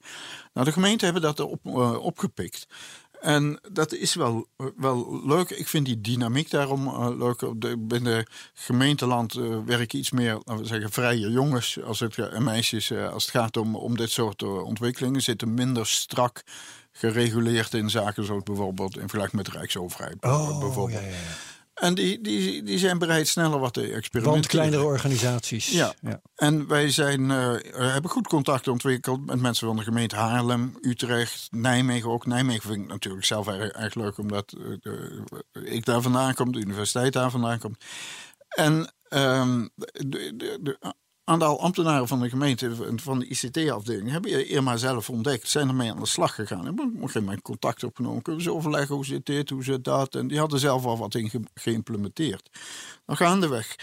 Nou, 0.53 0.65
de 0.65 0.74
gemeenten 0.74 1.05
hebben 1.05 1.24
dat 1.24 1.39
op, 1.39 1.65
uh, 1.65 2.03
opgepikt. 2.03 2.67
En 3.23 3.59
dat 3.71 3.93
is 3.93 4.13
wel, 4.13 4.47
wel 4.75 5.21
leuk. 5.25 5.49
Ik 5.49 5.67
vind 5.67 5.85
die 5.85 6.01
dynamiek 6.01 6.49
daarom 6.49 6.87
uh, 6.87 7.09
leuk. 7.17 7.39
De, 7.61 7.77
binnen 7.77 8.27
gemeenteland 8.53 9.37
uh, 9.37 9.57
werken 9.65 9.99
iets 9.99 10.11
meer, 10.11 10.33
laten 10.33 10.57
we 10.57 10.65
zeggen, 10.65 10.91
vrije 10.91 11.31
jongens 11.31 11.83
als 11.83 11.99
het, 11.99 12.17
en 12.17 12.43
meisjes. 12.43 12.89
Uh, 12.89 13.13
als 13.13 13.23
het 13.23 13.31
gaat 13.31 13.57
om, 13.57 13.75
om 13.75 13.97
dit 13.97 14.11
soort 14.11 14.43
ontwikkelingen, 14.43 15.21
zitten 15.21 15.53
minder 15.53 15.87
strak 15.87 16.43
gereguleerd 16.91 17.73
in 17.73 17.89
zaken 17.89 18.25
zoals 18.25 18.43
bijvoorbeeld 18.43 18.95
in 18.95 19.01
vergelijking 19.09 19.41
met 19.41 19.45
de 19.51 19.57
Rijksoverheid. 19.57 20.15
Oh, 20.21 20.59
bijvoorbeeld. 20.59 21.01
Ja, 21.01 21.07
ja, 21.07 21.13
ja. 21.13 21.52
En 21.73 21.93
die, 21.93 22.21
die, 22.21 22.63
die 22.63 22.77
zijn 22.77 22.97
bereid 22.97 23.27
sneller 23.27 23.59
wat 23.59 23.73
te 23.73 23.81
experimenteren. 23.81 24.31
Want 24.31 24.47
kleinere 24.47 24.83
organisaties. 24.83 25.69
Ja. 25.69 25.93
ja. 26.01 26.21
En 26.35 26.67
wij 26.67 26.91
zijn, 26.91 27.21
uh, 27.21 27.55
hebben 27.71 28.11
goed 28.11 28.27
contact 28.27 28.67
ontwikkeld 28.67 29.25
met 29.25 29.39
mensen 29.39 29.67
van 29.67 29.75
de 29.75 29.83
gemeente 29.83 30.15
Haarlem, 30.15 30.77
Utrecht, 30.81 31.47
Nijmegen 31.51 32.09
ook. 32.09 32.25
Nijmegen 32.25 32.69
vind 32.69 32.83
ik 32.83 32.87
natuurlijk 32.87 33.25
zelf 33.25 33.47
erg, 33.47 33.71
erg 33.71 33.95
leuk, 33.95 34.17
omdat 34.17 34.53
uh, 34.83 35.19
ik 35.63 35.85
daar 35.85 36.01
vandaan 36.01 36.33
kom, 36.33 36.51
de 36.51 36.59
universiteit 36.59 37.13
daar 37.13 37.31
vandaan 37.31 37.59
komt. 37.59 37.83
En 38.49 38.93
um, 39.09 39.69
de, 39.75 40.33
de, 40.35 40.57
de, 40.61 40.95
aantal 41.23 41.61
ambtenaren 41.61 42.07
van 42.07 42.19
de 42.19 42.29
gemeente, 42.29 42.71
van 42.95 43.19
de 43.19 43.27
ICT-afdeling, 43.27 44.09
hebben 44.09 44.47
Irma 44.47 44.77
zelf 44.77 45.09
ontdekt. 45.09 45.49
Zijn 45.49 45.67
ermee 45.67 45.91
aan 45.91 45.99
de 45.99 46.05
slag 46.05 46.35
gegaan. 46.35 46.65
Hebben 46.65 46.93
op 47.01 47.15
een 47.15 47.41
contact 47.41 47.83
opgenomen. 47.83 48.21
Kunnen 48.21 48.43
ze 48.43 48.53
overleggen 48.53 48.95
hoe 48.95 49.05
zit 49.05 49.25
dit, 49.25 49.49
hoe 49.49 49.63
zit 49.63 49.83
dat. 49.83 50.15
En 50.15 50.27
die 50.27 50.39
hadden 50.39 50.59
zelf 50.59 50.85
al 50.85 50.97
wat 50.97 51.15
in 51.15 51.29
ge 51.29 51.39
geïmplementeerd. 51.53 52.49
Dan 53.05 53.17
gaandeweg 53.17 53.75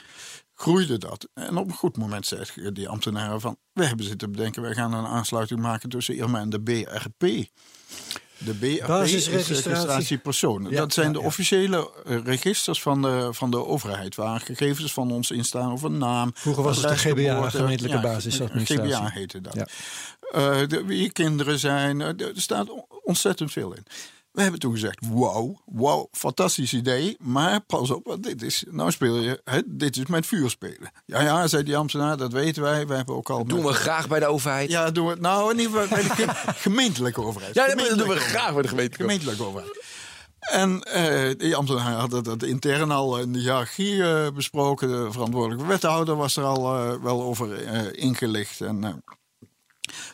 groeide 0.54 0.98
dat. 0.98 1.28
En 1.34 1.56
op 1.56 1.68
een 1.68 1.74
goed 1.74 1.96
moment 1.96 2.26
zeiden 2.26 2.74
die 2.74 2.88
ambtenaren 2.88 3.40
van... 3.40 3.56
we 3.72 3.84
hebben 3.84 4.06
zitten 4.06 4.30
bedenken, 4.30 4.62
wij 4.62 4.74
gaan 4.74 4.92
een 4.92 5.06
aansluiting 5.06 5.60
maken 5.60 5.88
tussen 5.88 6.16
Irma 6.16 6.40
en 6.40 6.50
de 6.50 6.62
BRP. 6.62 7.48
De 8.44 8.54
BRP 8.54 9.04
is 9.04 9.28
registratiepersonen. 9.28 10.70
Ja, 10.70 10.78
dat 10.78 10.92
zijn 10.92 11.06
ja, 11.06 11.12
de 11.12 11.20
officiële 11.20 11.90
uh, 12.06 12.18
registers 12.24 12.82
van 12.82 13.02
de, 13.02 13.28
van 13.30 13.50
de 13.50 13.66
overheid, 13.66 14.14
waar 14.14 14.40
gegevens 14.40 14.92
van 14.92 15.10
ons 15.10 15.30
in 15.30 15.44
staan 15.44 15.72
over 15.72 15.90
naam. 15.90 16.30
Vroeger 16.34 16.62
was 16.62 16.76
het 16.76 16.88
de 16.88 16.96
GBA, 16.96 17.50
gemeentelijke 17.50 17.96
ja, 17.96 18.02
basisadministratie. 18.02 18.94
GBA 18.94 19.10
heette 19.10 19.40
dat. 19.40 19.56
Uh, 19.56 19.64
de, 20.66 20.84
wie 20.84 21.12
kinderen 21.12 21.58
zijn, 21.58 22.00
uh, 22.00 22.06
er 22.06 22.32
staat 22.34 22.68
ontzettend 23.02 23.52
veel 23.52 23.74
in. 23.74 23.84
We 24.32 24.42
hebben 24.42 24.60
toen 24.60 24.72
gezegd, 24.72 25.06
wow, 25.06 25.56
wow, 25.64 26.06
fantastisch 26.12 26.72
idee. 26.72 27.16
Maar 27.20 27.60
pas 27.60 27.90
op, 27.90 28.06
want 28.06 28.22
dit 28.22 28.42
is, 28.42 28.64
nou 28.70 28.90
speel 28.90 29.16
je, 29.16 29.40
hè, 29.44 29.60
dit 29.66 29.96
is 29.96 30.06
met 30.06 30.26
vuur 30.26 30.50
spelen. 30.50 30.92
Ja, 31.06 31.20
ja, 31.20 31.48
zei 31.48 31.62
die 31.62 31.76
ambtenaar, 31.76 32.16
dat 32.16 32.32
weten 32.32 32.62
wij. 32.62 32.86
We 32.86 32.94
hebben 32.94 33.14
ook 33.14 33.30
al... 33.30 33.38
Dat 33.38 33.48
doen 33.48 33.62
met, 33.62 33.68
we 33.68 33.74
graag 33.74 34.08
bij 34.08 34.18
de 34.18 34.26
overheid. 34.26 34.70
Ja, 34.70 34.90
doen 34.90 35.06
we, 35.06 35.16
nou, 35.20 35.54
niet 35.54 35.72
bij 35.72 35.86
de 35.88 36.28
gemeentelijke 36.66 37.22
overheid. 37.22 37.54
Ja, 37.54 37.66
dat 37.66 37.98
doen 37.98 38.08
we 38.08 38.16
graag 38.16 38.52
bij 38.52 38.62
de 38.62 38.68
gemeentelijke, 38.68 39.02
gemeentelijke 39.02 39.44
overheid. 39.44 39.78
En 40.40 40.86
uh, 40.96 41.30
die 41.36 41.56
ambtenaar 41.56 41.92
had 41.92 42.24
dat 42.24 42.42
intern 42.42 42.90
al 42.90 43.18
in 43.18 43.32
de 43.32 43.38
hiërarchie 43.38 43.94
uh, 43.94 44.26
besproken. 44.34 44.88
De 44.88 45.12
verantwoordelijke 45.12 45.66
wethouder 45.66 46.16
was 46.16 46.36
er 46.36 46.44
al 46.44 46.76
uh, 46.76 47.02
wel 47.02 47.22
over 47.22 47.68
ingelicht. 47.96 48.60
En, 48.60 49.02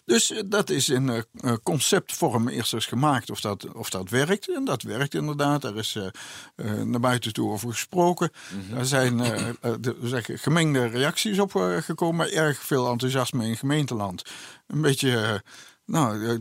dus 0.05 0.43
dat 0.47 0.71
is 0.71 0.89
in 0.89 1.09
uh, 1.09 1.53
conceptvorm 1.63 2.49
eerst 2.49 2.75
eens 2.75 2.87
gemaakt 2.87 3.31
of 3.31 3.41
dat, 3.41 3.73
of 3.73 3.91
dat 3.91 4.11
werkt. 4.11 4.55
En 4.55 4.65
dat 4.65 4.83
werkt 4.83 5.15
inderdaad. 5.15 5.65
Er 5.65 5.77
is 5.77 5.95
uh, 5.95 6.07
uh, 6.57 6.83
naar 6.83 7.01
buiten 7.01 7.33
toe 7.33 7.51
over 7.51 7.71
gesproken. 7.71 8.31
Mm 8.51 8.63
-hmm. 8.69 8.79
Er 8.79 8.87
zijn 8.87 9.17
de, 9.81 9.97
zeg, 10.03 10.27
gemengde 10.33 10.87
reacties 10.87 11.39
op 11.39 11.53
gekomen. 11.81 12.33
Erg 12.33 12.59
veel 12.59 12.91
enthousiasme 12.91 13.47
in 13.47 13.57
gemeenteland. 13.57 14.23
Een 14.67 14.81
beetje 14.81 15.43
nou, 15.87 16.39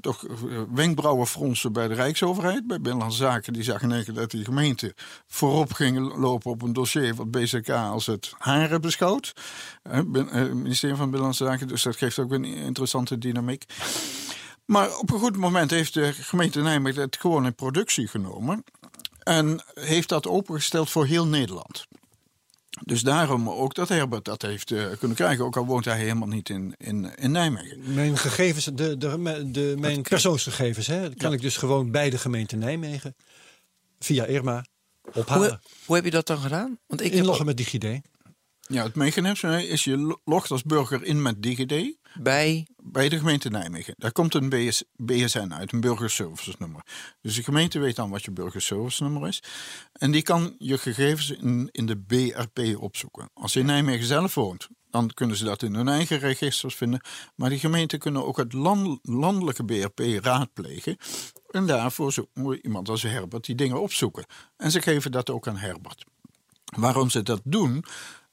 toch 0.00 0.24
wenkbrauwen 0.74 1.26
fronsen 1.26 1.72
bij 1.72 1.88
de 1.88 1.94
Rijksoverheid, 1.94 2.66
bij 2.66 2.80
Binnenlandse 2.80 3.18
Zaken. 3.18 3.52
Die 3.52 3.62
zagen 3.62 3.90
in 3.92 4.14
dat 4.14 4.30
die 4.30 4.44
gemeente 4.44 4.94
voorop 5.26 5.72
ging 5.72 6.16
lopen 6.16 6.50
op 6.50 6.62
een 6.62 6.72
dossier 6.72 7.14
wat 7.14 7.30
BZK 7.30 7.68
als 7.68 8.06
het 8.06 8.32
haren 8.38 8.80
beschouwt. 8.80 9.32
Het 9.82 10.08
ministerie 10.54 10.96
van 10.96 11.04
Binnenlandse 11.04 11.44
Zaken, 11.44 11.68
dus 11.68 11.82
dat 11.82 11.96
geeft 11.96 12.18
ook 12.18 12.32
een 12.32 12.44
interessante 12.44 13.18
dynamiek. 13.18 13.64
Maar 14.64 14.98
op 14.98 15.10
een 15.10 15.18
goed 15.18 15.36
moment 15.36 15.70
heeft 15.70 15.94
de 15.94 16.12
gemeente 16.12 16.60
Nijmegen 16.60 17.02
het 17.02 17.16
gewoon 17.16 17.46
in 17.46 17.54
productie 17.54 18.08
genomen. 18.08 18.64
En 19.22 19.62
heeft 19.74 20.08
dat 20.08 20.26
opengesteld 20.26 20.90
voor 20.90 21.06
heel 21.06 21.26
Nederland. 21.26 21.86
Dus 22.84 23.02
daarom 23.02 23.50
ook 23.50 23.74
dat 23.74 23.88
Herbert 23.88 24.24
dat 24.24 24.42
heeft 24.42 24.70
uh, 24.70 24.86
kunnen 24.98 25.16
krijgen. 25.16 25.44
Ook 25.44 25.56
al 25.56 25.66
woont 25.66 25.84
hij 25.84 25.98
helemaal 25.98 26.28
niet 26.28 26.48
in, 26.48 26.74
in, 26.76 27.16
in 27.16 27.30
Nijmegen. 27.30 27.94
Mijn 27.94 28.18
gegevens, 28.18 28.64
de, 28.64 28.96
de, 28.96 29.50
de, 29.50 29.74
mijn 29.78 30.02
persoonsgegevens, 30.02 30.86
hè, 30.86 31.14
kan 31.14 31.30
ja. 31.30 31.36
ik 31.36 31.42
dus 31.42 31.56
gewoon 31.56 31.90
bij 31.90 32.10
de 32.10 32.18
gemeente 32.18 32.56
Nijmegen 32.56 33.16
via 33.98 34.24
Irma 34.24 34.64
ophalen. 35.14 35.48
Hoe, 35.48 35.58
hoe 35.84 35.94
heb 35.94 36.04
je 36.04 36.10
dat 36.10 36.26
dan 36.26 36.38
gedaan? 36.38 36.78
Want 36.86 37.00
ik 37.00 37.12
Inloggen 37.12 37.46
met 37.46 37.56
DigiD. 37.56 38.00
Ja, 38.60 38.82
het 38.82 38.94
mechanisme 38.94 39.66
is 39.66 39.84
je 39.84 40.18
logt 40.24 40.50
als 40.50 40.62
burger 40.62 41.04
in 41.04 41.22
met 41.22 41.42
DigiD. 41.42 41.96
Bij? 42.22 42.66
Bij 42.82 43.08
de 43.08 43.18
gemeente 43.18 43.48
Nijmegen. 43.48 43.94
Daar 43.98 44.12
komt 44.12 44.34
een 44.34 44.48
BS, 44.48 44.84
BSN 44.96 45.52
uit, 45.52 45.72
een 45.72 45.80
burgerservice 45.80 46.54
nummer. 46.58 46.82
Dus 47.20 47.34
de 47.34 47.42
gemeente 47.42 47.78
weet 47.78 47.96
dan 47.96 48.10
wat 48.10 48.24
je 48.24 48.30
burgerservice 48.30 49.02
nummer 49.02 49.28
is. 49.28 49.42
En 49.92 50.10
die 50.10 50.22
kan 50.22 50.54
je 50.58 50.78
gegevens 50.78 51.30
in, 51.30 51.68
in 51.72 51.86
de 51.86 51.98
BRP 51.98 52.80
opzoeken. 52.80 53.30
Als 53.34 53.52
je 53.52 53.60
in 53.60 53.66
Nijmegen 53.66 54.06
zelf 54.06 54.34
woont, 54.34 54.68
dan 54.90 55.10
kunnen 55.14 55.36
ze 55.36 55.44
dat 55.44 55.62
in 55.62 55.74
hun 55.74 55.88
eigen 55.88 56.18
registers 56.18 56.74
vinden. 56.74 57.00
Maar 57.34 57.50
die 57.50 57.58
gemeenten 57.58 57.98
kunnen 57.98 58.26
ook 58.26 58.36
het 58.36 58.52
land, 58.52 58.98
landelijke 59.02 59.64
BRP 59.64 60.00
raadplegen. 60.24 60.96
En 61.50 61.66
daarvoor 61.66 62.12
zo, 62.12 62.28
iemand 62.62 62.88
als 62.88 63.02
Herbert 63.02 63.44
die 63.44 63.54
dingen 63.54 63.80
opzoeken. 63.80 64.26
En 64.56 64.70
ze 64.70 64.82
geven 64.82 65.12
dat 65.12 65.30
ook 65.30 65.48
aan 65.48 65.56
Herbert. 65.56 66.04
Waarom 66.76 67.10
ze 67.10 67.22
dat 67.22 67.40
doen, 67.44 67.84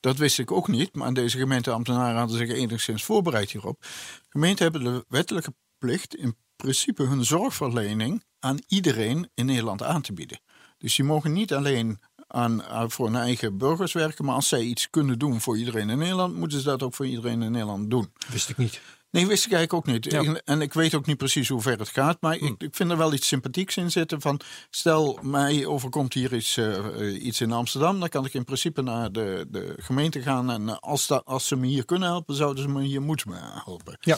dat 0.04 0.18
wist 0.18 0.40
ik 0.40 0.52
ook 0.52 0.68
niet, 0.68 0.96
maar 0.96 1.14
deze 1.14 1.38
gemeenteambtenaren 1.38 2.18
hadden 2.18 2.38
zich 2.38 2.50
enigszins 2.50 3.04
voorbereid 3.04 3.52
hierop. 3.52 3.86
Gemeenten 4.30 4.64
hebben 4.64 4.84
de 4.84 5.06
wettelijke 5.08 5.54
plicht 5.78 6.16
in 6.16 6.36
principe 6.56 7.04
hun 7.04 7.26
zorgverlening 7.26 8.24
aan 8.40 8.60
iedereen 8.68 9.30
in 9.34 9.46
Nederland 9.46 9.84
aan 9.84 10.02
te 10.02 10.14
bieden. 10.14 10.40
Dus 10.78 10.96
die 10.96 11.06
mogen 11.06 11.34
niet 11.34 11.54
alleen 11.54 12.00
aan, 12.28 12.64
aan, 12.64 12.92
voor 12.92 13.06
hun 13.06 13.16
eigen 13.16 13.58
burgers 13.58 13.94
werken, 13.94 14.26
maar 14.26 14.36
als 14.36 14.48
zij 14.48 14.62
iets 14.62 14.90
kunnen 14.90 15.20
doen 15.20 15.42
voor 15.42 15.58
iedereen 15.58 15.90
in 15.90 15.98
Nederland, 15.98 16.36
moeten 16.36 16.60
ze 16.60 16.66
dat 16.66 16.84
ook 16.84 16.94
voor 16.94 17.06
iedereen 17.06 17.42
in 17.42 17.52
Nederland 17.52 17.90
doen. 17.90 18.14
Wist 18.28 18.50
ik 18.50 18.58
niet. 18.58 18.82
Nee, 19.14 19.28
wist 19.28 19.46
ik 19.46 19.52
eigenlijk 19.52 19.88
ook 19.88 19.94
niet. 19.94 20.12
Ja. 20.12 20.42
En 20.46 20.62
ik 20.62 20.74
weet 20.74 20.96
ook 20.96 21.06
niet 21.06 21.18
precies 21.18 21.50
hoe 21.50 21.62
ver 21.62 21.80
het 21.80 21.90
gaat. 21.90 22.22
Maar 22.22 22.38
hm. 22.38 22.46
ik, 22.46 22.62
ik, 22.62 22.76
vind 22.76 22.92
er 22.92 22.98
wel 22.98 23.14
iets 23.14 23.28
sympathieks 23.28 23.78
in 23.78 23.92
zitten. 23.92 24.22
Van, 24.22 24.40
stel, 24.70 25.20
mij 25.22 25.66
overkomt 25.66 26.14
hier 26.14 26.34
iets, 26.34 26.58
uh, 26.58 27.26
iets 27.26 27.42
in 27.42 27.52
Amsterdam. 27.52 28.00
Dan 28.00 28.10
kan 28.10 28.26
ik 28.26 28.34
in 28.34 28.44
principe 28.44 28.82
naar 28.82 29.12
de, 29.12 29.46
de 29.50 29.76
gemeente 29.78 30.22
gaan. 30.22 30.52
En 30.52 30.80
als, 30.80 31.08
dat, 31.08 31.26
als 31.26 31.48
ze 31.48 31.56
me 31.56 31.68
hier 31.68 31.86
kunnen 31.86 32.10
helpen, 32.10 32.36
zouden 32.36 32.64
ze 32.64 32.70
me 32.70 32.82
hier 32.82 33.02
moeten 33.02 33.32
helpen. 33.64 33.98
Ja. 34.00 34.18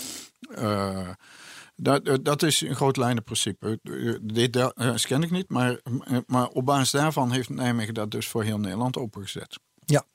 Uh, 0.58 1.10
dat, 1.76 2.26
dat 2.26 2.44
is 2.44 2.62
een 2.62 2.76
groot 2.76 2.98
lijnenprincipe. 2.98 3.80
Dit 4.22 4.74
ken 5.08 5.24
ik 5.24 5.32
niet. 5.32 5.50
Maar, 5.50 5.80
maar 6.28 6.48
op 6.48 6.66
basis 6.66 6.92
daarvan 6.92 7.32
heeft 7.32 7.50
Nijmegen 7.50 7.94
dat 7.94 8.12
dus 8.12 8.28
voor 8.28 8.44
heel 8.44 8.60
Nederland 8.60 8.98
opengezet. 8.98 9.60
Ja, 9.86 10.06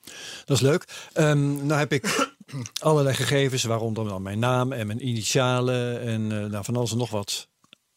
dat 0.45 0.57
is 0.57 0.63
leuk. 0.63 1.09
Um, 1.15 1.67
nou 1.67 1.79
heb 1.79 1.93
ik 1.93 2.35
allerlei 2.79 3.15
gegevens, 3.15 3.65
waaronder 3.65 4.09
dan 4.09 4.23
mijn 4.23 4.39
naam 4.39 4.73
en 4.73 4.87
mijn 4.87 5.07
initialen 5.07 6.01
en 6.01 6.33
eh, 6.33 6.51
nou, 6.51 6.65
van 6.65 6.77
alles 6.77 6.93
en 6.93 6.99
nog 6.99 7.11
wat 7.11 7.49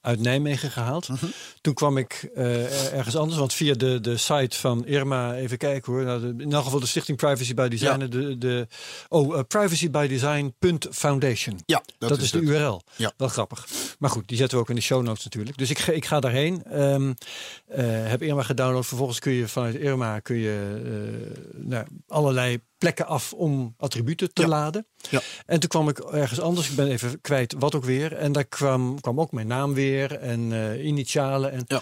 uit 0.03 0.19
Nijmegen 0.19 0.71
gehaald. 0.71 1.07
Mhm. 1.07 1.25
Toen 1.61 1.73
kwam 1.73 1.97
ik 1.97 2.29
eh, 2.35 2.93
ergens 2.93 3.15
anders, 3.15 3.39
want 3.39 3.53
via 3.53 3.73
de, 3.73 4.01
de 4.01 4.17
site 4.17 4.57
van 4.57 4.85
Irma, 4.85 5.35
even 5.35 5.57
kijken 5.57 5.93
hoor. 5.93 6.03
Nou, 6.03 6.19
de, 6.19 6.33
in 6.43 6.53
elk 6.53 6.63
geval 6.63 6.79
de 6.79 6.85
Stichting 6.85 7.17
Privacy 7.17 7.53
by 7.53 7.67
Design. 7.67 7.99
Ja. 7.99 8.07
De, 8.07 8.37
de, 8.37 8.67
oh, 9.09 9.35
uh, 9.35 9.41
privacybydesign.foundation. 9.47 11.61
Ja, 11.65 11.83
Dat, 11.97 12.21
is 12.21 12.31
de. 12.31 12.39
URL. 12.39 12.81
Ja. 12.95 13.13
Wel 13.17 13.27
grappig. 13.27 13.67
Maar 13.99 14.09
goed, 14.09 14.27
die 14.27 14.37
zetten 14.37 14.57
we 14.57 14.63
ook 14.63 14.69
in 14.69 14.75
de 14.75 14.81
show 14.81 15.03
notes 15.03 15.23
natuurlijk. 15.23 15.57
Dus 15.57 15.69
ik 15.69 15.79
ga, 15.79 15.91
ik 15.91 16.05
ga 16.05 16.19
daarheen. 16.19 16.63
Ehm, 16.63 17.13
eh, 17.67 17.85
heb 17.85 18.21
Irma 18.21 18.43
gedownload. 18.43 18.85
Vervolgens 18.85 19.19
kun 19.19 19.31
je 19.31 19.47
vanuit 19.47 19.75
Irma 19.75 20.19
kun 20.19 20.35
je, 20.35 20.81
eh, 20.85 20.91
nou, 21.53 21.85
allerlei 22.07 22.59
plekken 22.83 23.05
af 23.07 23.33
om 23.33 23.73
attributen 23.77 24.33
te 24.33 24.41
Ja. 24.41 24.47
laden. 24.47 24.87
Ja. 25.09 25.21
En 25.45 25.59
toen 25.59 25.69
kwam 25.69 25.89
ik 25.89 25.99
ergens 25.99 26.39
anders. 26.39 26.69
Ik 26.69 26.75
ben 26.75 26.87
even 26.87 27.21
kwijt 27.21 27.55
wat 27.57 27.75
ook 27.75 27.83
weer. 27.85 28.13
En 28.13 28.31
daar 28.31 28.45
kwam, 28.45 28.99
kwam 29.01 29.19
ook 29.19 29.31
mijn 29.31 29.47
naam 29.47 29.73
weer 29.73 30.17
en 30.19 30.51
eh, 30.53 30.85
initialen. 30.85 31.51
En, 31.51 31.63
Ja. 31.67 31.81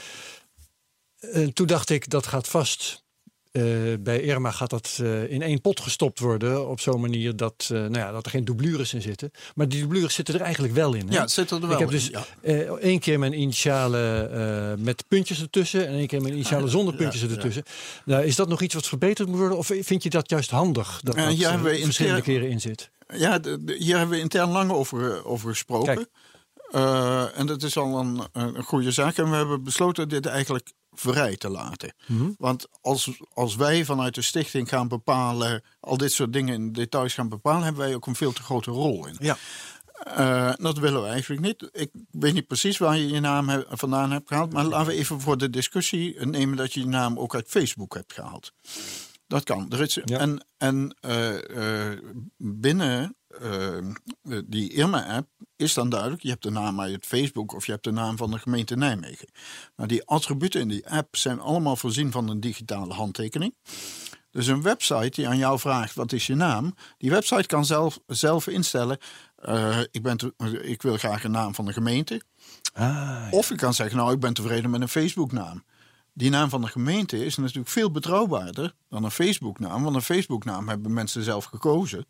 en 1.19 1.53
toen 1.53 1.67
dacht 1.67 1.89
ik, 1.89 2.09
dat 2.09 2.27
gaat 2.27 2.47
vast. 2.47 3.03
Eh, 3.51 3.63
bij 3.99 4.21
Irma 4.21 4.51
gaat 4.51 4.69
dat 4.69 4.97
eh, 5.01 5.31
in 5.31 5.41
één 5.41 5.61
pot 5.61 5.79
gestopt 5.79 6.19
worden. 6.19 6.69
Op 6.69 6.79
zo'n 6.79 7.01
manier 7.01 7.35
dat, 7.35 7.69
eh, 7.71 7.77
nou 7.77 7.97
ja, 7.97 8.11
dat 8.11 8.25
er 8.25 8.31
geen 8.31 8.45
doublures 8.45 8.93
in 8.93 9.01
zitten. 9.01 9.31
Maar 9.55 9.67
die 9.67 9.79
doublures 9.79 10.13
zitten 10.13 10.35
er 10.35 10.41
eigenlijk 10.41 10.73
wel 10.73 10.93
in. 10.93 11.07
Hè? 11.07 11.13
Ja, 11.13 11.21
het 11.21 11.31
zit 11.31 11.51
er 11.51 11.59
wel 11.59 11.71
ik 11.71 11.77
heb 11.77 11.91
in, 11.91 11.93
dus 11.93 12.09
ja. 12.41 12.75
één 12.77 12.99
keer 12.99 13.19
mijn 13.19 13.39
initialen 13.39 14.31
eh, 14.31 14.83
met 14.83 15.03
puntjes 15.07 15.41
ertussen. 15.41 15.87
En 15.87 15.93
één 15.93 16.07
keer 16.07 16.21
mijn 16.21 16.33
initialen 16.33 16.69
zonder 16.69 16.93
ja, 16.93 16.99
puntjes 16.99 17.21
ja. 17.21 17.27
ertussen. 17.29 17.63
Nou, 18.05 18.23
is 18.23 18.35
dat 18.35 18.47
nog 18.47 18.61
iets 18.61 18.73
wat 18.73 18.87
verbeterd 18.87 19.27
moet 19.27 19.37
worden? 19.37 19.57
Of 19.57 19.71
vind 19.79 20.03
je 20.03 20.09
dat 20.09 20.29
juist 20.29 20.49
handig? 20.49 20.99
Dat 21.03 21.15
dat 21.15 21.27
hier 21.27 21.49
hebben 21.49 21.71
we 21.71 21.77
in 21.77 21.83
verschillende 21.85 22.21
keren 22.21 22.49
in 22.49 22.61
zit. 22.61 22.89
Ja, 23.13 23.39
de- 23.39 23.63
de- 23.63 23.75
hier 23.77 23.97
hebben 23.97 24.15
we 24.15 24.21
intern 24.21 24.49
lang 24.49 24.71
over, 24.71 25.25
over 25.25 25.49
gesproken. 25.49 26.07
En 27.35 27.45
dat 27.45 27.63
is 27.63 27.77
al 27.77 27.99
een, 27.99 28.21
een 28.33 28.63
goede 28.63 28.91
zaak. 28.91 29.17
En 29.17 29.29
we 29.29 29.35
hebben 29.35 29.63
besloten 29.63 30.09
dit 30.09 30.25
eigenlijk 30.25 30.71
vrij 30.91 31.35
te 31.37 31.49
laten. 31.49 31.93
Mhm. 32.07 32.29
Want 32.37 32.67
als, 32.81 33.21
als 33.33 33.55
wij 33.55 33.85
vanuit 33.85 34.15
de 34.15 34.21
stichting 34.21 34.69
gaan 34.69 34.87
bepalen, 34.87 35.63
al 35.79 35.97
dit 35.97 36.11
soort 36.11 36.33
dingen 36.33 36.53
in 36.53 36.71
details 36.71 37.13
gaan 37.13 37.29
bepalen, 37.29 37.63
hebben 37.63 37.81
wij 37.85 37.95
ook 37.95 38.05
een 38.07 38.15
veel 38.15 38.31
te 38.33 38.41
grote 38.43 38.71
rol 38.71 39.07
in. 39.07 39.15
Ja. 39.19 39.37
Eh, 40.01 40.53
dat 40.55 40.77
willen 40.77 41.01
we 41.01 41.07
eigenlijk 41.07 41.41
niet. 41.41 41.69
Ik 41.71 41.89
weet 42.11 42.33
niet 42.33 42.47
precies 42.47 42.77
waar 42.77 42.97
je 42.97 43.07
je 43.07 43.19
naam 43.19 43.49
he- 43.49 43.63
vandaan 43.69 44.11
hebt 44.11 44.27
gehaald. 44.27 44.53
Maar 44.53 44.65
laten 44.65 44.87
we 44.87 44.93
even 44.99 45.21
voor 45.21 45.37
de 45.37 45.49
discussie 45.49 46.25
nemen 46.25 46.57
dat 46.57 46.73
je 46.73 46.79
je 46.79 46.85
naam 46.85 47.19
ook 47.19 47.35
uit 47.35 47.47
Facebook 47.47 47.93
hebt 47.93 48.13
gehaald. 48.13 48.53
Dat 49.27 49.43
kan. 49.43 49.71
Er 49.71 49.81
is, 49.81 49.99
Ja. 50.05 50.17
En, 50.19 50.45
en 50.57 50.95
eh, 50.99 51.89
eh, 51.91 51.99
binnen 52.37 53.15
die 54.45 54.73
Irma-app 54.73 55.27
is 55.61 55.73
dan 55.73 55.89
duidelijk... 55.89 56.21
je 56.21 56.29
hebt 56.29 56.43
de 56.43 56.49
naam 56.51 56.81
uit 56.81 57.05
Facebook 57.05 57.53
of 57.53 57.65
je 57.65 57.71
hebt 57.71 57.83
de 57.83 57.91
naam 57.91 58.17
van 58.17 58.31
de 58.31 58.39
gemeente 58.39 58.75
Nijmegen. 58.75 59.27
Maar 59.75 59.87
die 59.87 60.05
attributen 60.05 60.61
in 60.61 60.67
die 60.67 60.87
app 60.89 61.15
zijn 61.15 61.39
allemaal 61.39 61.75
voorzien 61.75 62.11
van 62.11 62.29
een 62.29 62.39
digitale 62.39 62.93
handtekening. 62.93 63.55
Dus 64.31 64.47
een 64.47 64.61
website 64.61 65.09
die 65.09 65.27
aan 65.27 65.37
jou 65.37 65.59
vraagt 65.59 65.93
wat 65.95 66.11
is 66.11 66.27
je 66.27 66.35
naam... 66.35 66.75
die 66.97 67.09
website 67.09 67.45
kan 67.47 67.65
zelf, 67.65 67.99
zelf 68.07 68.47
instellen... 68.47 68.97
eh, 69.35 69.79
ik, 69.91 70.01
ben 70.03 70.17
te- 70.17 70.33
ik 70.61 70.81
wil 70.81 70.97
graag 70.97 71.23
een 71.23 71.31
naam 71.31 71.55
van 71.55 71.65
de 71.65 71.73
gemeente. 71.73 72.21
Ah, 72.73 73.27
Of 73.31 73.49
je 73.49 73.55
kan 73.55 73.73
zeggen, 73.73 73.97
nou, 73.97 74.13
ik 74.13 74.19
ben 74.19 74.33
tevreden 74.33 74.69
met 74.69 74.81
een 74.81 74.87
Facebook-naam. 74.89 75.63
Die 76.13 76.29
naam 76.29 76.49
van 76.49 76.61
de 76.61 76.67
gemeente 76.67 77.25
is 77.25 77.37
natuurlijk 77.37 77.69
veel 77.69 77.91
betrouwbaarder 77.91 78.73
dan 78.89 79.03
een 79.03 79.11
Facebook-naam. 79.11 79.83
Want 79.83 79.95
een 79.95 80.01
Facebook-naam 80.01 80.67
hebben 80.69 80.93
mensen 80.93 81.23
zelf 81.23 81.45
gekozen. 81.45 82.05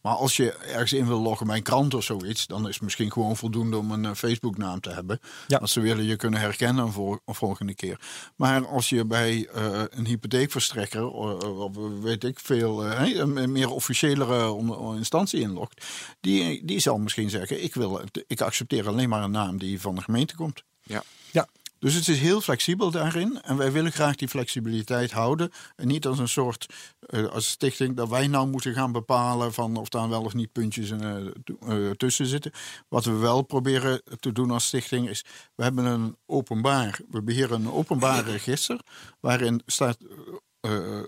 Maar 0.00 0.14
als 0.14 0.36
je 0.36 0.52
ergens 0.52 0.92
in 0.92 1.06
wil 1.06 1.20
loggen 1.20 1.46
bij 1.46 1.56
een 1.56 1.62
krant 1.62 1.94
of 1.94 2.04
zoiets, 2.04 2.46
dan 2.46 2.68
is 2.68 2.74
het 2.74 2.82
misschien 2.82 3.12
gewoon 3.12 3.36
voldoende 3.36 3.76
om 3.76 3.90
een 3.90 4.04
eh, 4.04 4.14
Facebook-naam 4.14 4.80
te 4.80 4.90
hebben. 4.90 5.20
Ja. 5.46 5.58
Als 5.58 5.72
ze 5.72 5.80
willen 5.80 6.04
je 6.04 6.16
kunnen 6.16 6.40
herkennen 6.40 6.84
een, 6.84 6.92
vol- 6.92 7.18
een 7.26 7.34
volgende 7.34 7.74
keer. 7.74 8.00
Maar 8.36 8.66
als 8.66 8.88
je 8.88 9.04
bij 9.04 9.48
eh, 9.54 9.82
een 9.90 10.06
hypotheekverstrekker, 10.06 11.06
of, 11.08 11.42
of 11.44 11.76
weet 12.02 12.24
ik 12.24 12.38
veel, 12.40 12.84
eh, 12.86 13.16
een 13.16 13.52
meer 13.52 13.70
officiëlere 13.70 14.50
on- 14.50 14.96
instantie 14.96 15.40
inlogt, 15.40 15.84
die, 16.20 16.64
die 16.64 16.78
zal 16.78 16.98
misschien 16.98 17.30
zeggen: 17.30 17.62
ik, 17.64 17.74
wil, 17.74 18.00
ik 18.26 18.40
accepteer 18.40 18.88
alleen 18.88 19.08
maar 19.08 19.22
een 19.22 19.30
naam 19.30 19.58
die 19.58 19.80
van 19.80 19.94
de 19.94 20.02
gemeente 20.02 20.34
komt. 20.34 20.62
Ja. 20.82 21.02
ja. 21.30 21.48
Dus 21.80 21.94
het 21.94 22.08
is 22.08 22.18
heel 22.18 22.40
flexibel 22.40 22.90
daarin. 22.90 23.42
En 23.42 23.56
wij 23.56 23.72
willen 23.72 23.92
graag 23.92 24.16
die 24.16 24.28
flexibiliteit 24.28 25.10
houden. 25.10 25.50
En 25.76 25.86
niet 25.86 26.06
als 26.06 26.18
een 26.18 26.28
soort, 26.28 26.66
eh, 27.00 27.26
als 27.26 27.48
stichting, 27.48 27.96
dat 27.96 28.08
wij 28.08 28.26
nou 28.26 28.48
moeten 28.48 28.74
gaan 28.74 28.92
bepalen 28.92 29.52
van 29.52 29.76
of 29.76 29.88
daar 29.88 30.08
wel 30.08 30.22
of 30.22 30.34
niet 30.34 30.52
puntjes 30.52 30.90
eh, 30.90 31.26
eh, 31.60 31.90
tussen 31.90 32.26
zitten. 32.26 32.52
Wat 32.88 33.04
we 33.04 33.12
wel 33.12 33.42
proberen 33.42 34.02
te 34.20 34.32
doen 34.32 34.50
als 34.50 34.66
stichting 34.66 35.08
is, 35.08 35.24
we 35.54 35.62
hebben 35.62 35.84
een 35.84 36.16
openbaar, 36.26 37.00
we 37.10 37.22
beheren 37.22 37.60
een 37.60 37.72
openbaar 37.72 38.24
register 38.24 38.80
waarin 39.20 39.62
staat 39.66 39.98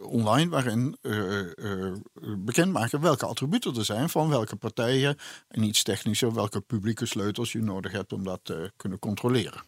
online, 0.00 0.50
waarin 0.50 0.96
eh, 1.00 1.92
bekendmaken 2.38 3.00
welke 3.00 3.26
attributen 3.26 3.76
er 3.76 3.85
zijn 3.85 4.08
van 4.08 4.28
welke 4.28 4.56
partijen 4.56 5.16
en 5.48 5.62
iets 5.62 5.82
technischer, 5.82 6.35
welke 6.35 6.61
publieke 6.61 7.06
sleutels 7.06 7.52
je 7.52 7.62
nodig 7.62 7.92
hebt 7.92 8.12
om 8.12 8.24
dat 8.24 8.40
te 8.42 8.72
kunnen 8.76 8.98
controleren. 8.98 9.62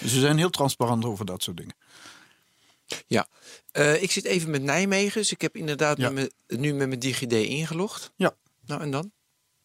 Dus 0.00 0.12
we 0.12 0.20
zijn 0.20 0.38
heel 0.38 0.50
transparant 0.50 1.04
over 1.04 1.24
dat 1.26 1.42
soort 1.42 1.56
dingen. 1.56 1.74
Ja, 3.06 3.26
Eh, 3.72 4.02
ik 4.02 4.10
zit 4.10 4.24
even 4.24 4.50
met 4.50 4.62
Nijmegen. 4.62 5.20
Dus 5.20 5.32
ik 5.32 5.40
heb 5.40 5.56
inderdaad 5.56 5.96
Ja. 5.96 6.10
met 6.10 6.14
mijn- 6.46 6.60
nu 6.62 6.72
met 6.74 6.88
mijn 6.88 7.00
DigiD 7.00 7.32
ingelogd. 7.32 8.12
Ja. 8.16 8.34
Nou, 8.66 8.80
en 8.82 8.90
dan? 8.90 9.12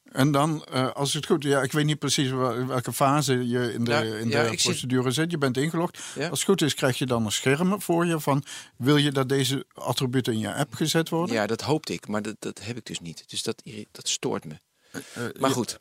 En 0.03 0.31
dan, 0.31 0.65
eh, 0.65 0.91
als 0.91 1.13
het 1.13 1.25
goed 1.25 1.43
is, 1.45 1.51
ja, 1.51 1.62
ik 1.62 1.71
weet 1.71 1.86
niet 1.86 1.99
precies 1.99 2.29
wel- 2.29 2.65
welke 2.65 2.93
fase 2.93 3.47
je 3.47 3.73
in 3.73 3.84
de, 3.84 3.91
Ja, 3.91 4.01
in 4.01 4.29
de 4.29 4.57
procedure 4.62 5.12
zit. 5.12 5.31
Je 5.31 5.38
bent 5.38 5.57
ingelogd. 5.57 5.99
Ja. 6.15 6.27
Als 6.29 6.39
het 6.39 6.49
goed 6.49 6.62
is, 6.62 6.73
krijg 6.73 6.97
je 6.97 7.05
dan 7.05 7.25
een 7.25 7.31
scherm 7.31 7.81
voor 7.81 8.05
je 8.05 8.19
van... 8.19 8.43
wil 8.77 8.97
je 8.97 9.12
dat 9.12 9.29
deze 9.29 9.65
attributen 9.73 10.34
in 10.34 10.39
je 10.39 10.53
app 10.53 10.73
gezet 10.73 11.10
worden? 11.10 11.36
Ja, 11.36 11.47
dat 11.47 11.62
hoopte 11.62 11.93
ik, 11.93 12.07
maar 12.07 12.21
dat, 12.21 12.36
dat 12.39 12.60
heb 12.63 12.77
ik 12.77 12.86
dus 12.86 12.99
niet. 12.99 13.23
Dus 13.29 13.43
dat, 13.43 13.62
dat 13.91 14.07
stoort 14.07 14.45
me. 14.45 14.55
Eh, 14.91 15.23
Maar 15.39 15.51
goed, 15.51 15.77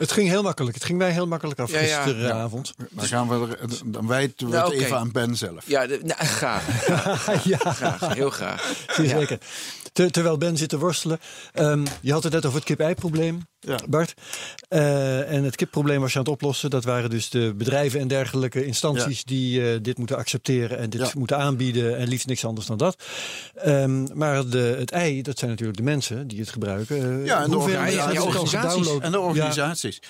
Het 0.00 0.12
ging 0.12 0.28
heel 0.28 0.42
makkelijk. 0.42 0.74
Het 0.74 0.84
ging 0.84 0.98
mij 0.98 1.10
heel 1.10 1.26
makkelijk 1.26 1.58
af 1.60 1.70
Ja, 1.70 1.80
ja. 1.80 2.02
gisteravond. 2.02 2.74
Dan, 2.90 3.04
gaan 3.06 3.28
we 3.28 3.56
er, 3.56 3.68
dan 3.84 4.06
wijten 4.06 4.46
we 4.46 4.52
Nou, 4.52 4.72
het 4.74 4.82
even 4.82 4.96
aan 4.96 5.12
Ben 5.12 5.36
zelf. 5.36 5.64
ja, 5.66 5.86
de- 5.86 6.00
nou, 6.02 6.24
graag, 6.24 6.64
ja, 7.44 7.56
graag, 7.58 8.14
heel 8.14 8.30
graag. 8.30 8.74
zeker. 8.96 9.38
Ter- 9.92 10.10
terwijl 10.10 10.38
Ben 10.38 10.56
zit 10.56 10.68
te 10.68 10.78
worstelen. 10.78 11.20
Ehm, 11.52 11.84
je 12.00 12.12
had 12.12 12.22
het 12.22 12.32
net 12.32 12.44
over 12.46 12.58
het 12.58 12.66
kip-ei-probleem, 12.66 13.46
Ja. 13.60 13.78
Bart. 13.88 14.14
Eh, 14.68 15.32
en 15.32 15.44
het 15.44 15.56
kipprobleem 15.56 16.00
was 16.00 16.12
je 16.12 16.18
aan 16.18 16.24
het 16.24 16.32
oplossen. 16.32 16.70
Dat 16.70 16.84
waren 16.84 17.10
dus 17.10 17.30
de 17.30 17.54
bedrijven 17.56 18.00
en 18.00 18.08
dergelijke 18.08 18.64
instanties 18.64 19.24
die 19.24 19.72
eh, 19.72 19.78
dit 19.82 19.98
moeten 19.98 20.16
accepteren 20.16 20.78
en 20.78 20.90
dit 20.90 21.00
Ja. 21.00 21.10
moeten 21.14 21.38
aanbieden. 21.38 21.96
En 21.98 22.08
liefst 22.08 22.26
niks 22.26 22.44
anders 22.44 22.66
dan 22.66 22.76
dat. 22.78 23.02
Ehm, 23.54 24.18
maar 24.18 24.48
de, 24.48 24.74
het 24.78 24.90
ei, 24.90 25.22
dat 25.22 25.38
zijn 25.38 25.50
natuurlijk 25.50 25.78
de 25.78 25.84
mensen 25.84 26.28
die 26.28 26.40
het 26.40 26.48
gebruiken. 26.50 26.96
Eh, 27.20 27.26
Ja, 27.26 27.42
en 27.42 27.50
de 27.50 27.56
hoeveel 27.56 27.74
organisaties. 28.24 28.98
En 29.00 29.12
de 29.12 29.20
organisaties. 29.20 30.00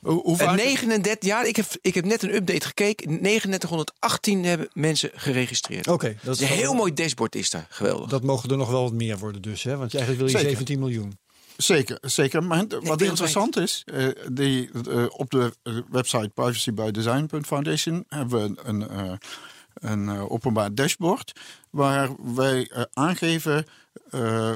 Hoe, 0.00 0.22
hoe 0.22 0.38
En 0.38 0.44
vaak... 0.46 0.56
39, 0.56 1.28
ja, 1.28 1.42
ik 1.44 1.56
heb, 1.56 1.66
ik 1.80 1.94
heb 1.94 2.04
net 2.04 2.22
een 2.22 2.34
update 2.34 2.66
gekeken. 2.66 3.06
3918 3.06 4.44
hebben 4.44 4.68
mensen 4.72 5.10
geregistreerd. 5.14 5.88
Oké, 5.88 6.06
dat 6.08 6.16
Dat 6.24 6.34
is 6.34 6.40
een 6.40 6.48
wel- 6.48 6.56
heel 6.56 6.74
mooi 6.74 6.92
dashboard 6.94 7.34
is 7.34 7.50
daar. 7.50 7.66
Geweldig. 7.70 8.08
Dat 8.10 8.22
mogen 8.22 8.50
er 8.50 8.56
nog 8.56 8.70
wel 8.70 8.82
wat 8.82 8.92
meer 8.92 9.18
worden 9.18 9.42
dus. 9.42 9.62
Hè? 9.62 9.76
Want 9.76 9.94
eigenlijk 9.94 10.16
wil 10.24 10.26
je 10.26 10.32
Zeker. 10.36 10.50
17 10.50 10.78
miljoen. 10.78 11.18
Zeker, 11.62 11.98
zeker. 12.00 12.42
Maar 12.42 12.64
wat 12.82 13.00
interessant 13.02 13.56
is, 13.56 13.82
eh, 13.84 14.06
die, 14.32 14.70
eh, 14.90 15.04
op 15.08 15.30
de 15.30 15.52
eh, 15.62 15.74
website 15.90 16.28
privacybydesign.foundation 16.34 18.04
hebben 18.08 18.54
we 18.54 18.62
een, 18.62 19.18
een 19.74 20.08
openbaar 20.08 20.74
dashboard 20.74 21.32
waar 21.70 22.10
wij 22.34 22.70
aangeven 22.92 23.66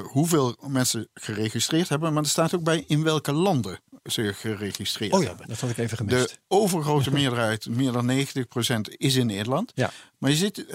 hoeveel 0.03 0.55
mensen 0.67 1.07
geregistreerd 1.13 1.89
hebben. 1.89 2.13
Maar 2.13 2.23
er 2.23 2.29
staat 2.29 2.55
ook 2.55 2.63
bij 2.63 2.83
in 2.87 3.03
welke 3.03 3.31
landen 3.31 3.79
ze 4.03 4.33
geregistreerd 4.33 5.13
Oh 5.13 5.21
ja, 5.21 5.27
hebben. 5.27 5.47
dat 5.47 5.59
had 5.59 5.69
ik 5.69 5.77
even 5.77 5.97
De 6.07 6.13
gemist. 6.13 6.39
overgrote 6.47 7.11
meerderheid, 7.19 7.69
meer 7.69 7.91
dan 7.91 8.11
90%, 8.11 8.95
is 8.97 9.15
in 9.15 9.25
Nederland. 9.25 9.71
Ja. 9.75 9.91
Maar 10.17 10.29
je 10.29 10.35
ziet, 10.35 10.65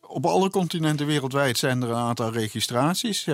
op 0.00 0.26
alle 0.26 0.50
continenten 0.50 1.06
wereldwijd 1.06 1.58
zijn 1.58 1.82
er 1.82 1.88
een 1.88 1.94
aantal 1.94 2.32
registraties. 2.32 3.26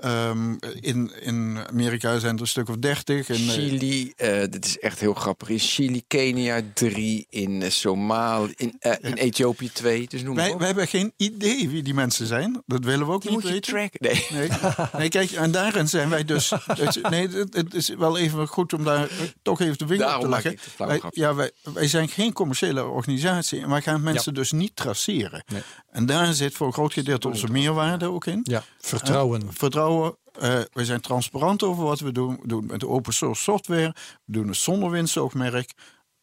Ehm, 0.00 0.54
in, 0.80 1.12
in 1.20 1.58
Amerika 1.68 2.18
zijn 2.18 2.34
er 2.34 2.40
een 2.40 2.46
stuk 2.46 2.68
of 2.68 2.76
30. 2.76 3.28
En, 3.28 3.34
eh, 3.34 3.40
Chili, 3.40 4.12
eh, 4.16 4.40
dit 4.50 4.64
is 4.64 4.78
echt 4.78 5.00
heel 5.00 5.14
grappig. 5.14 5.48
In 5.48 5.58
Chili, 5.58 6.02
Kenia 6.06 6.62
3, 6.74 7.26
in 7.30 7.60
uh, 7.60 7.70
Somalië, 7.70 8.52
in, 8.56 8.76
eh, 8.78 8.92
in 9.00 9.12
Ethiopië 9.12 9.72
2. 9.72 10.08
Dus 10.08 10.22
noem 10.22 10.34
maar 10.34 10.44
wij, 10.44 10.52
op. 10.52 10.58
wij 10.58 10.66
hebben 10.66 10.88
geen 10.88 11.12
idee 11.16 11.68
wie 11.68 11.82
die 11.82 11.94
mensen 11.94 12.26
zijn. 12.26 12.62
Dat 12.66 12.84
willen 12.84 13.06
we 13.06 13.12
ook 13.12 13.22
Die 13.22 13.30
niet 13.30 13.40
moet 13.40 13.66
je 13.66 13.72
weten. 13.72 13.98
Nee. 14.00 14.26
Nee. 14.30 14.48
nee, 14.96 15.08
kijk, 15.08 15.30
en 15.30 15.50
daarin 15.50 15.88
zijn 15.88 16.08
wij 16.08 16.24
dus. 16.24 16.52
dus 16.74 16.98
nee, 17.10 17.28
het, 17.28 17.54
het 17.54 17.74
is 17.74 17.88
wel 17.88 18.18
even 18.18 18.46
goed 18.46 18.72
om 18.72 18.84
daar 18.84 19.08
toch 19.42 19.60
even 19.60 19.78
de 19.78 19.86
vinger 19.86 20.06
Daarom 20.06 20.32
op 20.32 20.40
te 20.40 20.42
leggen. 20.42 20.86
Wij, 20.86 21.00
ja, 21.10 21.34
wij, 21.34 21.50
wij 21.62 21.88
zijn 21.88 22.08
geen 22.08 22.32
commerciële 22.32 22.84
organisatie 22.84 23.60
en 23.60 23.68
wij 23.68 23.82
gaan 23.82 24.02
mensen 24.02 24.34
dus 24.34 24.52
niet 24.52 24.76
traceren. 24.76 25.44
Nee. 25.46 25.62
En 25.90 26.06
daar 26.06 26.34
zit 26.34 26.54
voor 26.54 26.66
een 26.66 26.72
groot 26.72 26.92
gedeelte 26.92 27.28
onze 27.28 27.48
meerwaarde 27.50 28.06
ook 28.06 28.26
in. 28.26 28.40
Ja, 28.42 28.64
vertrouwen. 28.80 29.52
Vertrouwen 29.52 29.89
Eh, 30.40 30.60
we 30.72 30.84
zijn 30.84 31.00
transparant 31.00 31.62
over 31.62 31.84
wat 31.84 32.00
we 32.00 32.12
doen. 32.12 32.38
We 32.42 32.46
doen 32.48 32.62
het 32.62 32.70
met 32.70 32.84
open 32.84 33.12
source 33.12 33.42
software. 33.42 33.94
We 34.24 34.32
doen 34.32 34.46
het 34.48 34.56
zonder 34.56 34.90
winstoogmerk. 34.90 35.72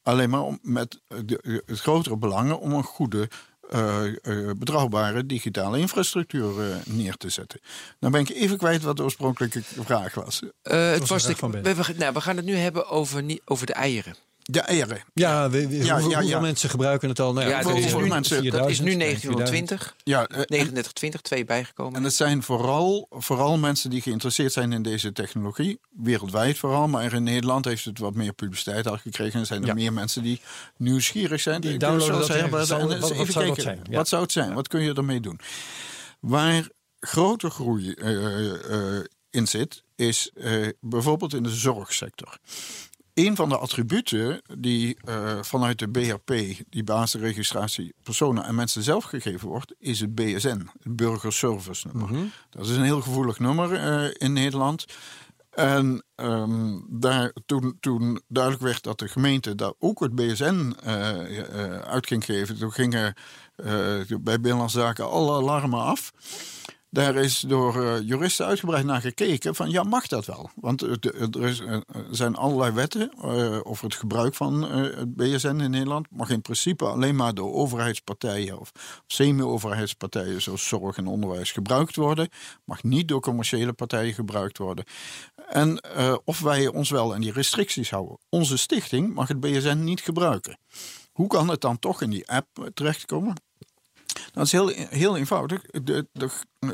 Alleen 0.03 0.29
maar 0.29 0.41
om, 0.41 0.59
met 0.61 0.99
de, 1.25 1.63
het 1.65 1.79
grotere 1.79 2.17
belangen 2.17 2.59
om 2.59 2.71
een 2.73 2.83
goede, 2.83 3.29
eh, 3.69 4.05
eh, 4.07 4.51
betrouwbare 4.57 5.25
digitale 5.25 5.79
infrastructuur 5.79 6.53
neer 6.85 7.15
te 7.17 7.29
zetten. 7.29 7.59
Dan 7.99 8.11
ben 8.11 8.21
ik 8.21 8.29
even 8.29 8.57
kwijt 8.57 8.83
wat 8.83 8.97
de 8.97 9.03
oorspronkelijke 9.03 9.61
vraag 9.63 10.13
was. 10.13 10.41
Eh, 10.61 10.89
het 10.89 10.99
was 10.99 11.09
was 11.09 11.23
de, 11.23 11.47
we, 11.61 11.75
we- 11.75 11.93
nou, 11.97 12.13
we 12.13 12.21
gaan 12.21 12.35
het 12.35 12.45
nu 12.45 12.55
hebben 12.55 12.87
over, 12.89 13.39
over 13.45 13.65
de 13.65 13.73
eieren. 13.73 14.15
De 14.49 14.59
eieren. 14.61 15.03
Ja, 15.13 15.49
we, 15.49 15.67
we- 15.67 15.75
Ja, 15.75 15.77
hoeveel, 15.77 16.09
ja, 16.09 16.15
hoeveel 16.17 16.21
ja. 16.35 16.39
mensen 16.39 16.69
gebruiken 16.69 17.09
het 17.09 17.19
al? 17.19 17.33
Nou, 17.33 17.49
Ja, 17.49 17.57
ja, 17.57 17.63
dat 17.63 17.77
is 17.77 17.93
nu- 17.93 18.07
mensen- 18.07 18.43
Dat 18.51 18.69
is 18.69 18.79
nu 18.79 18.91
4000, 18.91 18.97
1920, 18.99 19.95
Ja, 20.03 20.17
eh, 20.27 20.39
en- 20.39 20.45
3920, 20.45 21.21
twee 21.21 21.45
bijgekomen. 21.45 21.95
En 21.95 22.03
het 22.03 22.13
zijn 22.13 22.43
vooral, 22.43 23.07
vooral 23.09 23.57
mensen 23.57 23.89
die 23.89 24.01
geïnteresseerd 24.01 24.53
zijn 24.53 24.71
in 24.71 24.81
deze 24.81 25.11
technologie. 25.11 25.79
Wereldwijd 25.89 26.57
vooral. 26.57 26.87
Maar 26.87 27.13
in 27.13 27.23
Nederland 27.23 27.65
heeft 27.65 27.85
het 27.85 27.99
wat 27.99 28.13
meer 28.13 28.33
publiciteit 28.33 28.87
al 28.87 28.97
gekregen. 28.97 29.39
Er 29.39 29.45
zijn 29.45 29.61
er 29.61 29.67
Ja. 29.67 29.73
meer 29.73 29.93
mensen 29.93 30.23
die 30.23 30.41
nieuwsgierig 30.77 31.41
zijn. 31.41 31.61
Die 31.61 31.73
Ik- 31.73 31.79
downloaden 31.79 32.19
dat 32.19 32.29
en 32.29 32.49
Wat- 32.49 32.67
wat 32.69 33.11
even 33.11 33.33
zou 33.33 33.45
dat 33.45 33.55
kijken, 33.55 33.61
zijn? 33.61 33.79
Ja. 33.89 33.97
Wat 33.97 34.07
zou 34.07 34.21
het 34.21 34.31
zijn? 34.31 34.53
Wat 34.53 34.67
kun 34.67 34.81
je 34.81 34.93
ermee 34.93 35.19
doen? 35.19 35.39
Waar 36.19 36.67
grote 36.99 37.49
groei 37.49 37.91
eh, 37.91 38.97
eh, 38.97 39.03
in 39.29 39.47
zit, 39.47 39.83
is 39.95 40.31
eh, 40.35 40.67
bijvoorbeeld 40.81 41.33
in 41.33 41.43
de 41.43 41.49
zorgsector. 41.49 42.37
Een 43.17 43.35
van 43.35 43.49
de 43.49 43.57
attributen 43.57 44.41
die 44.59 44.97
eh, 45.01 45.41
vanuit 45.41 45.79
de 45.79 45.89
BRP, 45.89 46.33
die 46.69 46.83
basisregistratie 46.83 47.93
personen 48.03 48.43
en 48.43 48.55
mensen 48.55 48.83
zelf 48.83 49.03
gegeven 49.03 49.47
wordt, 49.47 49.75
is 49.79 49.99
het 49.99 50.15
BSN, 50.15 50.69
het 50.83 50.95
burgerservice 50.95 51.87
nummer. 51.87 52.31
Dat 52.49 52.65
is 52.65 52.75
een 52.75 52.83
heel 52.83 53.01
gevoelig 53.01 53.39
nummer 53.39 53.73
eh, 53.73 54.09
in 54.13 54.33
Nederland. 54.33 54.85
En 55.49 56.03
ehm, 56.15 56.79
daar, 56.89 57.33
toen, 57.45 57.77
toen 57.79 58.21
duidelijk 58.27 58.63
werd 58.63 58.83
dat 58.83 58.99
de 58.99 59.07
gemeente 59.07 59.55
daar 59.55 59.73
ook 59.79 59.99
het 59.99 60.15
BSN 60.15 60.75
eh, 60.83 61.39
eh, 61.39 61.79
uit 61.79 62.07
ging 62.07 62.25
geven, 62.25 62.57
toen 62.57 62.71
gingen 62.71 63.13
bij 64.21 64.39
Binnenlandse 64.39 64.79
Zaken 64.79 65.09
alle 65.09 65.37
alarmen 65.37 65.81
af. 65.81 66.11
Daar 66.97 67.15
is 67.15 67.39
door 67.39 67.83
eh, 67.83 68.07
juristen 68.07 68.45
uitgebreid 68.45 68.85
naar 68.85 69.01
gekeken 69.01 69.55
van 69.55 69.69
ja, 69.69 69.83
mag 69.83 70.07
dat 70.07 70.25
wel? 70.25 70.49
Want 70.55 70.81
er, 70.81 71.43
is, 71.43 71.59
eh, 71.59 71.77
zijn 72.11 72.35
allerlei 72.35 72.71
wetten 72.71 73.11
eh, 73.11 73.59
over 73.63 73.83
het 73.83 73.95
gebruik 73.95 74.35
van 74.35 74.61
het 74.71 75.15
BSN 75.15 75.59
in 75.59 75.71
Nederland. 75.71 76.07
Mag 76.09 76.29
in 76.29 76.41
principe 76.41 76.85
alleen 76.85 77.15
maar 77.15 77.33
door 77.33 77.53
overheidspartijen 77.53 78.59
of 78.59 78.71
semi-overheidspartijen 79.07 80.41
zoals 80.41 80.67
zorg 80.67 80.97
en 80.97 81.07
onderwijs 81.07 81.51
gebruikt 81.51 81.95
worden. 81.95 82.29
Mag 82.65 82.83
niet 82.83 83.07
door 83.07 83.21
commerciële 83.21 83.73
partijen 83.73 84.13
gebruikt 84.13 84.57
worden. 84.57 84.85
En 85.47 85.83
of 86.23 86.39
wij 86.39 86.67
ons 86.67 86.89
wel 86.89 87.13
aan 87.13 87.21
die 87.21 87.31
restricties 87.31 87.89
houden. 87.89 88.17
Onze 88.29 88.57
stichting 88.57 89.13
mag 89.13 89.27
het 89.27 89.39
BSN 89.39 89.83
niet 89.83 90.01
gebruiken. 90.01 90.59
Hoe 91.11 91.27
kan 91.27 91.49
het 91.49 91.61
dan 91.61 91.79
toch 91.79 92.01
in 92.01 92.09
die 92.09 92.29
app 92.29 92.69
terechtkomen? 92.73 93.35
Dat 94.37 94.45
is 94.45 94.51
heel, 94.51 94.67
heel 94.89 95.17
eenvoudig. 95.17 95.61
De, 95.61 96.07
de, 96.11 96.29
eh, 96.59 96.69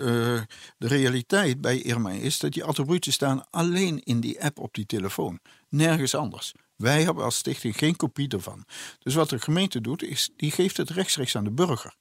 de 0.77 0.87
realiteit 0.87 1.61
bij 1.61 1.81
Irma 1.81 2.09
is 2.09 2.39
dat 2.39 2.51
die 2.51 2.63
attributen 2.63 3.13
staan 3.13 3.49
alleen 3.49 4.03
in 4.03 4.19
die 4.19 4.43
app 4.43 4.59
op 4.59 4.73
die 4.73 4.85
telefoon. 4.85 5.39
Nergens 5.69 6.15
anders. 6.15 6.53
Wij 6.75 7.03
hebben 7.03 7.23
als 7.23 7.35
stichting 7.35 7.77
geen 7.77 7.95
kopie 7.95 8.27
ervan. 8.27 8.65
Dus 8.99 9.13
wat 9.13 9.29
de 9.29 9.39
gemeente 9.39 9.81
doet, 9.81 10.03
is 10.03 10.29
die 10.35 10.51
geeft 10.51 10.77
het 10.77 10.89
rechtstreeks 10.89 11.35
aan 11.35 11.43
de 11.43 11.51
burger. 11.51 11.95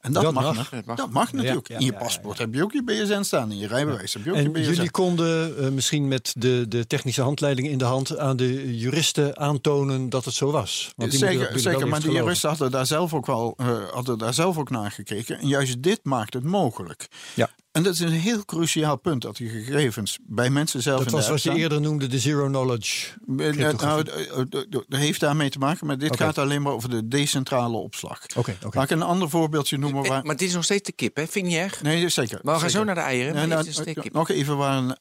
En 0.00 0.12
dat, 0.12 0.22
Dat 0.22 0.32
mag. 0.32 0.70
Dat 0.70 0.84
mag. 0.84 0.96
Dat 0.96 1.10
mag 1.10 1.32
natuurlijk. 1.32 1.68
ja, 1.68 1.78
in 1.78 1.84
je 1.84 1.92
ja, 1.92 1.98
paspoort 1.98 2.38
heb 2.38 2.54
je 2.54 2.62
ook 2.62 2.72
je 2.72 2.82
BSN 2.82 3.22
staan. 3.22 3.50
In 3.50 3.58
je 3.58 3.66
rijbewijs 3.66 4.12
heb 4.12 4.24
je 4.24 4.30
ook 4.30 4.36
je 4.36 4.42
En 4.42 4.52
BSN. 4.52 4.60
jullie 4.60 4.90
konden 4.90 5.58
eh, 5.58 5.68
misschien 5.68 6.08
met 6.08 6.34
de, 6.38 6.64
de 6.68 6.86
technische 6.86 7.22
handleidingen 7.22 7.70
in 7.70 7.78
de 7.78 7.84
hand 7.84 8.18
aan 8.18 8.36
de 8.36 8.78
juristen 8.78 9.38
aantonen 9.38 10.08
dat 10.08 10.24
het 10.24 10.34
zo 10.34 10.50
was. 10.50 10.92
Want 10.96 11.10
die 11.10 11.18
Zeker, 11.20 11.58
zeker 11.58 11.88
maar 11.88 12.00
de 12.00 12.10
juristen 12.10 12.48
hadden 12.48 12.70
daar 12.70 12.86
zelf 12.86 13.14
ook 13.14 13.26
wel 13.26 13.54
eh, 13.56 13.88
hadden 13.90 14.18
daar 14.18 14.34
zelf 14.34 14.58
ook 14.58 14.70
naar 14.70 14.90
gekeken. 14.90 15.38
En 15.38 15.48
juist 15.48 15.82
dit 15.82 16.00
maakt 16.02 16.34
het 16.34 16.44
mogelijk. 16.44 17.08
Ja. 17.34 17.50
En 17.72 17.82
dat 17.82 17.94
is 17.94 18.00
een 18.00 18.10
heel 18.10 18.44
cruciaal 18.44 18.96
punt 18.96 19.22
dat 19.22 19.36
die 19.36 19.48
gegevens 19.48 20.18
bij 20.22 20.50
mensen 20.50 20.82
zelf 20.82 20.98
Dat 20.98 21.06
in 21.06 21.12
was 21.12 21.28
wat 21.28 21.42
je 21.42 21.54
eerder 21.54 21.80
noemde 21.80 22.06
de 22.06 22.18
zero 22.18 22.46
knowledge. 22.46 23.06
Eh, 23.38 23.52
Nou, 23.80 24.08
eh, 24.08 24.30
eh, 24.30 24.38
eh, 24.38 24.44
dat 24.70 24.84
heeft 24.88 25.20
daarmee 25.20 25.50
te 25.50 25.58
maken, 25.58 25.86
maar 25.86 25.98
dit 25.98 26.16
gaat 26.16 26.38
alleen 26.38 26.62
maar 26.62 26.72
over 26.72 26.90
de 26.90 27.08
decentrale 27.08 27.76
opslag. 27.76 28.22
Oké, 28.36 28.56
oké. 28.64 28.76
Laat 28.76 28.90
ik 28.90 28.96
een 28.96 29.02
ander 29.02 29.30
voorbeeldje 29.30 29.78
noemen. 29.78 30.08
Waar... 30.08 30.24
Maar 30.24 30.36
dit 30.36 30.48
is 30.48 30.54
nog 30.54 30.64
steeds 30.64 30.86
de 30.86 30.92
kip, 30.92 31.16
hè? 31.16 31.26
Vind 31.26 31.46
je 31.46 31.52
niet 31.52 31.60
erg? 31.60 31.82
Nee, 31.82 32.08
zeker. 32.08 32.40
Maar 32.42 32.54
we 32.54 32.60
gaan 32.60 32.70
zeker. 32.70 32.86
zo 32.86 32.92
naar 32.92 33.04
de 33.04 33.10
eieren. 33.10 33.34
Nee, 33.34 33.46
nou, 33.46 33.68
eh, 33.84 33.94
kip. 33.94 34.12
nog 34.12 34.28
even 34.30 34.56
waar, 34.56 34.96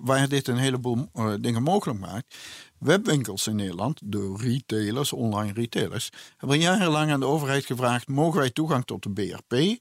waar 0.00 0.28
dit 0.28 0.48
een 0.48 0.58
heleboel 0.58 1.10
dingen 1.40 1.62
mogelijk 1.62 2.00
maakt. 2.00 2.34
Webwinkels 2.78 3.46
in 3.46 3.56
Nederland, 3.56 4.00
de 4.04 4.36
retailers, 4.40 5.12
online 5.12 5.52
retailers, 5.52 6.10
hebben 6.36 6.58
jarenlang 6.58 7.10
aan 7.10 7.20
de 7.20 7.26
overheid 7.26 7.64
gevraagd: 7.64 8.08
mogen 8.08 8.40
wij 8.40 8.50
toegang 8.50 8.84
tot 8.84 9.02
de 9.02 9.10
BRP? 9.10 9.78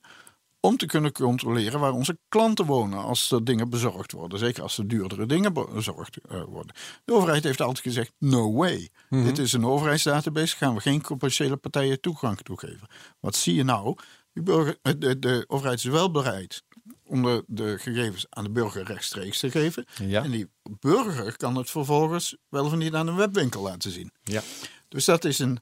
Om 0.66 0.78
te 0.78 0.86
kunnen 0.86 1.12
controleren 1.12 1.80
waar 1.80 1.92
onze 1.92 2.18
klanten 2.30 2.66
wonen 2.66 3.00
als 3.00 3.32
er 3.32 3.44
dingen 3.44 3.70
bezorgd 3.70 4.12
worden. 4.12 4.40
Zeker 4.40 4.64
als 4.64 4.78
er 4.78 4.88
duurdere 4.88 5.26
dingen 5.26 5.54
bezorgd 5.54 6.18
eh, 6.18 6.44
worden. 6.44 6.76
De 7.06 7.14
overheid 7.14 7.44
heeft 7.44 7.62
altijd 7.62 7.80
gezegd: 7.80 8.12
no 8.18 8.54
way. 8.54 8.90
Dit 9.10 9.38
is 9.38 9.54
een 9.54 9.66
overheidsdatabase, 9.66 10.56
gaan 10.56 10.74
we 10.74 10.82
geen 10.82 11.02
commerciële 11.02 11.58
partijen 11.58 12.02
toegang 12.02 12.38
toegeven. 12.38 12.88
Wat 13.20 13.36
zie 13.36 13.56
je 13.56 13.64
nou? 13.64 13.98
De, 14.34 14.42
burger, 14.42 14.78
eh, 14.82 14.94
de, 14.98 15.20
de 15.20 15.44
overheid 15.48 15.78
is 15.78 15.84
wel 15.84 16.12
bereid 16.12 16.64
om 17.04 17.24
de, 17.24 17.44
de 17.48 17.78
gegevens 17.80 18.26
aan 18.30 18.44
de 18.44 18.52
burger 18.52 18.84
rechtstreeks 18.84 19.40
te 19.40 19.52
geven. 19.52 19.86
Ja. 20.02 20.24
En 20.24 20.32
die 20.32 20.50
burger 20.80 21.38
kan 21.38 21.56
het 21.56 21.70
vervolgens 21.70 22.38
wel 22.50 22.66
of 22.66 22.76
niet 22.76 22.94
aan 22.94 23.08
een 23.08 23.16
webwinkel 23.16 23.62
laten 23.62 23.92
zien. 23.92 24.12
Ja. 24.24 24.42
Dus 24.88 25.06
dat 25.06 25.26
is 25.26 25.40
een, 25.40 25.60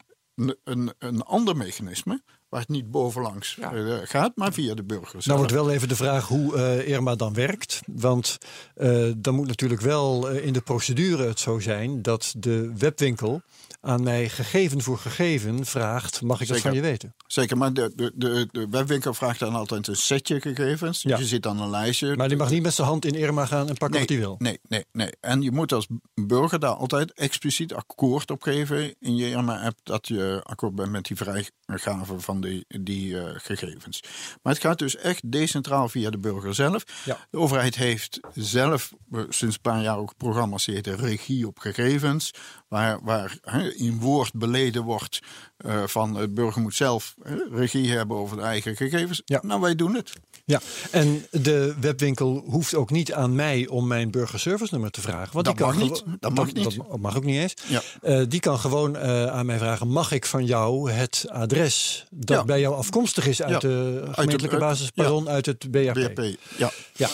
een, 0.63 0.93
een 0.97 1.21
ander 1.21 1.57
mechanisme 1.57 2.21
waar 2.51 2.59
het 2.59 2.69
niet 2.69 2.91
bovenlangs 2.91 3.55
Ja. 3.59 3.73
eh, 3.73 3.97
gaat, 4.03 4.31
maar 4.35 4.53
via 4.53 4.73
de 4.73 4.83
burger 4.83 5.11
zelf. 5.11 5.25
Nou 5.25 5.37
wordt 5.37 5.53
wel 5.53 5.71
even 5.71 5.87
de 5.87 5.95
vraag 5.95 6.27
hoe 6.27 6.55
eh, 6.55 6.87
Irma 6.87 7.15
dan 7.15 7.33
werkt. 7.33 7.81
Want 7.85 8.37
eh, 8.75 9.11
dan 9.17 9.35
moet 9.35 9.47
natuurlijk 9.47 9.81
wel 9.81 10.29
in 10.29 10.53
de 10.53 10.61
procedure 10.61 11.27
het 11.27 11.39
zo 11.39 11.59
zijn 11.59 12.01
dat 12.01 12.33
de 12.37 12.71
webwinkel 12.77 13.41
aan 13.81 14.03
mij 14.03 14.29
gegeven 14.29 14.81
voor 14.81 14.97
gegeven 14.97 15.65
vraagt: 15.65 16.21
mag 16.21 16.41
ik 16.41 16.47
dat 16.47 16.59
van 16.59 16.73
je 16.73 16.81
weten? 16.81 17.15
Zeker, 17.27 17.57
maar 17.57 17.73
de, 17.73 17.91
de, 17.95 18.11
de, 18.15 18.47
de 18.51 18.67
webwinkel 18.69 19.13
vraagt 19.13 19.39
dan 19.39 19.55
altijd 19.55 19.87
een 19.87 19.95
setje 19.95 20.41
gegevens. 20.41 21.01
Dus 21.01 21.11
Ja. 21.11 21.17
je 21.17 21.25
zit 21.25 21.43
dan 21.43 21.61
een 21.61 21.69
lijstje. 21.69 22.15
Maar 22.15 22.27
die 22.27 22.37
mag 22.37 22.49
niet 22.49 22.63
met 22.63 22.73
zijn 22.73 22.87
hand 22.87 23.05
in 23.05 23.15
Irma 23.15 23.45
gaan 23.45 23.69
en 23.69 23.77
pakken 23.77 23.89
nee, 23.89 23.99
wat 23.99 24.09
hij 24.09 24.17
wil. 24.17 24.35
Nee, 24.39 24.59
nee, 24.67 24.85
nee. 24.91 25.11
En 25.19 25.41
je 25.41 25.51
moet 25.51 25.73
als 25.73 25.87
burger 26.13 26.59
daar 26.59 26.73
altijd 26.73 27.13
expliciet 27.13 27.73
akkoord 27.73 28.31
op 28.31 28.41
geven 28.43 28.95
in 28.99 29.15
je 29.15 29.29
Irma-app 29.29 29.79
dat 29.83 30.07
je 30.07 30.39
akkoord 30.43 30.75
bent 30.75 30.91
met 30.91 31.05
die 31.05 31.17
vrijgave 31.17 32.19
van 32.19 32.41
die, 32.41 32.65
die 32.67 33.19
eh, 33.19 33.29
gegevens. 33.35 34.03
Maar 34.41 34.53
het 34.53 34.61
gaat 34.61 34.79
dus 34.79 34.95
echt 34.95 35.31
decentraal 35.31 35.89
via 35.89 36.09
de 36.09 36.17
burger 36.17 36.55
zelf. 36.55 36.83
Ja. 37.05 37.17
De 37.29 37.37
overheid 37.37 37.75
heeft 37.75 38.19
zelf 38.33 38.91
eh, 39.11 39.21
sinds 39.29 39.55
een 39.55 39.61
paar 39.61 39.81
jaar 39.81 39.97
ook 39.97 40.17
programma's 40.17 40.65
die 40.65 40.75
heten 40.75 40.97
regie 40.97 41.47
op 41.47 41.59
gegevens. 41.59 42.31
Waar, 42.67 42.99
waar 43.03 43.37
in 43.75 43.99
woord 43.99 44.33
beleden 44.33 44.83
wordt 44.83 45.19
eh, 45.57 45.83
van 45.87 46.15
het 46.15 46.33
burger 46.33 46.61
moet 46.61 46.75
zelf 46.75 47.15
hè, 47.23 47.35
regie 47.51 47.91
hebben 47.91 48.17
over 48.17 48.37
de 48.37 48.43
eigen 48.43 48.75
gegevens. 48.75 49.21
Ja. 49.25 49.39
Nou, 49.45 49.61
wij 49.61 49.75
doen 49.75 49.95
het. 49.95 50.13
Ja, 50.45 50.59
en 50.91 51.25
de 51.31 51.75
webwinkel 51.79 52.43
hoeft 52.45 52.75
ook 52.75 52.89
niet 52.89 53.13
aan 53.13 53.35
mij 53.35 53.67
om 53.67 53.87
mijn 53.87 54.11
burgerservice 54.11 54.73
nummer 54.73 54.91
te 54.91 55.01
vragen. 55.01 55.33
Want 55.33 55.45
Dat 55.45 55.57
die 55.57 55.65
kan 55.65 55.75
mag 55.77 55.83
niet. 55.83 56.03
Dat 56.19 56.33
mag 56.33 56.53
niet. 56.53 56.63
Dat 56.89 56.99
mag 56.99 57.15
ook 57.17 57.23
niet 57.23 57.37
eens. 57.37 57.53
Ja. 57.67 57.81
Eh, 58.01 58.21
die 58.27 58.39
kan 58.39 58.59
gewoon 58.59 58.95
eh, 58.95 59.25
aan 59.27 59.45
mij 59.45 59.57
vragen: 59.57 59.87
mag 59.87 60.11
ik 60.11 60.25
van 60.25 60.45
jou 60.45 60.91
het 60.91 61.25
adres 61.29 62.05
dat 62.09 62.37
Ja. 62.37 62.43
bij 62.45 62.59
jou 62.59 62.75
afkomstig 62.75 63.27
is 63.27 63.41
uit 63.41 63.51
Ja. 63.51 63.59
de 63.69 64.01
gemeentelijke 64.11 64.49
uit- 64.55 64.59
basis, 64.59 64.89
pardon, 64.89 65.29
uit 65.29 65.45
het 65.45 65.71
BHP? 65.71 66.35
Ja. 66.57 66.71
Ja. 66.95 67.09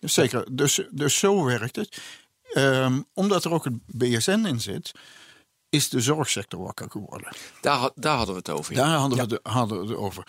Zeker, 0.00 0.46
dus, 0.52 0.80
dus 0.90 1.18
zo 1.18 1.44
werkt 1.44 1.76
het. 1.76 1.96
Ehm, 2.52 3.00
omdat 3.14 3.44
er 3.44 3.52
ook 3.52 3.64
het 3.64 3.74
BSN 3.86 4.44
in 4.46 4.60
zit, 4.60 4.92
is 5.76 5.88
de 5.88 6.00
zorgsector 6.00 6.62
wakker 6.62 6.90
geworden. 6.90 7.36
Daar, 7.60 7.90
daar 7.94 8.16
hadden 8.16 8.34
we 8.34 8.40
het 8.40 8.50
over. 8.50 8.74
ja. 8.74 8.84
Daar 8.84 8.98
hadden, 8.98 9.18
we, 9.18 9.26
de, 9.26 9.40
hadden 9.42 9.80
we 9.80 9.86
het 9.86 9.96
over. 9.96 10.26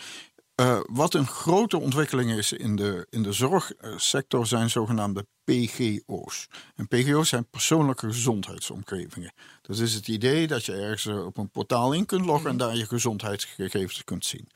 Eh, 0.56 0.80
wat 0.86 1.14
een 1.14 1.28
grote 1.28 1.80
ontwikkeling 1.80 2.32
is 2.32 2.52
in 2.52 2.76
de, 2.76 3.08
in 3.10 3.24
de 3.24 3.32
zorgsector 3.32 4.48
zijn 4.48 4.70
zogenaamde 4.70 5.26
PGO's. 5.44 6.48
En 6.76 6.88
PGO's 6.88 7.30
zijn 7.30 7.50
persoonlijke 7.50 8.08
gezondheidsomgevingen. 8.08 9.34
Dat 9.62 9.78
is 9.78 9.94
het 9.94 10.08
idee 10.08 10.48
dat 10.48 10.66
je 10.66 10.74
ergens 10.74 11.06
eh, 11.06 11.26
op 11.26 11.38
een 11.38 11.50
portaal 11.50 11.94
in 11.94 12.06
kunt 12.06 12.26
loggen 12.26 12.50
en 12.50 12.58
daar 12.58 12.76
je 12.76 12.86
gezondheidsgegevens 12.86 14.04
kunt 14.04 14.26
zien. 14.26 14.50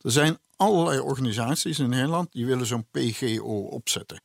Er 0.00 0.10
zijn 0.10 0.38
allerlei 0.56 0.98
organisaties 0.98 1.78
in 1.78 1.88
Nederland 1.88 2.32
die 2.32 2.46
willen 2.46 2.66
zo'n 2.66 2.86
PGO 2.90 3.60
opzetten 3.60 4.22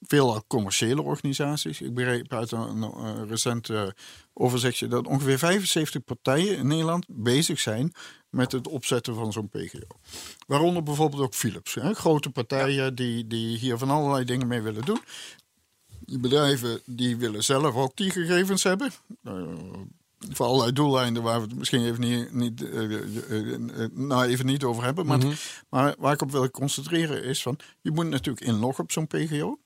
veelal 0.00 0.44
commerciële 0.46 1.02
organisaties. 1.02 1.80
Ik 1.80 1.94
begreep 1.94 2.32
uit 2.32 2.50
een, 2.50 2.82
een 2.82 3.28
recent 3.28 3.70
eh, 3.70 3.86
overzichtje 4.32 4.88
dat 4.88 5.06
ongeveer 5.06 5.38
75 5.38 6.04
partijen 6.04 6.56
in 6.56 6.66
Nederland 6.66 7.06
bezig 7.08 7.60
zijn 7.60 7.92
met 8.30 8.52
het 8.52 8.68
opzetten 8.68 9.14
van 9.14 9.32
zo'n 9.32 9.48
PGO. 9.48 9.98
Waaronder 10.46 10.82
bijvoorbeeld 10.82 11.22
ook 11.22 11.34
Philips. 11.34 11.74
Hè? 11.74 11.94
Grote 11.94 12.30
partijen 12.30 12.94
die, 12.94 13.26
die 13.26 13.58
hier 13.58 13.78
van 13.78 13.90
allerlei 13.90 14.24
dingen 14.24 14.46
mee 14.46 14.60
willen 14.60 14.84
doen. 14.84 15.00
Die 16.00 16.18
bedrijven 16.18 16.80
die 16.84 17.16
willen 17.16 17.44
zelf 17.44 17.74
ook 17.74 17.96
die 17.96 18.10
gegevens 18.10 18.62
hebben. 18.62 18.90
Eh, 19.22 19.32
voor 20.18 20.46
allerlei 20.46 20.72
doeleinden 20.72 21.22
waar 21.22 21.40
we 21.40 21.46
het 21.46 21.56
misschien 21.56 21.84
even 21.84 22.00
niet, 22.00 22.32
niet, 22.32 22.70
eh, 22.70 23.86
nou 23.92 24.24
even 24.24 24.46
niet 24.46 24.64
over 24.64 24.84
hebben. 24.84 25.06
Maar, 25.06 25.20
maar 25.68 25.94
waar 25.98 26.12
ik 26.12 26.22
op 26.22 26.30
wil 26.30 26.50
concentreren 26.50 27.24
is 27.24 27.42
van... 27.42 27.58
je 27.80 27.90
moet 27.90 28.08
natuurlijk 28.08 28.46
inloggen 28.46 28.84
op 28.84 28.92
zo'n 28.92 29.06
PGO. 29.06 29.58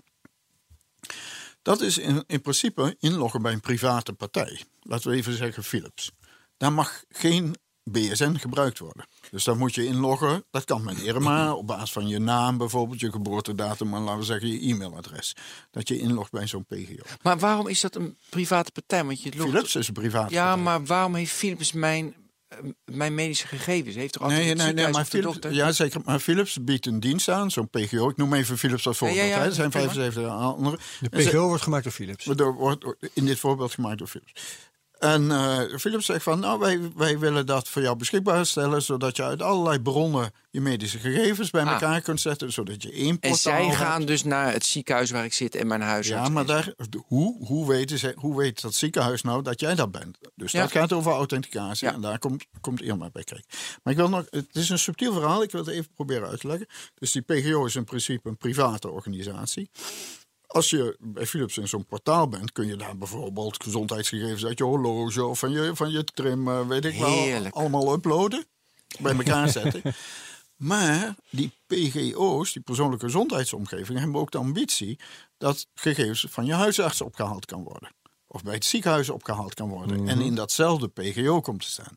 Dat 1.63 1.81
is 1.81 1.99
in, 1.99 2.25
in 2.27 2.41
principe 2.41 2.97
inloggen 2.99 3.43
bij 3.43 3.53
een 3.53 3.61
private 3.61 4.13
partij. 4.13 4.61
Laten 4.83 5.11
we 5.11 5.17
even 5.17 5.37
zeggen 5.37 5.65
Philips. 5.65 6.11
Daar 6.57 6.73
mag 6.73 7.03
geen 7.09 7.55
BSN 7.83 8.35
gebruikt 8.35 8.79
worden. 8.79 9.07
Dus 9.31 9.45
daar 9.45 9.57
moet 9.57 9.75
je 9.75 9.85
inloggen. 9.87 10.45
Dat 10.51 10.65
kan 10.65 10.85
met 10.85 10.99
Irma 11.01 11.53
op 11.55 11.67
basis 11.67 11.93
van 11.93 12.09
je 12.09 12.19
naam 12.19 12.59
bijvoorbeeld, 12.59 13.01
je 13.01 13.11
geboortedatum 13.13 13.95
en 13.95 14.01
laten 14.01 14.19
we 14.19 14.25
zeggen 14.25 14.49
je 14.49 14.59
e-mailadres. 14.73 15.37
Dat 15.71 15.89
je 15.89 15.99
inlogt 15.99 16.31
bij 16.31 16.47
zo'n 16.47 16.65
PGO. 16.65 17.03
Maar 17.23 17.39
waarom 17.39 17.67
is 17.69 17.81
dat 17.81 17.95
een 17.95 18.19
private 18.29 18.73
partij? 18.73 19.05
Want 19.05 19.23
je 19.23 19.37
logt- 19.37 19.51
Philips 19.51 19.75
is 19.77 19.89
een 19.89 19.95
private 19.95 20.33
Ja, 20.35 20.45
partij. 20.47 20.63
maar 20.65 20.85
waarom 20.85 21.15
heeft 21.15 21.33
Philips 21.33 21.73
mijn, 21.73 22.15
mijn 22.85 23.15
medische 23.15 23.47
gegevens? 23.47 23.95
Heeft 23.95 24.13
toch 24.13 24.23
altijd 24.23 24.41
Nee, 24.41 24.55
nee, 24.55 24.73
nee, 24.73 24.89
maar 24.93 25.05
Philips, 25.05 25.33
dokter? 25.33 25.53
ja, 25.53 25.73
zeker. 25.73 26.01
Maar 26.05 26.19
Philips 26.19 26.65
biedt 26.65 26.87
een 26.87 27.01
dienst 27.01 27.29
aan, 27.29 27.51
zo'n 27.51 27.69
PGO. 27.69 28.09
Ik 28.09 28.17
noem 28.17 28.35
even 28.35 28.59
Philips 28.59 28.87
als 28.87 28.99
voorbeeld. 28.99 29.21
Ja, 29.21 29.27
ja, 29.27 29.35
ja, 29.35 29.41
hè. 29.41 29.47
Er 29.47 29.53
zijn 29.53 29.71
prima. 29.71 29.85
75 29.91 30.33
andere. 30.33 30.79
De 31.11 31.23
ze- 31.23 31.29
PGO 31.29 31.47
wordt 31.47 31.63
gemaakt 31.63 31.85
door 31.85 31.93
Philips. 31.93 32.25
Wordt 32.25 32.85
in 33.13 33.25
dit 33.27 33.39
voorbeeld 33.39 33.73
gemaakt 33.73 33.99
door 33.99 34.09
Philips. 34.09 34.33
En 35.01 35.31
eh, 35.31 35.61
Philips 35.79 36.07
zegt 36.07 36.23
van, 36.23 36.41
nou, 36.41 36.59
wij, 36.59 36.81
wij 36.97 37.19
willen 37.19 37.47
dat 37.47 37.69
voor 37.69 37.83
jou 37.83 37.97
beschikbaar 37.97 38.47
stellen, 38.47 38.83
zodat 38.83 39.17
je 39.17 39.23
uit 39.23 39.43
allerlei 39.43 39.81
bronnen 39.81 40.31
je 40.51 40.61
medische 40.61 40.99
gegevens 40.99 41.51
bij 41.51 41.63
Ah. 41.65 41.73
elkaar 41.73 42.01
kunt 42.01 42.21
zetten, 42.21 42.53
zodat 42.53 42.83
je 42.83 42.93
één 42.93 43.09
En 43.09 43.19
portaal 43.19 43.37
zij 43.37 43.65
hebt. 43.65 43.77
gaan 43.77 44.05
dus 44.05 44.25
naar 44.25 44.53
het 44.53 44.65
ziekenhuis 44.67 45.11
waar 45.11 45.25
ik 45.25 45.33
zit 45.33 45.55
en 45.55 45.67
mijn 45.67 45.81
huisarts. 45.81 46.27
Ja, 46.27 46.33
maar 46.33 46.43
is. 46.43 46.49
daar, 46.49 46.75
hoe, 47.07 47.47
hoe, 47.47 47.69
weten 47.69 47.99
ze, 47.99 48.13
hoe 48.17 48.37
weet 48.37 48.61
dat 48.61 48.75
ziekenhuis 48.75 49.23
nou 49.23 49.43
dat 49.43 49.61
jij 49.61 49.75
dat 49.75 49.91
bent? 49.91 50.19
Dus 50.35 50.53
Ja. 50.53 50.61
dat 50.61 50.71
gaat 50.71 50.93
over 50.93 51.13
authenticatie 51.13 51.87
Ja. 51.89 51.95
en 51.95 52.01
daar 52.01 52.19
komt, 52.19 52.45
komt 52.61 52.83
Irma 52.83 53.11
bij 53.13 53.25
kijken. 53.25 53.47
Maar 53.83 53.93
ik 53.93 53.99
wil 53.99 54.09
nog, 54.09 54.25
het 54.31 54.49
is 54.53 54.69
een 54.69 54.79
subtiel 54.79 55.13
verhaal, 55.13 55.43
ik 55.43 55.51
wil 55.51 55.65
het 55.65 55.75
even 55.75 55.91
proberen 55.95 56.29
uit 56.29 56.41
te 56.41 56.47
leggen. 56.47 56.67
Dus 56.95 57.13
die 57.13 57.23
PGO 57.23 57.65
is 57.65 57.77
in 57.77 57.85
principe 57.85 58.29
een 58.29 58.37
private 58.37 58.89
organisatie. 58.91 59.71
Als 60.51 60.71
je 60.71 60.97
bij 60.99 61.27
Philips 61.27 61.59
in 61.59 61.69
zo'n 61.69 61.87
portaal 61.87 62.29
bent, 62.29 62.53
kun 62.53 62.67
je 62.67 62.77
daar 62.77 62.97
bijvoorbeeld 62.97 63.63
gezondheidsgegevens 63.63 64.45
uit 64.45 64.59
je 64.59 64.65
horloge 64.65 65.25
of 65.25 65.39
van 65.39 65.51
je, 65.51 65.71
van 65.75 65.91
je 65.91 66.05
trim, 66.05 66.49
eh, 66.49 66.67
weet 66.67 66.85
ik 66.85 66.99
wel, 66.99 67.09
Heerlijk. 67.09 67.55
allemaal 67.55 67.93
uploaden, 67.93 68.45
bij 68.99 69.15
elkaar 69.15 69.49
zetten. 69.61 69.83
Maar 70.57 71.15
die 71.31 71.53
PGO's, 71.67 72.53
die 72.53 72.63
persoonlijke 72.63 73.05
gezondheidsomgeving, 73.05 73.99
hebben 73.99 74.21
ook 74.21 74.31
de 74.31 74.39
ambitie 74.39 74.99
dat 75.39 75.67
gegevens 75.75 76.27
van 76.29 76.47
je 76.47 76.53
huisarts 76.53 77.01
opgehaald 77.01 77.47
kan 77.47 77.63
worden. 77.63 77.91
Of 78.27 78.43
bij 78.43 78.55
het 78.55 78.65
ziekenhuis 78.65 79.09
opgehaald 79.11 79.55
kan 79.55 79.69
worden. 79.69 80.09
En 80.09 80.21
in 80.21 80.35
datzelfde 80.35 80.89
PGO 80.89 81.41
komt 81.41 81.61
te 81.61 81.71
staan. 81.71 81.97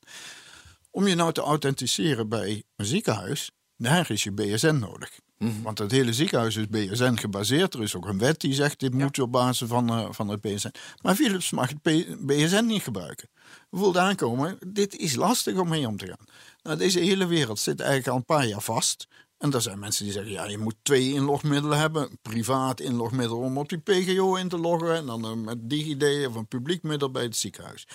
Om 0.92 1.08
je 1.08 1.16
nou 1.16 1.34
te 1.34 1.42
authenticeren 1.42 2.30
bij 2.30 2.64
een 2.76 2.86
ziekenhuis, 2.86 3.52
daar 3.78 4.12
is 4.12 4.24
je 4.24 4.32
BSN 4.32 4.76
nodig. 4.76 5.20
Want 5.64 5.78
het 5.80 5.92
hele 5.92 6.14
ziekenhuis 6.14 6.56
is 6.56 6.68
BSN 6.68 7.16
gebaseerd. 7.16 7.74
Er 7.74 7.82
is 7.82 7.96
ook 7.96 8.08
een 8.08 8.18
wet 8.18 8.40
die 8.40 8.54
zegt 8.54 8.80
dit 8.80 8.94
moet 8.94 9.20
op 9.20 9.32
basis 9.32 9.68
van, 9.68 9.90
eh, 9.90 10.08
van 10.10 10.28
het 10.28 10.42
BSN. 10.42 10.72
Maar 11.02 11.16
Philips 11.16 11.52
mag 11.52 11.70
het 11.70 11.82
P- 11.82 12.26
BSN 12.26 12.66
niet 12.66 12.84
gebruiken. 12.84 13.30
We 13.70 13.78
voelden 13.78 14.02
aankomen, 14.02 14.58
dit 14.68 14.96
is 14.98 15.16
lastig 15.16 15.58
om 15.58 15.70
mee 15.70 15.88
om 15.88 15.98
te 15.98 16.06
gaan. 16.08 16.26
Nou, 16.64 16.78
deze 16.78 17.00
hele 17.00 17.26
wereld 17.26 17.60
zit 17.60 17.80
eigenlijk 17.80 18.10
al 18.10 18.16
een 18.16 18.26
paar 18.26 18.48
jaar 18.48 18.62
vast. 18.62 19.08
En 19.38 19.52
er 19.54 19.62
zijn 19.62 19.80
mensen 19.80 20.04
die 20.04 20.14
zeggen, 20.14 20.32
ja, 20.32 20.46
je 20.46 20.58
moet 20.58 20.76
twee 20.82 21.14
inlogmiddelen 21.14 21.78
hebben. 21.80 22.02
Een 22.04 22.18
privaat 22.22 22.80
inlogmiddel 22.80 23.38
om 23.38 23.58
op 23.58 23.70
die 23.70 23.78
PGO 23.78 24.36
in 24.36 24.50
te 24.50 24.58
loggen. 24.58 24.96
En 24.96 25.06
dan 25.06 25.24
een 25.24 25.44
met 25.44 25.70
DigiD 25.70 26.28
of 26.28 26.36
een 26.36 26.48
publiek 26.48 26.84
middel 26.84 27.12
bij 27.12 27.24
het 27.24 27.36
ziekenhuis. 27.36 27.88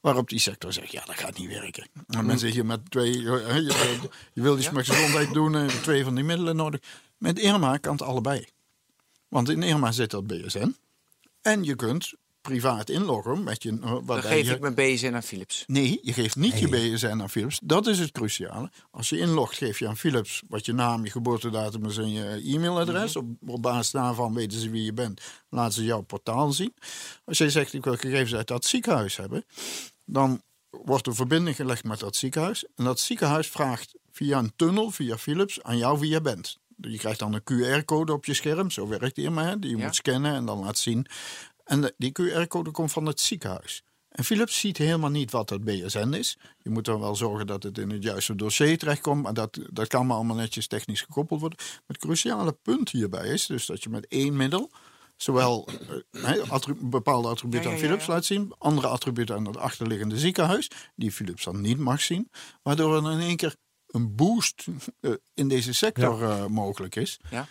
Waarop 0.00 0.28
die 0.28 0.38
sector 0.38 0.72
zegt, 0.72 0.92
ja, 0.92 1.04
dat 1.04 1.14
gaat 1.14 1.38
niet 1.38 1.48
werken. 1.48 1.86
En 2.08 2.26
mensen 2.26 2.48
hier 2.50 2.66
met 2.66 2.90
twee, 2.90 3.12
eh, 3.12 3.56
je, 3.56 3.98
wil- 4.00 4.10
je 4.32 4.42
wil 4.42 4.58
iets 4.58 4.70
met 4.70 4.86
gezondheid 4.86 5.32
doen 5.32 5.54
en 5.56 5.68
twee 5.68 6.04
van 6.04 6.14
die 6.14 6.24
middelen 6.24 6.56
nodig. 6.56 6.80
Met 7.18 7.38
Irma 7.38 7.76
kan 7.76 7.92
het 7.92 8.02
allebei. 8.02 8.46
Want 9.28 9.48
in 9.48 9.62
Irma 9.62 9.92
zit 9.92 10.10
dat 10.10 10.26
BSN. 10.26 10.76
En 11.42 11.64
je 11.64 11.74
kunt 11.74 12.12
privaat 12.40 12.88
inloggen 12.90 13.42
met 13.44 13.62
je... 13.62 13.78
eh, 13.82 13.96
Dan 14.06 14.22
geef 14.22 14.46
je- 14.46 14.54
ik 14.54 14.60
mijn 14.60 14.74
BSN 14.74 15.14
aan 15.14 15.22
Philips. 15.22 15.64
Nee, 15.66 15.98
je 16.02 16.12
geeft 16.12 16.36
niet 16.36 16.58
je 16.58 16.68
BSN 16.68 17.06
aan 17.20 17.30
Philips. 17.30 17.60
Dat 17.62 17.86
is 17.86 17.98
het 17.98 18.10
cruciale. 18.12 18.70
Als 18.90 19.08
je 19.08 19.18
inlogt, 19.18 19.56
geef 19.56 19.78
je 19.78 19.88
aan 19.88 19.96
Philips 19.96 20.42
wat 20.48 20.66
je 20.66 20.72
naam, 20.72 21.04
je 21.04 21.10
geboortedatum 21.10 21.84
is 21.86 21.96
en 21.96 22.12
je 22.12 22.40
e-mailadres. 22.44 23.16
op, 23.16 23.26
op 23.46 23.62
basis 23.62 23.90
daarvan 23.90 24.34
weten 24.34 24.60
ze 24.60 24.70
wie 24.70 24.84
je 24.84 24.92
bent. 24.92 25.20
Laten 25.48 25.72
ze 25.74 25.84
jouw 25.84 26.00
portaal 26.00 26.52
zien. 26.52 26.74
Als 27.24 27.38
jij 27.38 27.50
zegt, 27.50 27.72
ik 27.72 27.84
wil 27.84 27.96
gegevens 27.96 28.34
uit 28.34 28.46
dat 28.48 28.64
ziekenhuis 28.64 29.16
hebben, 29.16 29.44
dan 30.04 30.42
wordt 30.70 31.06
er 31.06 31.14
verbinding 31.14 31.56
gelegd 31.56 31.84
met 31.84 31.98
dat 31.98 32.16
ziekenhuis. 32.16 32.64
En 32.76 32.84
dat 32.84 33.00
ziekenhuis 33.00 33.48
vraagt 33.48 33.94
via 34.12 34.38
een 34.38 34.52
tunnel, 34.56 34.90
via 34.90 35.18
Philips, 35.18 35.62
aan 35.62 35.76
jou 35.78 35.98
wie 35.98 36.10
je 36.10 36.20
bent. 36.20 36.58
Je 36.76 36.98
krijgt 36.98 37.18
dan 37.18 37.34
een 37.34 37.42
QR-code 37.80 38.12
op 38.12 38.24
je 38.24 38.34
scherm, 38.34 38.70
zo 38.70 38.88
werkt 38.88 39.14
die 39.14 39.30
maar, 39.30 39.46
hè, 39.48 39.58
die 39.58 39.70
je 39.70 39.76
Ja. 39.76 39.84
moet 39.84 39.94
scannen 39.94 40.34
en 40.34 40.44
dan 40.44 40.58
laat 40.58 40.78
zien. 40.78 41.06
En 41.70 41.94
die 41.96 42.12
QR-code 42.12 42.70
komt 42.70 42.92
van 42.92 43.06
het 43.06 43.20
ziekenhuis. 43.20 43.82
En 44.08 44.24
Philips 44.24 44.58
ziet 44.58 44.76
helemaal 44.76 45.10
niet 45.10 45.30
wat 45.30 45.50
het 45.50 45.64
BSN 45.64 46.12
is. 46.12 46.38
Je 46.58 46.70
moet 46.70 46.84
dan 46.84 47.00
wel 47.00 47.16
zorgen 47.16 47.46
dat 47.46 47.62
het 47.62 47.78
in 47.78 47.90
het 47.90 48.02
juiste 48.02 48.34
dossier 48.34 48.78
terechtkomt. 48.78 49.22
Maar 49.22 49.34
dat, 49.34 49.58
dat 49.70 49.86
kan 49.88 50.06
maar 50.06 50.16
allemaal 50.16 50.36
netjes 50.36 50.66
technisch 50.66 51.00
gekoppeld 51.00 51.40
worden. 51.40 51.58
Maar 51.58 51.82
het 51.86 51.98
cruciale 51.98 52.52
punt 52.52 52.90
hierbij 52.90 53.28
is 53.28 53.46
dus 53.46 53.66
dat 53.66 53.82
je 53.82 53.90
met 53.90 54.06
één 54.06 54.36
middel... 54.36 54.70
zowel 55.16 55.68
eh, 56.12 56.22
hè, 56.22 56.40
attri- 56.40 56.76
bepaalde 56.80 57.28
attributen 57.28 57.70
Ja, 57.70 57.76
ja, 57.76 57.82
aan 57.82 57.88
Philips 57.88 58.06
laat 58.06 58.24
zien... 58.24 58.54
andere 58.58 58.88
attributen 58.88 59.36
aan 59.36 59.46
het 59.46 59.56
achterliggende 59.56 60.18
ziekenhuis... 60.18 60.70
die 60.94 61.12
Philips 61.12 61.44
dan 61.44 61.60
niet 61.60 61.78
mag 61.78 62.00
zien. 62.00 62.30
Waardoor 62.62 62.96
er 62.96 63.12
in 63.12 63.20
één 63.20 63.36
keer 63.36 63.56
een 63.86 64.14
boost 64.14 64.66
eh, 65.00 65.12
in 65.34 65.48
deze 65.48 65.72
sector 65.72 66.22
eh, 66.22 66.46
mogelijk 66.46 66.96
is. 66.96 67.20
Ja, 67.30 67.46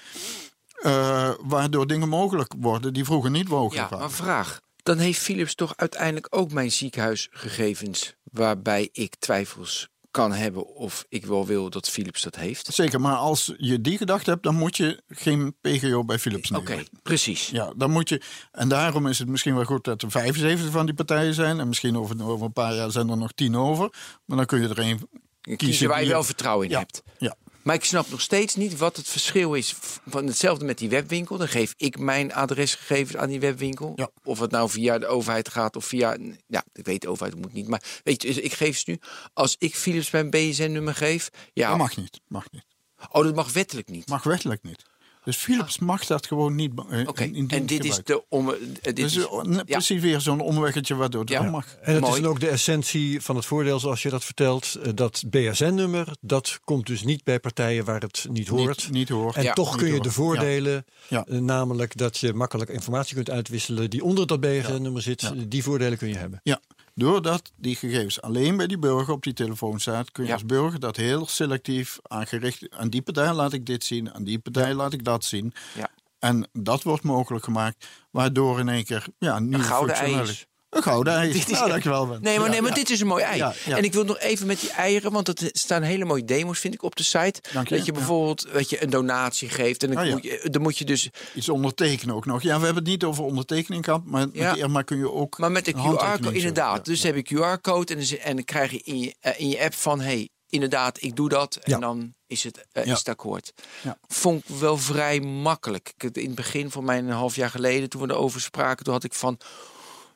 Eh, 0.80 1.32
waardoor 1.42 1.88
dingen 1.88 2.10
mogelijk 2.10 2.54
worden 2.58 2.94
die 2.94 3.06
vroeger 3.06 3.32
niet 3.32 3.50
mogelijk 3.50 3.76
ja 3.76 3.90
waren. 3.90 4.00
maar 4.00 4.12
vraag. 4.16 4.62
Dan 4.84 4.98
heeft 4.98 5.20
Philips 5.20 5.56
toch 5.56 5.74
uiteindelijk 5.76 6.28
ook 6.30 6.52
mijn 6.52 6.72
ziekenhuisgegevens... 6.72 8.16
waarbij 8.24 8.90
ik 8.92 9.16
twijfels 9.16 9.90
kan 10.12 10.34
hebben 10.34 10.76
of 10.76 11.06
ik 11.10 11.26
wel 11.26 11.46
wil 11.46 11.70
dat 11.70 11.90
Philips 11.90 12.22
dat 12.22 12.36
heeft. 12.36 12.74
Zeker, 12.74 13.02
maar 13.02 13.16
als 13.16 13.54
je 13.58 13.82
die 13.82 13.98
gedachte 13.98 14.30
hebt, 14.30 14.44
dan 14.44 14.56
moet 14.56 14.78
je 14.78 15.04
geen 15.08 15.56
PGO 15.62 16.04
bij 16.04 16.20
Philips 16.20 16.52
Oké, 16.52 16.70
nemen. 16.70 16.88
precies. 17.04 17.50
Ja, 17.50 17.74
dan 17.76 17.92
moet 17.92 18.10
je. 18.10 18.22
En 18.52 18.70
daarom 18.70 19.08
is 19.08 19.20
het 19.20 19.28
misschien 19.28 19.56
wel 19.56 19.64
goed 19.64 19.84
dat 19.84 20.02
er 20.02 20.12
75 20.12 20.72
van 20.72 20.86
die 20.86 20.96
partijen 20.96 21.34
zijn. 21.34 21.60
En 21.60 21.68
misschien 21.68 21.98
over, 21.98 22.26
over 22.26 22.46
een 22.46 22.54
paar 22.54 22.76
jaar 22.76 22.92
zijn 22.92 23.10
er 23.10 23.18
nog 23.18 23.32
10 23.32 23.56
over. 23.56 23.94
Maar 24.26 24.38
dan 24.38 24.46
kun 24.46 24.62
je 24.62 24.68
er 24.68 24.80
één 24.80 25.00
Kiezen 25.42 25.58
kiezen. 25.58 25.88
waar 25.88 26.04
je 26.04 26.10
wel 26.10 26.24
vertrouwen 26.24 26.66
in 26.66 26.72
ja, 26.72 26.80
hebt. 26.80 27.04
Ja, 27.18 27.36
Maar 27.70 27.78
ik 27.78 27.86
snap 27.86 28.10
nog 28.10 28.22
steeds 28.22 28.56
niet 28.56 28.78
wat 28.78 28.96
het 28.96 29.08
verschil 29.08 29.54
is 29.54 29.76
van 30.06 30.26
hetzelfde 30.26 30.66
met 30.66 30.78
die 30.78 30.90
webwinkel. 30.90 31.38
Dan 31.38 31.48
geef 31.48 31.74
ik 31.78 32.00
mijn 32.00 32.34
adresgegevens 32.34 33.18
aan 33.18 33.30
die 33.30 33.40
webwinkel. 33.40 33.94
Ja. 33.96 34.10
Of 34.24 34.40
het 34.40 34.52
nou 34.52 34.70
via 34.70 34.98
de 34.98 35.08
overheid 35.08 35.50
gaat 35.50 35.76
of 35.76 35.86
via... 35.86 36.18
Ja, 36.48 36.64
ik 36.74 36.86
weet 36.86 37.02
de 37.02 37.10
overheid 37.10 37.38
moet 37.42 37.54
niet. 37.54 37.68
Maar 37.68 37.84
weet 38.04 38.22
je, 38.22 38.28
dus 38.28 38.38
ik 38.38 38.54
geef 38.54 38.78
ze 38.78 38.90
nu... 38.90 39.00
Als 39.34 39.56
ik 39.60 39.76
Philips 39.76 40.12
mijn 40.12 40.30
BSN-nummer 40.30 40.96
geef... 40.96 41.30
Ja, 41.54 41.70
dat 41.70 41.78
mag 41.78 41.98
niet. 41.98 42.20
Mag 42.28 42.52
niet. 42.52 42.66
Oh, 43.12 43.24
dat 43.24 43.36
mag 43.36 43.54
wettelijk 43.54 43.90
niet. 43.90 44.08
Mag 44.08 44.24
wettelijk 44.24 44.64
niet. 44.64 44.86
Dus 45.30 45.38
Philips 45.38 45.80
mag 45.80 46.06
dat 46.06 46.28
gewoon 46.28 46.56
niet. 46.56 46.72
eh, 46.90 47.08
Oké, 47.08 47.24
in- 47.24 47.36
in 47.36 47.50
en 47.50 47.66
dit 47.66 47.86
is 47.86 48.02
de... 48.04 48.24
Om, 48.30 48.50
eh, 48.50 48.56
dit 48.82 48.96
Dus 48.96 49.16
is, 49.18 49.26
net 49.44 49.66
precies 49.66 50.02
weer 50.02 50.22
zo'n 50.22 50.40
omweggetje 50.40 50.96
waardoor 50.96 51.22
het 51.22 51.30
Ja. 51.30 51.42
wel 51.42 51.52
mag. 51.52 51.66
En 51.82 51.92
het 51.94 52.02
Mooi. 52.02 52.14
is 52.16 52.22
dan 52.22 52.30
ook 52.30 52.40
de 52.40 52.48
essentie 52.50 53.22
van 53.22 53.36
het 53.36 53.46
voordeel, 53.46 53.80
zoals 53.80 54.02
je 54.02 54.10
dat 54.10 54.24
vertelt. 54.26 54.76
eh, 54.84 54.92
Dat 54.96 55.24
BSN-nummer, 55.30 56.08
dat 56.22 56.60
komt 56.64 56.86
dus 56.88 57.04
niet 57.04 57.24
bij 57.24 57.40
partijen 57.40 57.86
waar 57.86 58.02
het 58.02 58.26
niet 58.32 58.48
hoort. 58.48 58.84
Niet, 58.84 58.92
niet 58.92 59.10
hoor. 59.10 59.34
En 59.36 59.44
Ja. 59.44 59.54
toch 59.54 59.72
Niet 59.72 59.84
kun 59.84 59.94
je 59.94 60.02
de 60.02 60.12
voordelen, 60.12 60.86
Ja. 61.08 61.26
namelijk 61.30 61.98
dat 61.98 62.18
je 62.18 62.34
makkelijk 62.34 62.70
informatie 62.70 63.16
kunt 63.16 63.30
uitwisselen 63.30 63.90
die 63.90 64.04
onder 64.04 64.28
dat 64.28 64.40
BSN-nummer 64.40 65.02
zit, 65.02 65.22
Ja. 65.22 65.34
die 65.48 65.64
voordelen 65.64 65.98
kun 65.98 66.08
je 66.08 66.18
hebben. 66.18 66.40
Ja, 66.44 66.60
doordat 67.00 67.52
die 67.56 67.76
gegevens 67.76 68.22
alleen 68.22 68.58
bij 68.58 68.68
die 68.68 68.78
burger 68.80 69.14
op 69.14 69.24
die 69.24 69.34
telefoon 69.34 69.80
staat, 69.80 70.12
kun 70.12 70.24
je 70.24 70.30
Ja. 70.30 70.36
als 70.36 70.46
burger 70.46 70.80
dat 70.80 70.96
heel 70.96 71.28
selectief 71.28 72.00
aangericht. 72.02 72.70
Aan 72.70 72.90
die 72.90 73.02
partij 73.02 73.34
laat 73.34 73.54
ik 73.54 73.66
dit 73.66 73.84
zien, 73.84 74.14
aan 74.14 74.24
die 74.24 74.40
partij 74.40 74.74
laat 74.74 74.94
ik 74.94 75.04
dat 75.04 75.24
zien. 75.24 75.54
Ja. 75.76 75.90
En 76.20 76.48
dat 76.54 76.84
wordt 76.84 77.04
mogelijk 77.04 77.44
gemaakt, 77.44 77.88
waardoor 78.12 78.60
in 78.60 78.70
één 78.70 78.84
keer 78.84 79.06
ja, 79.18 79.40
nieuwe 79.40 79.64
functionaliteit-. 79.64 80.48
Een 80.70 80.84
gouden 80.84 81.14
ei. 81.14 81.32
Dit 81.34 81.50
is 81.50 81.58
echt- 81.60 81.68
dankjewel. 81.68 82.08
Ben. 82.08 82.22
Nee, 82.22 82.36
maar, 82.38 82.46
Ja, 82.46 82.52
nee, 82.52 82.62
maar 82.62 82.70
ja. 82.70 82.76
dit 82.76 82.90
is 82.90 83.00
een 83.02 83.08
mooi 83.08 83.24
ei. 83.24 83.38
Ja. 83.38 83.54
En 83.66 83.84
ik 83.84 83.94
wil 83.94 84.04
nog 84.04 84.20
even 84.20 84.48
met 84.48 84.60
die 84.60 84.70
eieren, 84.72 85.12
want 85.12 85.28
er 85.42 85.50
staan 85.52 85.82
hele 85.82 86.06
mooie 86.06 86.26
demo's, 86.26 86.60
vind 86.60 86.74
ik, 86.74 86.84
op 86.84 86.96
de 86.96 87.04
site. 87.04 87.42
Dank 87.54 87.68
je, 87.68 87.76
dat 87.76 87.86
je 87.86 87.92
bijvoorbeeld 87.92 88.48
dat 88.54 88.70
je 88.70 88.84
een 88.84 88.90
donatie 88.90 89.50
geeft. 89.50 89.84
En 89.84 89.92
dan, 89.94 90.04
Ah, 90.06 90.12
moet, 90.12 90.24
je, 90.24 90.48
dan 90.52 90.62
moet 90.62 90.78
je 90.78 90.86
dus. 90.86 91.10
Iets 91.34 91.50
ondertekenen 91.50 92.16
ook 92.16 92.26
nog. 92.26 92.42
Ja, 92.42 92.60
we 92.60 92.66
hebben 92.66 92.84
het 92.84 92.92
niet 92.92 93.04
over 93.04 93.24
ondertekening 93.24 93.86
gehad, 93.86 94.06
maar 94.06 94.26
met 94.28 94.36
Ja. 94.36 94.54
die 94.54 94.62
Irma 94.62 94.82
kun 94.82 94.98
je 94.98 95.12
ook. 95.12 95.38
Maar 95.38 95.52
met 95.52 95.66
de 95.66 95.74
QR-code, 95.74 96.34
inderdaad. 96.34 96.86
Dus 96.86 97.04
heb 97.04 97.16
je 97.16 97.36
QR-code 97.36 97.96
en, 97.96 98.20
en 98.22 98.36
dan 98.36 98.46
krijg 98.46 98.72
je 98.72 98.82
in 98.84 99.00
je, 99.00 99.16
eh, 99.20 99.40
in 99.40 99.50
je 99.50 99.60
app 99.64 99.74
van: 99.74 100.00
hey, 100.02 100.30
inderdaad, 100.50 101.02
ik 101.02 101.16
doe 101.16 101.30
dat 101.30 101.56
en 101.56 101.72
Ja. 101.72 101.80
dan 101.80 102.14
is 102.28 102.44
het, 102.44 102.66
eh, 102.72 102.86
Ja. 102.86 102.92
is 102.92 102.98
het 102.98 103.08
akkoord. 103.10 103.54
Ja. 103.82 103.98
Vond 104.08 104.44
ik 104.50 104.56
wel 104.60 104.78
vrij 104.78 105.20
makkelijk. 105.20 105.94
Ik, 105.98 106.16
in 106.18 106.26
het 106.26 106.36
begin 106.36 106.72
van 106.72 106.84
mijn 106.84 107.10
half 107.10 107.36
jaar 107.36 107.50
geleden, 107.50 107.90
toen 107.90 108.02
we 108.02 108.14
erover 108.14 108.42
spraken, 108.42 108.84
toen 108.86 108.94
had 108.94 109.04
ik 109.04 109.14
van, 109.14 109.38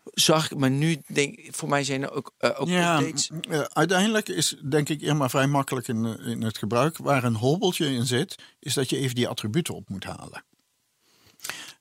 zag 0.04 0.52
ik, 0.52 0.58
maar 0.58 0.72
nu 0.72 1.02
denk 1.08 1.36
ik, 1.36 1.56
voor 1.56 1.70
mij 1.70 1.84
zijn 1.84 2.02
er 2.02 2.12
ook, 2.12 2.34
eh, 2.38 2.50
ook 2.62 2.68
Ja, 2.68 2.98
updates. 3.00 3.30
eh, 3.50 3.60
uiteindelijk 3.60 4.30
is 4.30 4.56
denk 4.70 4.90
ik 4.90 5.02
Irma 5.02 5.30
vrij 5.30 5.48
makkelijk 5.48 5.88
in, 5.88 6.06
eh, 6.06 6.28
in 6.28 6.42
het 6.42 6.58
gebruik. 6.58 6.98
Waar 6.98 7.24
een 7.24 7.36
hobbeltje 7.36 7.86
in 7.86 8.06
zit, 8.06 8.36
is 8.60 8.74
dat 8.74 8.90
je 8.90 8.98
even 8.98 9.16
die 9.16 9.28
attributen 9.28 9.74
op 9.76 9.90
moet 9.90 10.04
halen. 10.04 10.44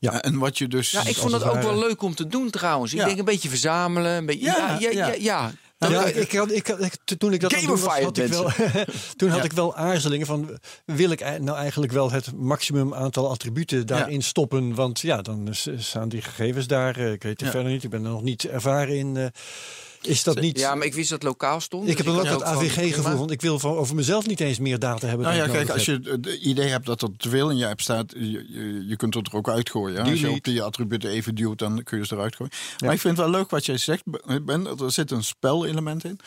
Ja. 0.02 0.12
Eh, 0.22 0.30
en 0.30 0.38
wat 0.38 0.58
je 0.58 0.68
dus. 0.68 0.90
Ja, 0.90 1.04
ik 1.06 1.16
vond 1.16 1.32
het 1.32 1.44
ook 1.44 1.62
wel 1.62 1.78
leuk 1.78 2.02
om 2.02 2.14
te 2.14 2.26
doen 2.26 2.50
trouwens. 2.50 2.92
Ik 2.92 2.98
Ja. 2.98 3.04
denk 3.06 3.18
een 3.18 3.24
beetje 3.24 3.48
verzamelen. 3.48 4.12
Een 4.12 4.26
beetje, 4.26 4.44
ja, 4.44 4.56
Ja, 4.56 4.76
ja, 4.78 4.90
ja. 4.90 5.06
ja. 5.06 5.14
ja. 5.18 5.52
Ja, 5.78 5.88
Dat- 5.88 6.06
ik, 6.08 6.14
ik 6.14 6.32
had, 6.32 6.50
ik, 6.52 6.66
had- 6.66 6.80
ik- 6.82 6.96
toen 7.18 7.32
ik 7.32 7.40
dat 7.40 7.52
was, 7.64 7.80
had 8.00 8.18
ik 8.18 8.26
wel, 8.26 8.42
toen 9.16 9.28
had 9.28 9.38
Ja. 9.38 9.44
ik 9.44 9.52
wel 9.52 9.76
aarzelingen 9.76 10.26
van... 10.26 10.58
wil 10.84 11.10
ik 11.10 11.38
nou 11.40 11.58
eigenlijk 11.58 11.92
wel 11.92 12.10
het 12.10 12.32
maximum 12.36 12.94
aantal 12.94 13.30
attributen 13.30 13.86
daarin 13.86 14.22
stoppen? 14.22 14.74
Want 14.74 15.00
ja, 15.00 15.22
dan 15.22 15.48
staan 15.76 16.08
die 16.08 16.22
gegevens 16.22 16.66
daar. 16.66 16.96
eh, 16.96 17.12
Ik 17.12 17.22
weet 17.22 17.32
het 17.32 17.40
Ja. 17.40 17.50
verder 17.50 17.72
niet. 17.72 17.84
Ik 17.84 17.90
ben 17.90 18.04
er 18.04 18.10
nog 18.10 18.22
niet 18.22 18.44
ervaren 18.44 18.96
in. 18.96 19.30
Is 20.02 20.22
dat 20.22 20.40
niet... 20.40 20.58
ja, 20.58 20.74
maar 20.74 20.86
ik 20.86 20.94
wist 20.94 21.10
dat 21.10 21.18
het 21.18 21.28
lokaal 21.28 21.60
stond. 21.60 21.88
ik 21.88 21.96
heb 21.96 22.06
dus 22.06 22.14
dan 22.14 22.24
ook 22.24 22.30
had 22.30 22.38
dat 22.38 22.48
van, 22.48 22.58
AVG-gevoel. 22.58 23.16
Want 23.16 23.30
ik 23.30 23.40
wil 23.40 23.58
van, 23.58 23.76
over 23.76 23.94
mezelf 23.94 24.26
niet 24.26 24.40
eens 24.40 24.58
meer 24.58 24.78
data 24.78 25.06
hebben. 25.06 25.26
Nou 25.26 25.38
ja, 25.38 25.46
kijk, 25.46 25.70
als 25.70 25.86
heb. 25.86 26.04
je 26.04 26.10
het 26.10 26.26
idee 26.26 26.68
hebt 26.68 26.86
dat 26.86 27.02
er 27.02 27.08
te 27.16 27.28
veel 27.28 27.50
in 27.50 27.56
je 27.56 27.68
app 27.68 27.80
staat, 27.80 28.12
je, 28.16 28.30
je, 28.30 28.84
je 28.86 28.96
kunt 28.96 29.14
het 29.14 29.26
er 29.26 29.36
ook 29.36 29.48
uitgooien. 29.48 30.04
Als 30.04 30.20
je 30.20 30.30
op 30.30 30.44
die 30.44 30.62
attributen 30.62 31.10
even 31.10 31.34
duwt, 31.34 31.58
dan 31.58 31.82
kun 31.82 31.98
je 31.98 32.06
ze 32.06 32.14
eruit 32.14 32.36
gooien. 32.36 32.52
Maar 32.84 32.92
ik 32.92 33.00
vind 33.00 33.16
het 33.16 33.26
wel 33.26 33.34
leuk 33.40 33.50
wat 33.50 33.66
jij 33.66 33.76
zegt, 33.76 34.02
Ben. 34.42 34.66
Er 34.66 34.92
zit 34.92 35.10
een 35.10 35.24
spelelement 35.24 36.04
in. 36.04 36.20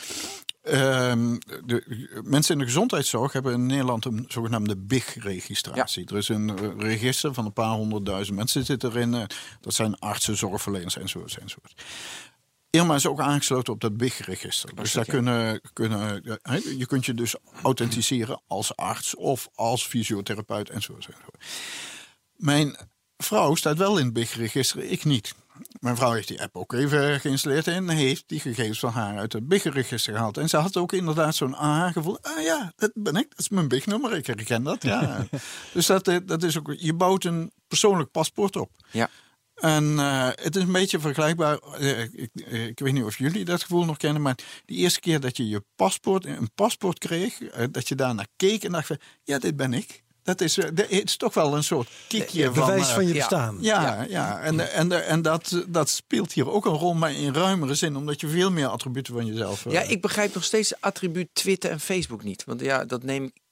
Ehm, 0.65 1.38
de, 1.65 2.07
mensen 2.23 2.53
in 2.53 2.59
de 2.59 2.65
gezondheidszorg 2.65 3.34
hebben 3.34 3.53
in 3.53 3.65
Nederland 3.65 4.05
een 4.05 4.26
zogenaamde 4.28 4.78
BIG-registratie. 4.78 6.05
Er 6.07 6.17
is 6.17 6.30
een 6.30 6.80
register 6.80 7.34
van 7.34 7.45
een 7.45 7.53
paar 7.53 7.76
honderdduizend 7.76 8.38
mensen 8.38 8.65
zitten 8.65 8.89
erin. 8.89 9.13
eh, 9.13 9.23
dat 9.61 9.73
zijn 9.73 9.99
artsen, 9.99 10.38
zorgverleners 10.38 10.97
enzovoort. 10.97 11.38
enzovoort. 11.38 11.73
Irma 12.76 12.95
is 12.95 13.07
ook 13.07 13.19
aangesloten 13.19 13.73
op 13.73 13.82
dat 13.82 13.97
BIG-register. 13.97 14.76
Dus 14.76 14.91
daar 14.91 15.05
kunnen, 15.05 15.61
kunnen, 15.73 16.23
hè, 16.41 16.59
je 16.78 16.86
kunt 16.86 17.05
je 17.05 17.13
dus 17.13 17.36
authenticeren 17.61 18.41
als 18.47 18.76
arts 18.76 19.15
of 19.15 19.49
als 19.53 19.86
fysiotherapeut 19.86 20.69
enzovoort. 20.69 21.05
enzovoort. 21.05 21.43
Mijn 22.36 22.78
vrouw 23.17 23.55
staat 23.55 23.78
wel 23.78 23.97
in 23.97 24.05
het 24.05 24.13
BIG-register, 24.13 24.84
ik 24.84 25.03
niet. 25.03 25.34
Mijn 25.80 25.95
vrouw 25.95 26.11
heeft 26.11 26.28
die 26.28 26.41
app 26.41 26.55
ook 26.55 26.73
even 26.73 27.19
geïnstalleerd 27.19 27.67
en 27.67 27.89
heeft 27.89 28.23
die 28.28 28.39
gegevens 28.39 28.80
van 28.80 28.91
haar 28.91 29.17
uit 29.17 29.34
het 29.34 29.47
BIG-register 29.47 30.13
gehaald. 30.13 30.38
En 30.38 30.49
ze 30.49 30.57
had 30.57 30.78
ook 30.78 30.93
inderdaad 30.93 31.36
zo'n 31.36 31.55
aha-gevoel. 31.55 32.17
Ah 32.21 32.43
ja, 32.43 32.73
dat 32.76 32.91
ben 32.93 33.15
ik, 33.15 33.30
dat 33.30 33.39
is 33.39 33.49
mijn 33.49 33.67
BIG-nummer, 33.67 34.13
ik 34.13 34.26
herken 34.26 34.63
dat. 34.63 34.84
Ja. 34.84 35.28
dus 35.73 35.86
dat, 35.86 36.07
eh, 36.07 36.17
dat 36.26 36.43
is 36.43 36.57
ook, 36.57 36.73
je 36.78 36.93
bouwt 36.93 37.23
een 37.23 37.51
persoonlijk 37.67 38.11
paspoort 38.11 38.55
op. 38.55 38.71
Ja. 38.91 39.09
En 39.56 39.99
eh, 39.99 40.28
het 40.36 40.56
is 40.56 40.62
een 40.62 40.72
beetje 40.72 40.99
vergelijkbaar. 40.99 41.58
eh, 41.58 42.01
ik, 42.01 42.30
ik 42.43 42.80
weet 42.80 42.93
niet 42.93 43.03
of 43.03 43.18
jullie 43.18 43.45
dat 43.45 43.62
gevoel 43.62 43.86
nog 43.86 43.97
kennen, 43.97 44.22
maar 44.22 44.36
de 44.66 44.74
eerste 44.74 44.99
keer 44.99 45.20
dat 45.20 45.38
je 45.38 45.47
je 45.47 45.64
paspoort, 45.76 46.26
een 46.26 46.51
paspoort 46.56 46.97
kreeg, 46.97 47.41
eh, 47.41 47.66
dat 47.72 47.88
je 47.88 47.95
daarnaar 47.95 48.28
keek 48.36 48.64
en 48.64 48.72
dacht 48.72 48.88
van, 48.88 48.97
ja, 49.24 49.39
dit 49.39 49.56
ben 49.56 49.74
ik. 49.74 50.03
Dat 50.24 50.41
is, 50.41 50.53
dat 50.53 50.89
is 50.89 51.18
toch 51.18 51.34
wel 51.34 51.56
een 51.56 51.64
soort 51.64 51.89
kiekje 52.08 52.43
van. 52.43 52.53
Bewijs 52.53 52.88
van 52.88 53.08
je 53.08 53.14
bestaan. 53.14 53.58
ja, 53.62 54.06
ja, 54.10 54.39
en, 54.39 54.72
en, 54.74 55.06
en 55.08 55.22
dat, 55.22 55.64
dat 55.68 55.89
speelt 55.89 56.34
hier 56.34 56.51
ook 56.51 56.66
een 56.66 56.72
rol, 56.72 56.93
maar 56.93 57.14
in 57.14 57.34
ruimere 57.34 57.76
zin, 57.76 57.95
omdat 57.95 58.22
je 58.22 58.28
veel 58.28 58.51
meer 58.51 58.68
attributen 58.68 59.14
van 59.14 59.26
jezelf. 59.26 59.66
Ja, 59.70 59.82
ik 59.82 60.01
begrijp 60.01 60.34
nog 60.34 60.43
steeds 60.43 60.70
het 60.70 60.78
attribuut 60.82 61.28
Twitter 61.34 61.72
en 61.72 61.80
Facebook 61.80 62.24
niet. 62.24 62.43
Want 62.45 62.62
ja, 62.62 62.86
dat 62.86 63.03
neem 63.03 63.24
ik. 63.24 63.43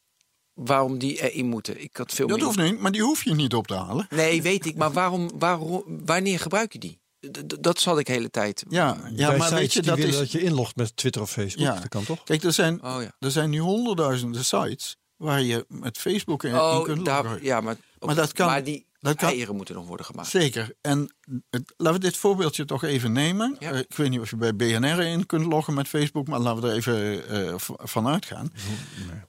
Waarom 0.53 0.97
die 0.97 1.21
erin 1.31 1.45
moeten. 1.45 1.81
Ik 1.81 1.97
had 1.97 2.11
veel 2.11 2.27
dat 2.27 2.37
meer. 2.37 2.45
hoeft 2.45 2.57
niet, 2.57 2.79
maar 2.79 2.91
die 2.91 3.01
hoef 3.01 3.23
je 3.23 3.33
niet 3.33 3.53
op 3.53 3.67
te 3.67 3.73
halen. 3.75 4.07
Nee, 4.09 4.41
weet 4.41 4.65
ik. 4.65 4.75
Maar 4.75 4.91
waarom, 4.91 5.31
waarom, 5.39 5.83
wanneer 6.05 6.39
gebruik 6.39 6.73
je 6.73 6.79
die? 6.79 7.01
D- 7.31 7.63
dat 7.63 7.79
zal 7.79 7.99
ik 7.99 8.05
de 8.05 8.11
hele 8.11 8.29
tijd. 8.29 8.63
Ja, 8.69 8.97
ja 9.15 9.27
Bij 9.27 9.37
maar 9.37 9.47
sites 9.47 9.59
weet 9.61 9.73
je, 9.73 9.79
die 9.79 9.89
dat 9.89 9.97
willen 9.99 10.13
is. 10.13 10.19
dat 10.19 10.31
je 10.31 10.41
inlogt 10.41 10.75
met 10.75 10.95
Twitter 10.95 11.21
of 11.21 11.31
Facebook. 11.31 11.65
Ja. 11.65 11.73
Dat 11.79 11.87
kan 11.87 12.03
toch? 12.03 12.23
Kijk, 12.23 12.43
er 12.43 12.53
zijn, 12.53 12.83
Oh 12.83 13.01
ja. 13.01 13.11
er 13.19 13.31
zijn 13.31 13.49
nu 13.49 13.59
honderdduizenden 13.59 14.45
sites 14.45 14.95
waar 15.17 15.41
je 15.41 15.65
met 15.67 15.97
Facebook 15.97 16.43
in, 16.43 16.49
in 16.49 16.55
Oh, 16.59 16.83
kunt 16.83 17.05
daar, 17.05 17.23
loggen. 17.23 17.43
ja, 17.43 17.61
maar, 17.61 17.75
Maar 17.99 18.15
dat 18.15 18.31
kan- 18.31 18.47
maar 18.47 18.63
die 18.63 18.85
dat 19.03 19.15
kan- 19.17 19.29
eieren 19.29 19.55
moeten 19.55 19.75
nog 19.75 19.87
worden 19.87 20.05
gemaakt. 20.05 20.29
Zeker. 20.29 20.73
En 20.81 21.13
het- 21.49 21.73
laten 21.77 21.99
we 22.01 22.05
dit 22.05 22.17
voorbeeldje 22.17 22.65
toch 22.65 22.83
even 22.83 23.11
nemen. 23.11 23.55
Ja. 23.59 23.71
Eh, 23.71 23.79
ik 23.79 23.93
weet 23.95 24.09
niet 24.09 24.19
of 24.19 24.29
je 24.29 24.35
bij 24.35 24.55
BNR 24.55 24.99
in 24.99 25.25
kunt 25.25 25.45
loggen 25.45 25.73
met 25.73 25.87
Facebook, 25.87 26.27
maar 26.27 26.39
laten 26.39 26.61
we 26.61 26.69
er 26.69 26.75
even 26.75 27.27
eh, 27.27 27.57
v- 27.57 27.69
van 27.77 28.07
uitgaan. 28.07 28.53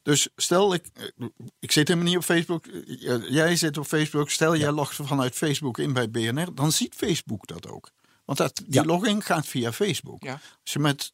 Dus 0.03 0.29
stel, 0.37 0.75
ik, 0.75 0.87
eh, 0.95 1.27
ik 1.59 1.73
zit 1.73 1.89
helemaal 1.89 2.09
niet 2.09 2.19
op 2.19 2.25
Facebook. 2.25 2.67
eh, 2.67 3.31
Jij 3.31 3.57
zit 3.57 3.79
op 3.79 3.87
Facebook. 3.87 4.31
Stel, 4.31 4.57
jij 4.57 4.73
logt 4.73 4.95
vanuit 5.03 5.35
Facebook 5.35 5.79
in 5.79 5.93
bij 5.93 6.11
BNR. 6.11 6.55
Dan 6.55 6.73
ziet 6.73 6.95
Facebook 6.95 7.47
dat 7.47 7.69
ook. 7.69 7.91
Want 8.25 8.39
dat, 8.39 8.57
die 8.57 8.75
Ja. 8.75 8.85
login 8.85 9.23
gaat 9.23 9.47
via 9.47 9.73
Facebook. 9.73 10.23
Ja. 10.23 10.33
Als 10.33 10.73
je 10.73 10.79
met 10.79 11.13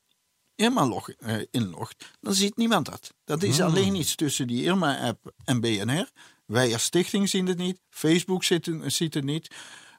Irma 0.54 0.86
log, 0.86 1.08
eh, 1.10 1.36
inlogt, 1.50 2.10
dan 2.20 2.34
ziet 2.34 2.56
niemand 2.56 2.86
dat. 2.86 3.14
Dat 3.24 3.42
is 3.42 3.60
alleen 3.60 3.94
iets 3.94 4.14
tussen 4.14 4.46
die 4.46 4.62
Irma-app 4.64 5.32
en 5.44 5.60
BNR. 5.60 6.10
Wij 6.50 6.72
als 6.72 6.82
stichting 6.82 7.28
zien 7.28 7.46
het 7.46 7.58
niet. 7.58 7.80
Facebook 7.90 8.44
ziet 8.44 8.66
het, 8.66 8.92
ziet 8.92 9.14
het 9.14 9.24
niet. 9.24 9.54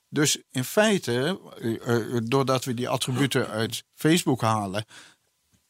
Dus 0.09 0.41
in 0.51 0.63
feite, 0.63 1.39
eh, 1.59 1.97
eh, 1.97 2.21
doordat 2.23 2.63
we 2.65 2.73
die 2.73 2.89
attributen 2.89 3.47
uit 3.47 3.83
Facebook 3.95 4.41
halen 4.41 4.85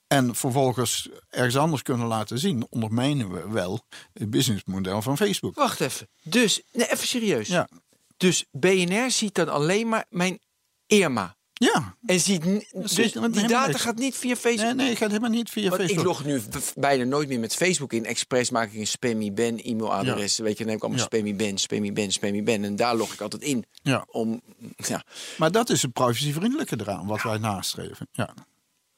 en 0.07 0.35
vervolgens 0.35 1.09
ergens 1.29 1.57
anders 1.57 1.81
kunnen 1.81 2.07
laten 2.07 2.39
zien, 2.39 2.67
ondermijnen 2.69 3.31
we 3.31 3.49
wel 3.49 3.85
het 4.13 4.29
businessmodel 4.29 5.01
van 5.01 5.17
Facebook. 5.17 5.55
Wacht 5.55 5.79
even. 5.79 6.07
Dus, 6.23 6.61
nee, 6.71 6.91
even 6.91 7.07
serieus. 7.07 7.47
Ja, 7.47 7.69
Dus 8.17 8.45
BNR 8.51 9.11
ziet 9.11 9.35
dan 9.35 9.49
alleen 9.49 9.89
maar 9.89 10.05
mijn 10.09 10.39
Irma. 10.87 11.35
Ja. 11.69 11.95
En 12.05 12.19
ziet, 12.19 12.43
dus 12.73 12.93
die 12.93 13.31
data 13.31 13.67
niks. 13.67 13.81
gaat 13.81 13.97
niet 13.97 14.15
via 14.15 14.35
Facebook. 14.35 14.65
Nee, 14.65 14.73
nee, 14.73 14.89
het 14.89 14.97
gaat 14.97 15.07
helemaal 15.09 15.29
niet 15.29 15.49
via 15.49 15.69
Want 15.69 15.81
Facebook. 15.81 15.99
ik 15.99 16.05
log 16.05 16.25
nu 16.25 16.41
bijna 16.75 17.03
nooit 17.03 17.27
meer 17.27 17.39
met 17.39 17.55
Facebook 17.55 17.93
in. 17.93 18.05
Expres 18.05 18.49
maak 18.49 18.71
ik 18.71 18.79
een 18.79 18.87
spammy 18.87 19.33
ben 19.33 19.59
e-mailadres. 19.63 20.37
Weet 20.37 20.57
je, 20.57 20.63
dan 20.63 20.67
heb 20.67 20.75
ik 20.77 20.81
allemaal 20.83 20.99
Ja. 20.99 21.05
spammy 21.05 21.35
ben, 21.35 21.57
spammy 21.57 21.93
ben, 21.93 22.11
spammy 22.11 22.43
ben. 22.43 22.63
En 22.63 22.75
daar 22.75 22.95
log 22.95 23.13
ik 23.13 23.21
altijd 23.21 23.41
in. 23.41 23.65
Ja. 23.81 24.05
Om, 24.11 24.41
ja, 24.75 25.03
Maar 25.37 25.51
dat 25.51 25.69
is 25.69 25.81
het 25.81 25.93
privacyvriendelijke 25.93 26.75
eraan, 26.79 27.07
wat 27.07 27.21
wij 27.21 27.37
nastreven. 27.37 28.07
Ja. 28.11 28.33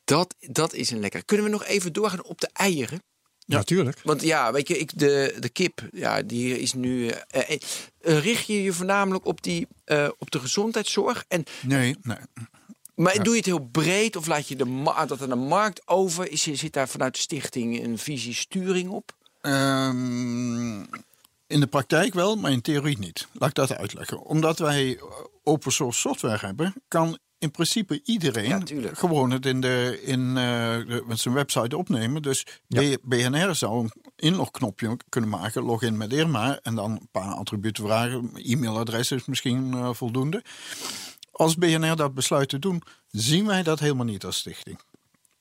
dat, 0.04 0.36
dat 0.40 0.74
is 0.74 0.92
een 0.92 1.00
lekker. 1.00 1.26
Kunnen 1.26 1.46
we 1.46 1.52
nog 1.52 1.66
even 1.66 1.94
doorgaan 1.94 2.24
op 2.24 2.42
de 2.42 2.50
eieren? 2.54 3.04
Ja. 3.46 3.58
Natuurlijk. 3.58 4.00
Want 4.04 4.22
ja, 4.22 4.52
weet 4.52 4.68
je, 4.68 4.78
ik, 4.78 5.00
de, 5.00 5.36
de 5.40 5.50
kip, 5.50 5.82
ja, 5.92 6.22
die 6.22 6.60
is 6.60 6.74
nu. 6.74 7.08
eh, 7.08 7.50
eh, 8.02 8.20
richt 8.20 8.48
je 8.48 8.64
je 8.64 8.74
voornamelijk 8.74 9.26
op, 9.26 9.44
die, 9.44 9.68
eh, 9.86 10.10
op 10.18 10.32
de 10.32 10.40
gezondheidszorg? 10.40 11.24
En, 11.28 11.44
Nee, 11.62 11.96
nee. 12.04 12.18
maar 12.96 13.24
doe 13.24 13.32
je 13.32 13.38
het 13.38 13.46
heel 13.46 13.68
breed 13.72 14.16
of 14.16 14.28
laat 14.28 14.48
je 14.48 14.56
de 14.56 14.84
dat 15.08 15.22
aan 15.22 15.30
de 15.30 15.36
markt 15.36 15.88
over? 15.88 16.32
Is, 16.32 16.42
zit 16.44 16.74
daar 16.74 16.90
vanuit 16.90 17.14
de 17.14 17.20
stichting 17.20 17.84
een 17.84 17.98
visie 17.98 18.34
sturing 18.34 18.90
op? 18.90 19.16
Ehm, 19.42 20.80
in 21.48 21.60
de 21.60 21.68
praktijk 21.70 22.14
wel, 22.14 22.36
maar 22.36 22.52
in 22.52 22.62
theorie 22.62 23.00
niet. 23.00 23.28
Laat 23.32 23.50
ik 23.50 23.56
dat 23.56 23.76
uitleggen. 23.76 24.22
Omdat 24.22 24.60
wij 24.60 25.00
open 25.44 25.72
source 25.72 26.00
software 26.00 26.46
hebben, 26.46 26.74
kan 26.88 27.18
in 27.44 27.52
principe 27.52 28.02
iedereen 28.04 28.66
Ja, 28.66 28.92
gewoon 28.94 29.32
het 29.32 29.46
in, 29.46 29.62
de, 29.62 30.00
in 30.04 30.28
eh, 30.28 30.36
de, 30.36 31.04
met 31.08 31.20
zijn 31.20 31.34
website 31.34 31.78
opnemen. 31.78 32.22
Dus 32.22 32.46
BNR 33.02 33.56
zou 33.56 33.84
een 33.84 33.92
inlogknopje 34.16 34.98
kunnen 35.10 35.30
maken, 35.30 35.64
login 35.64 35.98
met 35.98 36.14
Irma 36.14 36.60
en 36.62 36.76
dan 36.76 36.92
een 36.92 37.08
paar 37.12 37.34
attributen 37.34 37.84
vragen. 37.84 38.32
E-mailadres 38.36 39.12
is 39.12 39.26
misschien 39.26 39.74
eh, 39.74 39.94
voldoende. 39.94 40.44
Als 41.32 41.56
BNR 41.56 41.96
dat 41.96 42.14
besluit 42.14 42.50
te 42.50 42.60
doen, 42.60 42.82
zien 43.08 43.46
wij 43.46 43.64
dat 43.64 43.80
helemaal 43.80 44.06
niet 44.06 44.26
als 44.26 44.38
stichting. 44.38 44.80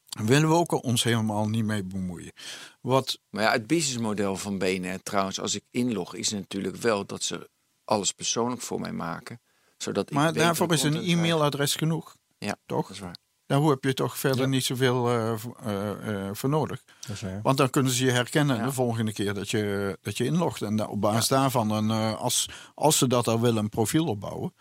Willen 0.09 0.49
we 0.49 0.55
ook 0.55 0.85
ons 0.85 1.03
helemaal 1.03 1.49
niet 1.49 1.65
mee 1.65 1.85
bemoeien. 1.85 2.33
Wat 2.81 3.19
Maar 3.31 3.43
ja, 3.43 3.53
het 3.53 3.67
businessmodel 3.67 4.37
van 4.37 4.59
BNR 4.59 5.03
trouwens, 5.03 5.41
als 5.41 5.55
ik 5.55 5.65
inlog, 5.71 6.15
is 6.15 6.31
natuurlijk 6.31 6.77
wel 6.77 7.07
dat 7.07 7.23
ze 7.23 7.51
alles 7.85 8.13
persoonlijk 8.13 8.63
voor 8.63 8.81
mij 8.81 8.93
maken. 8.93 9.41
Zodat 9.83 10.11
ik 10.11 10.15
Maar 10.17 10.33
daarvoor 10.33 10.73
is 10.73 10.83
een 10.83 10.97
e-mailadres 11.03 11.75
genoeg. 11.75 12.17
Ja, 12.39 12.57
toch? 12.67 12.83
dat 12.87 12.91
is 12.97 12.99
waar. 13.03 13.17
Daar 13.47 13.61
heb 13.61 13.85
je 13.85 13.95
toch 13.95 14.19
verder 14.19 14.49
niet 14.49 14.65
zoveel 14.65 15.09
eh, 15.09 15.33
eh, 15.65 16.27
eh, 16.27 16.31
voor 16.33 16.49
nodig. 16.49 16.83
Dat 17.01 17.11
is 17.17 17.21
waar. 17.21 17.41
Want 17.43 17.57
dan 17.57 17.71
kunnen 17.71 17.93
ze 17.93 18.05
je 18.05 18.11
herkennen 18.11 18.57
Ja. 18.57 18.65
de 18.65 18.73
volgende 18.73 19.13
keer 19.13 19.35
dat 19.35 19.51
je, 19.51 19.99
dat 20.03 20.17
je 20.17 20.25
inlogt. 20.25 20.63
En 20.63 20.87
op 20.89 21.01
basis 21.01 21.29
daarvan, 21.29 21.71
een, 21.71 21.91
eh, 21.91 22.15
als, 22.21 22.49
als 22.75 22.99
ze 22.99 23.07
dat 23.07 23.29
al 23.29 23.41
willen, 23.41 23.63
een 23.63 23.69
profiel 23.69 24.07
opbouwen. 24.07 24.55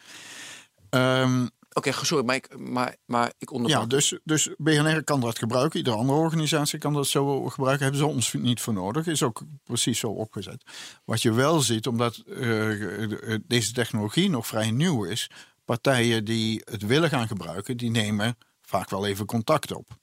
Ehm, 0.90 1.48
Oké, 1.74 1.92
sorry, 1.92 2.26
maar 2.26 2.36
ik, 2.36 2.58
maar, 2.58 2.96
maar 3.06 3.34
ik 3.38 3.52
onderbrak. 3.52 3.82
ja, 3.82 3.88
dus, 3.88 4.20
dus 4.24 4.50
BNR 4.58 5.04
kan 5.04 5.20
dat 5.22 5.38
gebruiken. 5.38 5.78
Iedere 5.78 5.96
andere 5.96 6.20
organisatie 6.20 6.80
kan 6.80 6.94
dat 6.94 7.08
zo 7.08 7.50
gebruiken. 7.50 7.84
Hebben 7.84 8.02
ze 8.02 8.08
ons 8.08 8.34
niet 8.34 8.62
voor 8.62 8.74
nodig. 8.74 9.08
Is 9.08 9.24
ook 9.24 9.44
precies 9.64 10.00
zo 10.00 10.08
opgezet. 10.08 10.64
Wat 11.06 11.22
je 11.22 11.34
wel 11.34 11.60
ziet, 11.60 11.88
omdat 11.88 12.18
eh, 12.18 13.38
deze 13.48 13.74
technologie 13.74 14.30
nog 14.30 14.48
vrij 14.48 14.72
nieuw 14.72 15.04
is. 15.04 15.30
Partijen 15.66 16.26
die 16.26 16.62
het 16.64 16.86
willen 16.86 17.10
gaan 17.10 17.28
gebruiken, 17.28 17.78
die 17.78 17.92
nemen 17.92 18.38
vaak 18.62 18.90
wel 18.90 19.06
even 19.06 19.26
contact 19.26 19.76
op. 19.76 20.00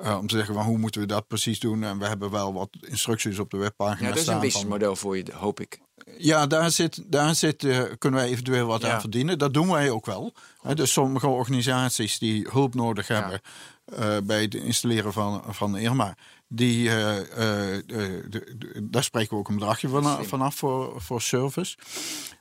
Eh, 0.00 0.18
om 0.18 0.26
te 0.26 0.36
zeggen 0.36 0.54
van 0.54 0.64
hoe 0.64 0.78
moeten 0.78 1.00
we 1.00 1.06
dat 1.06 1.26
precies 1.26 1.60
doen. 1.60 1.82
En 1.84 1.98
we 1.98 2.06
hebben 2.06 2.30
wel 2.30 2.52
wat 2.52 2.68
instructies 2.80 3.38
op 3.38 3.50
de 3.50 3.56
webpagina 3.56 4.08
Ja, 4.08 4.14
dat 4.14 4.22
is 4.22 4.26
een 4.28 4.40
businessmodel 4.40 4.96
voor 4.96 5.16
je, 5.16 5.24
hoop 5.34 5.60
ik. 5.60 5.80
ja, 6.18 6.46
daar, 6.46 6.70
zit, 6.70 7.02
daar 7.12 7.34
zit, 7.34 7.64
eh, 7.64 7.82
kunnen 7.98 8.20
wij 8.20 8.28
eventueel 8.28 8.66
wat 8.66 8.80
Ja. 8.80 8.94
aan 8.94 9.00
verdienen. 9.00 9.38
Dat 9.38 9.54
doen 9.54 9.70
wij 9.70 9.90
ook 9.90 10.06
wel. 10.06 10.34
Dus 10.74 10.92
sommige 10.92 11.26
organisaties 11.26 12.18
die 12.18 12.46
hulp 12.50 12.74
nodig 12.74 13.08
hebben 13.08 13.40
eh, 13.84 14.16
bij 14.24 14.42
het 14.42 14.54
installeren 14.54 15.12
van, 15.12 15.42
van 15.48 15.76
Irma, 15.76 16.16
die, 16.48 16.88
daar 18.82 19.04
spreken 19.04 19.30
we 19.30 19.36
ook 19.36 19.48
een 19.48 19.54
bedragje 19.54 19.88
van, 19.88 20.24
vanaf 20.24 20.54
voor, 20.54 21.00
voor 21.02 21.22
service. 21.22 21.76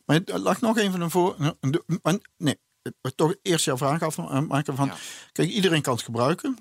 Maar 0.05 0.19
lag 0.25 0.61
nog 0.61 0.77
even 0.77 1.01
een 1.01 1.11
voor. 1.11 1.35
Nee, 2.37 2.59
toch 3.15 3.35
eerst 3.41 3.65
jouw 3.65 3.77
vraag 3.77 4.01
afmaken 4.01 4.75
van. 4.75 4.85
Ja. 4.85 4.95
Kijk, 5.31 5.49
iedereen 5.49 5.81
kan 5.81 5.93
het 5.93 6.03
gebruiken. 6.03 6.57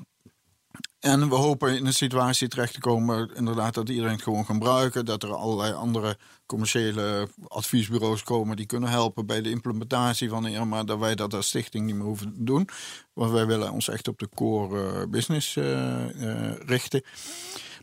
En 1.05 1.29
we 1.29 1.35
hopen 1.35 1.77
in 1.77 1.87
een 1.87 1.95
situatie 1.95 2.49
terecht 2.49 2.75
te 2.75 2.81
komen, 2.81 3.31
inderdaad, 3.35 3.75
dat 3.75 3.89
iedereen 3.89 4.13
het 4.13 4.23
gewoon 4.23 4.45
kan 4.45 4.55
gebruiken. 4.55 5.05
Dat 5.05 5.23
er 5.23 5.35
allerlei 5.35 5.73
andere 5.73 6.19
commerciële 6.47 7.29
adviesbureaus 7.49 8.23
komen 8.23 8.57
die 8.57 8.67
kunnen 8.67 8.89
helpen 8.89 9.27
bij 9.27 9.43
de 9.43 9.51
implementatie 9.51 10.29
van 10.29 10.47
Irma. 10.47 10.85
Dat 10.85 10.99
wij 10.99 11.15
dat 11.15 11.35
als 11.35 11.47
stichting 11.47 11.87
niet 11.87 11.95
meer 11.95 12.05
hoeven 12.05 12.33
te 12.35 12.45
doen. 12.45 12.69
Want 13.13 13.31
wij 13.31 13.47
willen 13.47 13.73
ons 13.73 13.89
echt 13.89 14.09
op 14.09 14.19
de 14.19 14.29
core 14.35 15.01
eh, 15.01 15.09
business 15.09 15.57
eh, 15.57 16.51
eh, 16.51 16.59
richten. 16.67 17.03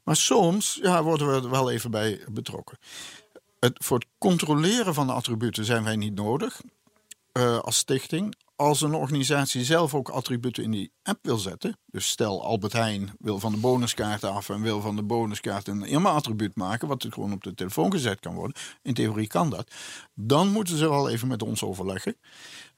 Maar 0.03 0.15
soms 0.15 0.79
ja, 0.81 1.03
worden 1.03 1.27
we 1.27 1.33
er 1.33 1.49
wel 1.49 1.71
even 1.71 1.91
bij 1.91 2.23
betrokken. 2.31 2.77
Het, 3.59 3.73
voor 3.83 3.97
het 3.97 4.07
controleren 4.17 4.93
van 4.93 5.07
de 5.07 5.13
attributen 5.13 5.65
zijn 5.65 5.83
wij 5.83 5.95
niet 5.95 6.15
nodig 6.15 6.61
als 7.61 7.77
stichting. 7.77 8.35
Als 8.61 8.81
een 8.81 8.93
organisatie 8.93 9.63
zelf 9.63 9.95
ook 9.95 10.09
attributen 10.09 10.63
in 10.63 10.71
die 10.71 10.91
app 11.03 11.19
wil 11.21 11.37
zetten. 11.37 11.77
Dus 11.85 12.07
stel 12.07 12.43
Albert 12.43 12.73
Heijn 12.73 13.11
wil 13.19 13.39
van 13.39 13.51
de 13.51 13.57
bonuskaart 13.57 14.23
af 14.23 14.49
en 14.49 14.61
wil 14.61 14.81
van 14.81 14.95
de 14.95 15.03
bonuskaart 15.03 15.67
een 15.67 15.83
Irma-attribuut 15.83 16.55
maken. 16.55 16.87
Wat 16.87 17.05
gewoon 17.09 17.33
op 17.33 17.43
de 17.43 17.53
telefoon 17.53 17.91
gezet 17.91 18.19
kan 18.19 18.35
worden. 18.35 18.55
In 18.81 18.93
theorie 18.93 19.27
kan 19.27 19.49
dat. 19.49 19.71
Dan 20.13 20.47
moeten 20.47 20.77
ze 20.77 20.89
wel 20.89 21.09
even 21.09 21.27
met 21.27 21.43
ons 21.43 21.63
overleggen. 21.63 22.17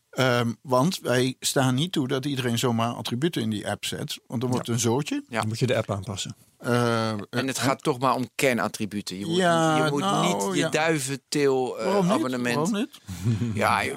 Ehm, 0.09 0.53
want 0.61 0.99
wij 0.99 1.35
staan 1.39 1.75
niet 1.75 1.91
toe 1.91 2.07
dat 2.07 2.25
iedereen 2.25 2.59
zomaar 2.59 2.93
attributen 2.93 3.41
in 3.41 3.49
die 3.49 3.69
app 3.69 3.85
zet. 3.85 4.19
Want 4.27 4.41
dan 4.41 4.49
wordt 4.49 4.67
het 4.67 4.75
een 4.75 4.81
zootje. 4.81 5.23
Ja. 5.27 5.39
Dan 5.39 5.47
moet 5.47 5.59
je 5.59 5.67
de 5.67 5.77
app 5.77 5.91
aanpassen. 5.91 6.35
Eh, 6.63 7.09
En 7.29 7.47
het 7.47 7.59
gaat 7.59 7.83
toch 7.83 7.99
maar 7.99 8.15
om 8.15 8.29
kernattributen. 8.35 9.19
Je 9.19 9.25
moet, 9.25 9.35
Ja, 9.37 9.85
je 9.85 9.91
moet 9.91 9.99
nou, 10.01 10.25
niet 10.47 10.53
je 10.55 10.59
ja. 10.59 10.69
duiventil 10.69 11.77
eh, 11.79 11.85
waarom 11.85 12.05
niet? 12.05 12.13
abonnement. 12.13 12.55
Waarom 12.69 12.73
niet? 12.73 12.99
Ja. 13.63 13.81
Je, 13.81 13.95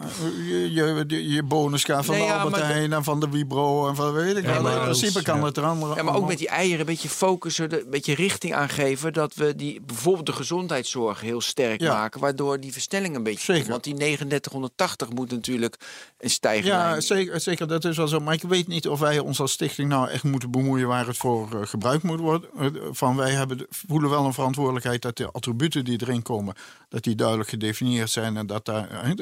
je, 0.73 1.05
je, 1.09 1.29
je 1.33 1.43
bonuskaart 1.43 2.05
van 2.05 2.15
Nee, 2.17 2.27
de 2.27 2.33
Albert 2.33 2.63
Heijn 2.63 2.93
en 2.93 3.05
van 3.05 3.21
de 3.21 3.27
Vibro 3.31 3.89
en 3.89 3.95
van 3.97 4.13
weet 4.13 4.37
ik 4.37 4.45
Ja, 4.47 4.53
wel. 4.53 4.63
maar 4.63 4.73
In 4.77 4.81
principe 4.83 5.23
kan 5.23 5.39
ja. 5.39 5.45
het 5.45 5.57
er 5.57 5.65
andere. 5.65 5.95
Ja, 5.95 6.03
maar 6.03 6.15
ook 6.15 6.29
met 6.29 6.39
die 6.39 6.49
eieren 6.49 6.81
een 6.81 6.87
beetje 6.87 7.09
focussen, 7.09 7.73
een 7.73 7.91
beetje 7.91 8.15
richting 8.15 8.55
aangeven. 8.55 9.13
Dat 9.13 9.35
we 9.35 9.55
die, 9.57 9.81
bijvoorbeeld 9.87 10.27
de 10.27 10.33
gezondheidszorg 10.33 11.21
heel 11.21 11.41
sterk 11.41 11.81
Ja. 11.81 11.93
maken. 11.93 12.21
Waardoor 12.21 12.61
die 12.61 12.73
verstelling 12.73 13.17
een 13.17 13.23
beetje 13.23 13.39
Zeker. 13.41 13.55
komt. 13.61 13.71
Want 13.73 13.85
die 13.85 13.95
3980 13.95 15.09
moet 15.11 15.31
natuurlijk 15.31 15.77
een 16.19 16.31
stijging 16.31 16.67
Ja, 16.67 17.01
zeker, 17.01 17.41
zeker, 17.41 17.69
dat 17.69 17.85
is 17.85 17.97
wel 17.97 18.09
zo. 18.09 18.21
Maar 18.21 18.35
ik 18.35 18.43
weet 18.43 18.67
niet 18.69 18.89
of 18.89 19.01
wij 19.01 19.19
ons 19.19 19.41
als 19.41 19.53
stichting 19.53 19.89
nou 19.89 20.09
echt 20.09 20.23
moeten 20.25 20.51
bemoeien 20.51 20.89
waar 20.89 21.07
het 21.07 21.17
voor 21.17 21.49
eh, 21.53 21.67
gebruikt 21.67 22.03
moet 22.03 22.21
worden. 22.21 22.51
Van 22.91 23.17
wij 23.17 23.33
hebben, 23.33 23.67
voelen 23.69 24.11
wel 24.11 24.25
een 24.25 24.33
verantwoordelijkheid 24.33 25.03
dat 25.03 25.17
de 25.17 25.31
attributen 25.31 25.85
die 25.85 26.01
erin 26.01 26.23
komen, 26.23 26.55
dat 26.89 27.03
die 27.03 27.15
duidelijk 27.15 27.49
gedefinieerd 27.49 28.11
zijn 28.11 28.37
en 28.37 28.47
dat 28.47 28.65
daar 28.65 29.15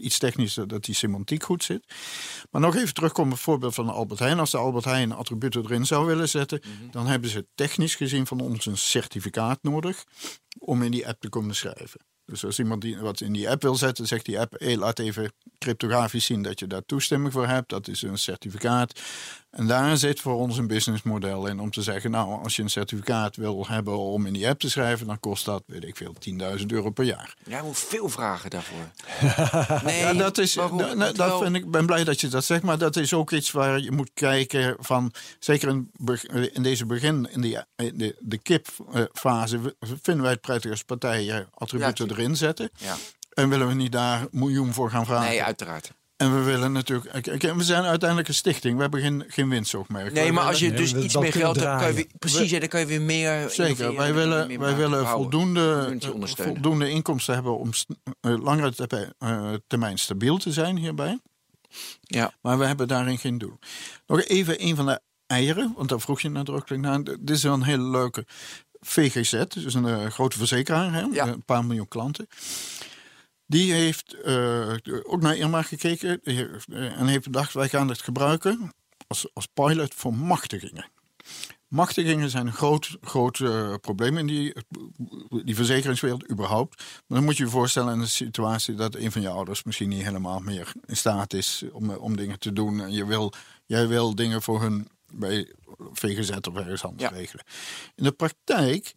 iets 0.00 0.18
technisch, 0.18 0.54
dat 0.54 0.84
die 0.84 0.94
semantiek 0.94 1.42
goed 1.42 1.64
zit. 1.64 1.94
Maar 2.50 2.60
nog 2.60 2.76
even 2.76 2.94
terugkomen 2.94 3.30
op 3.30 3.36
het 3.36 3.46
voorbeeld 3.46 3.74
van 3.74 3.88
Albert 3.88 4.18
Heijn. 4.18 4.38
Als 4.38 4.50
de 4.50 4.58
Albert 4.58 4.84
Heijn 4.84 5.12
attributen 5.12 5.64
erin 5.64 5.86
zou 5.86 6.06
willen 6.06 6.28
zetten, 6.28 6.60
dan 6.90 7.06
hebben 7.06 7.30
ze 7.30 7.46
technisch 7.54 7.94
gezien 7.94 8.26
van 8.26 8.40
ons 8.40 8.66
een 8.66 8.78
certificaat 8.78 9.58
nodig 9.62 10.04
om 10.58 10.82
in 10.82 10.90
die 10.90 11.08
app 11.08 11.20
te 11.20 11.28
kunnen 11.28 11.54
schrijven. 11.54 12.00
Dus 12.26 12.44
als 12.44 12.58
iemand 12.58 12.82
die 12.82 12.96
wat 12.98 13.20
in 13.20 13.32
die 13.32 13.50
app 13.50 13.62
wil 13.62 13.74
zetten, 13.74 14.06
zegt 14.06 14.24
die 14.24 14.40
app: 14.40 14.54
hey, 14.58 14.76
laat 14.76 14.98
even 14.98 15.32
cryptografisch 15.58 16.24
zien 16.24 16.42
dat 16.42 16.58
je 16.58 16.66
daar 16.66 16.84
toestemming 16.86 17.32
voor 17.32 17.46
hebt. 17.46 17.68
Dat 17.68 17.88
is 17.88 18.02
een 18.02 18.18
certificaat. 18.18 19.00
En 19.50 19.66
daar 19.66 19.96
zit 19.96 20.20
voor 20.20 20.34
ons 20.34 20.58
een 20.58 20.66
businessmodel 20.66 21.46
in 21.46 21.60
om 21.60 21.70
te 21.70 21.82
zeggen: 21.82 22.10
Nou, 22.10 22.42
als 22.42 22.56
je 22.56 22.62
een 22.62 22.70
certificaat 22.70 23.36
wil 23.36 23.66
hebben 23.68 23.98
om 23.98 24.26
in 24.26 24.32
die 24.32 24.48
app 24.48 24.60
te 24.60 24.70
schrijven, 24.70 25.06
dan 25.06 25.20
kost 25.20 25.44
dat, 25.44 25.62
weet 25.66 25.84
ik 25.84 25.96
veel, 25.96 26.14
10.000 26.58 26.66
euro 26.66 26.90
per 26.90 27.04
jaar. 27.04 27.34
Ja, 27.46 27.62
moet 27.62 27.78
veel 27.78 28.08
vragen 28.08 28.50
daarvoor. 28.50 28.90
nee, 29.84 29.98
Ja, 30.00 30.12
dat 30.14 30.38
is, 30.38 30.54
waarom? 30.54 30.78
da- 30.78 30.94
da- 30.94 31.12
dat 31.12 31.42
vind 31.42 31.56
ik 31.56 31.70
ben 31.70 31.86
blij 31.86 32.04
dat 32.04 32.20
je 32.20 32.28
dat 32.28 32.44
zegt, 32.44 32.62
maar 32.62 32.78
dat 32.78 32.96
is 32.96 33.14
ook 33.14 33.30
iets 33.32 33.50
waar 33.50 33.80
je 33.80 33.90
moet 33.90 34.10
kijken 34.14 34.76
van, 34.78 35.12
zeker 35.38 35.68
in, 35.68 35.90
in 36.54 36.62
deze 36.62 36.86
begin, 36.86 37.28
in 37.30 37.40
die, 37.40 37.58
in 37.76 37.98
de, 37.98 38.16
de 38.20 38.38
kipfase, 38.38 39.74
vinden 40.02 40.22
wij 40.22 40.32
het 40.32 40.40
prettig 40.40 40.70
als 40.70 40.82
partijen 40.84 41.48
attributen 41.54 42.08
Ja, 42.08 42.14
erin 42.16 42.36
zetten. 42.36 42.70
Ja. 42.76 42.96
En 43.32 43.48
willen 43.48 43.68
we 43.68 43.74
niet 43.74 43.92
daar 43.92 44.26
miljoen 44.30 44.72
voor 44.72 44.90
gaan 44.90 45.06
vragen. 45.06 45.28
Nee, 45.28 45.42
uiteraard. 45.42 45.92
En 46.16 46.34
we 46.34 46.42
willen 46.42 46.72
natuurlijk, 46.72 47.44
we 47.54 47.64
zijn 47.64 47.84
uiteindelijk 47.84 48.28
een 48.28 48.34
stichting, 48.34 48.74
we 48.74 48.82
hebben 48.82 49.00
geen, 49.00 49.24
geen 49.28 49.48
winstoogmerk. 49.48 50.12
Nee, 50.12 50.32
maar 50.32 50.44
als 50.44 50.58
je 50.58 50.68
Nee, 50.68 50.76
dus 50.76 50.94
iets 50.94 51.16
meer 51.16 51.32
geld 51.32 51.56
hebt, 51.60 51.78
kan 51.78 51.88
je 51.88 51.94
weer, 51.94 52.06
precies, 52.18 52.50
dan 52.50 52.68
kan 52.68 52.80
je 52.80 52.86
weer 52.86 53.00
meer. 53.00 53.50
Zeker, 53.50 53.96
wij 53.96 54.08
en 54.08 54.14
willen, 54.14 54.46
meer 54.46 54.58
wij 54.58 54.70
maken, 54.70 54.90
willen 54.90 55.06
voldoende, 55.06 55.96
voldoende 56.36 56.90
inkomsten 56.90 57.34
hebben 57.34 57.58
om 57.58 57.70
eh, 58.20 58.42
langere 58.42 58.86
eh, 59.18 59.52
termijn 59.66 59.98
stabiel 59.98 60.38
te 60.38 60.52
zijn 60.52 60.76
hierbij. 60.76 61.20
Ja. 62.00 62.32
Maar 62.40 62.58
we 62.58 62.64
hebben 62.64 62.88
daarin 62.88 63.18
geen 63.18 63.38
doel. 63.38 63.58
Nog 64.06 64.22
even 64.22 64.64
een 64.64 64.76
van 64.76 64.86
de 64.86 65.00
eieren, 65.26 65.72
want 65.76 65.88
daar 65.88 66.00
vroeg 66.00 66.20
je 66.20 66.28
nadrukkelijk 66.28 66.82
naar. 66.82 67.04
Dit 67.04 67.30
is 67.30 67.42
wel 67.42 67.54
een 67.54 67.62
hele 67.62 67.90
leuke 67.90 68.26
VGZ, 68.86 69.42
dus 69.48 69.74
een 69.74 69.86
eh, 69.86 70.06
grote 70.06 70.38
verzekeraar, 70.38 70.92
hè, 70.92 71.00
Ja. 71.00 71.26
een 71.26 71.44
paar 71.44 71.64
miljoen 71.64 71.88
klanten. 71.88 72.28
Die 73.46 73.72
heeft 73.72 74.12
eh, 74.20 74.74
ook 75.02 75.20
naar 75.20 75.36
Irma 75.36 75.62
gekeken 75.62 76.20
eh, 76.22 77.00
en 77.00 77.06
heeft 77.06 77.24
bedacht, 77.24 77.52
wij 77.52 77.68
gaan 77.68 77.88
het 77.88 78.02
gebruiken 78.02 78.72
als, 79.06 79.28
als 79.32 79.46
pilot 79.46 79.94
voor 79.94 80.14
machtigingen. 80.14 80.90
Machtigingen 81.68 82.30
zijn 82.30 82.46
een 82.46 82.52
groot, 82.52 82.96
groot 83.00 83.36
probleem 83.80 84.18
in 84.18 84.26
die, 84.26 84.54
die 85.44 85.54
verzekeringswereld 85.54 86.30
überhaupt. 86.30 86.76
Maar 86.78 87.18
dan 87.18 87.24
moet 87.24 87.36
je 87.36 87.44
je 87.44 87.50
voorstellen 87.50 87.94
in 87.94 88.00
een 88.00 88.08
situatie 88.08 88.74
dat 88.74 88.94
een 88.94 89.12
van 89.12 89.22
je 89.22 89.28
ouders 89.28 89.62
misschien 89.62 89.88
niet 89.88 90.02
helemaal 90.02 90.40
meer 90.40 90.72
in 90.84 90.96
staat 90.96 91.32
is 91.32 91.64
om, 91.72 91.90
om 91.90 92.16
dingen 92.16 92.38
te 92.38 92.52
doen. 92.52 92.80
En 92.80 92.92
je 92.92 93.06
wil, 93.06 93.32
jij 93.64 93.88
wil 93.88 94.14
dingen 94.14 94.42
voor 94.42 94.62
hun 94.62 94.88
bij 95.18 95.52
VGZ 95.92 96.30
of 96.30 96.54
ergens 96.56 96.84
anders 96.84 97.02
Ja. 97.10 97.16
regelen. 97.16 97.44
In 97.94 98.04
de 98.04 98.12
praktijk 98.12 98.94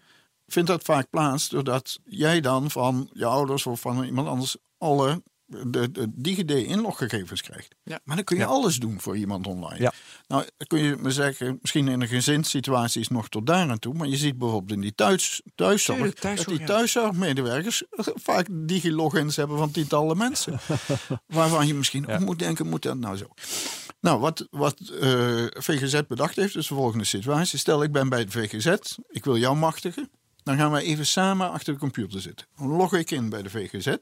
vindt 0.48 0.70
dat 0.70 0.84
vaak 0.84 1.10
plaats 1.10 1.50
doordat 1.50 2.00
jij 2.04 2.42
dan 2.42 2.72
van 2.72 3.10
je 3.14 3.26
ouders 3.26 3.66
of 3.66 3.80
van 3.80 4.04
iemand 4.04 4.28
anders 4.28 4.58
alle 4.78 5.22
de, 5.68 5.92
de 5.92 6.08
DigiD-inloggegevens 6.16 7.42
krijgt. 7.42 7.76
Ja. 7.84 8.00
Maar 8.04 8.16
dan 8.16 8.26
kun 8.26 8.38
je 8.38 8.46
alles 8.46 8.78
doen 8.78 9.00
voor 9.00 9.18
iemand 9.18 9.48
online. 9.48 9.80
Ja. 9.80 9.94
Nou, 10.28 10.44
dan 10.58 10.68
kun 10.68 10.80
je 10.80 10.96
me 10.96 11.12
zeggen, 11.12 11.58
misschien 11.62 11.88
in 11.88 12.02
een 12.02 12.08
gezinssituatie 12.08 13.02
is 13.02 13.08
nog 13.08 13.30
tot 13.30 13.46
daar 13.46 13.70
aan 13.70 13.80
toe. 13.80 13.94
Maar 13.94 14.08
je 14.08 14.18
ziet 14.18 14.38
bijvoorbeeld 14.38 14.72
in 14.72 14.82
die 14.82 14.96
thuis, 14.96 15.42
thuiszorg, 15.56 15.98
Tuurlijk, 15.98 16.20
thuiszorg, 16.20 16.48
dat 16.48 16.58
die 16.58 16.68
thuiszorgmedewerkers 16.68 17.84
vaak 18.30 18.48
digilogins 18.52 19.36
hebben 19.36 19.58
van 19.58 19.72
tientallen 19.72 20.18
mensen. 20.18 20.60
waarvan 21.28 21.68
je 21.68 21.74
misschien 21.74 22.08
ook 22.08 22.20
moet 22.20 22.40
denken, 22.40 22.68
moet 22.68 22.82
dat 22.82 22.98
nou 22.98 23.18
zo? 23.18 23.26
Nou, 24.02 24.20
wat, 24.20 24.48
wat 24.52 24.80
eh, 24.80 25.46
VGZ 25.50 26.02
bedacht 26.08 26.36
heeft, 26.36 26.56
is 26.56 26.68
de 26.68 26.74
volgende 26.74 27.04
situatie. 27.06 27.60
Stel, 27.60 27.84
ik 27.84 27.92
ben 27.92 28.10
bij 28.10 28.26
de 28.26 28.32
VGZ, 28.32 28.98
ik 29.10 29.26
wil 29.26 29.38
jou 29.38 29.56
machtigen. 29.56 30.10
Dan 30.44 30.58
gaan 30.58 30.72
we 30.72 30.82
even 30.82 31.06
samen 31.06 31.52
achter 31.52 31.74
de 31.74 31.80
computer 31.80 32.22
zitten. 32.22 32.48
Dan 32.58 32.68
log 32.68 32.94
ik 32.94 33.12
in 33.12 33.30
bij 33.30 33.42
de 33.42 33.50
VGZ. 33.50 33.96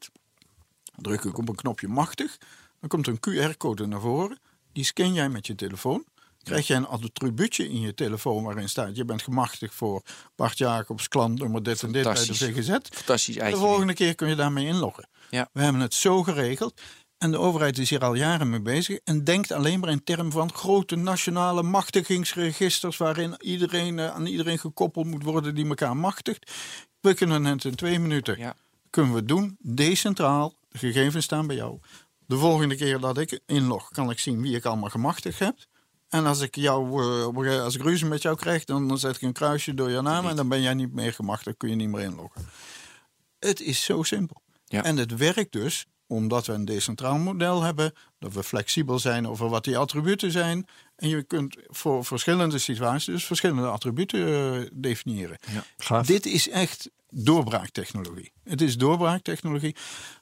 Druk 0.96 1.24
ik 1.24 1.38
op 1.38 1.50
een 1.50 1.56
knopje 1.56 1.88
machtig. 1.88 2.38
Dan 2.80 2.90
komt 2.90 3.08
een 3.08 3.20
QR-code 3.20 3.86
naar 3.86 4.00
voren. 4.00 4.40
Die 4.72 4.84
scan 4.84 5.14
jij 5.14 5.30
met 5.30 5.48
je 5.48 5.56
telefoon. 5.56 6.06
Krijg 6.44 6.68
je 6.68 6.74
een 6.74 6.88
attribuutje 6.88 7.70
in 7.70 7.80
je 7.80 7.94
telefoon 7.94 8.44
waarin 8.44 8.70
staat... 8.70 8.96
je 8.96 9.06
bent 9.06 9.22
gemachtigd 9.22 9.74
voor 9.74 10.02
Bart 10.36 10.58
Jacobs, 10.58 11.08
klant 11.08 11.40
nummer 11.40 11.64
dit 11.64 11.84
en 11.84 11.92
dit 11.92 12.04
bij 12.04 12.14
de. 12.14 12.34
VGZ. 12.34 12.70
Fantastisch 12.92 13.36
De 13.36 13.42
eitje. 13.42 13.60
volgende 13.60 13.94
keer 13.94 14.16
kun 14.16 14.28
je 14.30 14.36
daarmee 14.36 14.66
inloggen. 14.66 15.10
Ja. 15.30 15.50
We 15.54 15.62
hebben 15.62 15.82
het 15.82 15.94
zo 15.94 16.24
geregeld. 16.24 16.82
En 17.18 17.32
de 17.32 17.38
overheid 17.38 17.78
is 17.78 17.90
hier 17.90 18.04
al 18.04 18.14
jaren 18.14 18.50
mee 18.50 18.62
bezig. 18.62 19.00
En 19.04 19.24
denkt 19.24 19.52
alleen 19.52 19.80
maar 19.80 19.90
in 19.90 20.04
termen 20.04 20.32
van 20.32 20.54
grote 20.54 20.96
nationale 20.96 21.64
machtigingsregisters. 21.64 22.98
waarin 22.98 23.36
iedereen 23.40 24.00
eh, 24.00 24.14
aan 24.16 24.26
iedereen 24.26 24.60
gekoppeld 24.60 25.06
moet 25.06 25.24
worden 25.24 25.56
die 25.56 25.68
elkaar 25.68 25.98
machtigt. 25.98 26.52
We 27.00 27.14
kunnen 27.14 27.46
het 27.46 27.64
in 27.66 27.76
twee 27.76 28.00
minuten 28.00 28.38
Ja. 28.38 28.56
kunnen 28.90 29.14
we 29.14 29.26
doen. 29.26 29.58
Decentraal. 29.62 30.54
De 30.70 30.78
gegevens 30.78 31.26
staan 31.26 31.48
bij 31.48 31.56
jou. 31.56 31.80
De 32.26 32.38
volgende 32.38 32.76
keer 32.76 33.00
dat 33.00 33.18
ik 33.18 33.40
inlog, 33.46 33.90
kan 33.92 34.10
ik 34.10 34.20
zien 34.20 34.42
wie 34.42 34.56
ik 34.56 34.66
allemaal 34.66 34.90
gemachtigd 34.90 35.40
heb. 35.40 35.56
En 36.10 36.26
als 36.26 36.40
ik, 36.42 36.56
jou, 36.56 37.04
eh, 37.48 37.64
als 37.64 37.76
ik 37.76 37.82
ruzie 37.82 38.08
met 38.08 38.22
jou 38.22 38.36
krijg, 38.36 38.64
dan 38.64 38.88
dan 38.88 38.98
zet 38.98 39.16
ik 39.16 39.22
een 39.22 39.34
kruisje 39.34 39.74
door 39.74 39.90
je 39.90 40.02
naam. 40.02 40.28
En 40.28 40.36
dan 40.36 40.48
ben 40.48 40.62
jij 40.62 40.74
niet 40.74 40.94
meer 40.94 41.14
gemachtigd. 41.14 41.58
Kun 41.58 41.70
je 41.70 41.76
niet 41.76 41.90
meer 41.90 42.02
inloggen. 42.04 42.46
Het 43.40 43.62
is 43.62 43.84
zo 43.84 44.04
simpel. 44.04 44.42
Ja. 44.66 44.84
En 44.84 44.98
het 44.98 45.16
werkt 45.16 45.52
dus 45.52 45.86
omdat 46.08 46.46
we 46.46 46.54
een 46.54 46.66
decentraal 46.66 47.18
model 47.18 47.62
hebben, 47.62 47.94
dat 48.20 48.34
we 48.34 48.44
flexibel 48.44 49.00
zijn 49.00 49.28
over 49.28 49.50
wat 49.50 49.64
die 49.64 49.78
attributen 49.78 50.32
zijn. 50.32 50.68
En 50.96 51.10
je 51.10 51.24
kunt 51.24 51.58
voor 51.68 52.06
verschillende 52.06 52.58
situaties 52.58 53.06
dus 53.06 53.26
verschillende 53.26 53.68
attributen 53.68 54.28
eh, 54.28 54.70
definiëren. 54.74 55.38
Gaaf. 55.78 56.06
Dit 56.06 56.26
is 56.26 56.50
echt 56.50 56.90
doorbraaktechnologie. 57.10 58.32
Het 58.44 58.62
is 58.62 58.78
doorbraaktechnologie, 58.78 59.76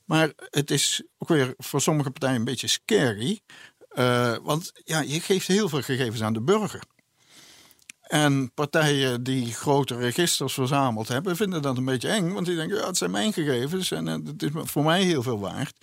maar 0.05 0.31
het 0.49 0.71
is 0.71 1.03
ook 1.17 1.29
weer 1.29 1.53
voor 1.57 1.81
sommige 1.81 2.11
partijen 2.11 2.35
een 2.35 2.43
beetje 2.43 2.67
scary. 2.67 3.39
eh, 3.89 4.35
want 4.43 4.71
ja, 4.83 4.99
je 5.01 5.19
geeft 5.19 5.47
heel 5.47 5.69
veel 5.69 5.81
gegevens 5.81 6.21
aan 6.21 6.33
de 6.33 6.41
burger. 6.41 6.81
En 8.05 8.51
partijen 8.53 9.23
die 9.23 9.53
grote 9.53 9.95
registers 9.95 10.53
verzameld 10.53 11.07
hebben, 11.07 11.35
vinden 11.35 11.61
dat 11.61 11.77
een 11.77 11.85
beetje 11.85 12.09
eng. 12.09 12.33
Want 12.33 12.45
die 12.45 12.55
denken, 12.55 12.77
ja, 12.77 12.87
het 12.87 12.97
zijn 12.97 13.11
mijn 13.11 13.33
gegevens 13.33 13.91
en 13.91 14.07
eh, 14.07 14.13
het 14.25 14.43
is 14.43 14.49
voor 14.53 14.83
mij 14.83 15.03
heel 15.03 15.23
veel 15.23 15.39
waard. 15.39 15.77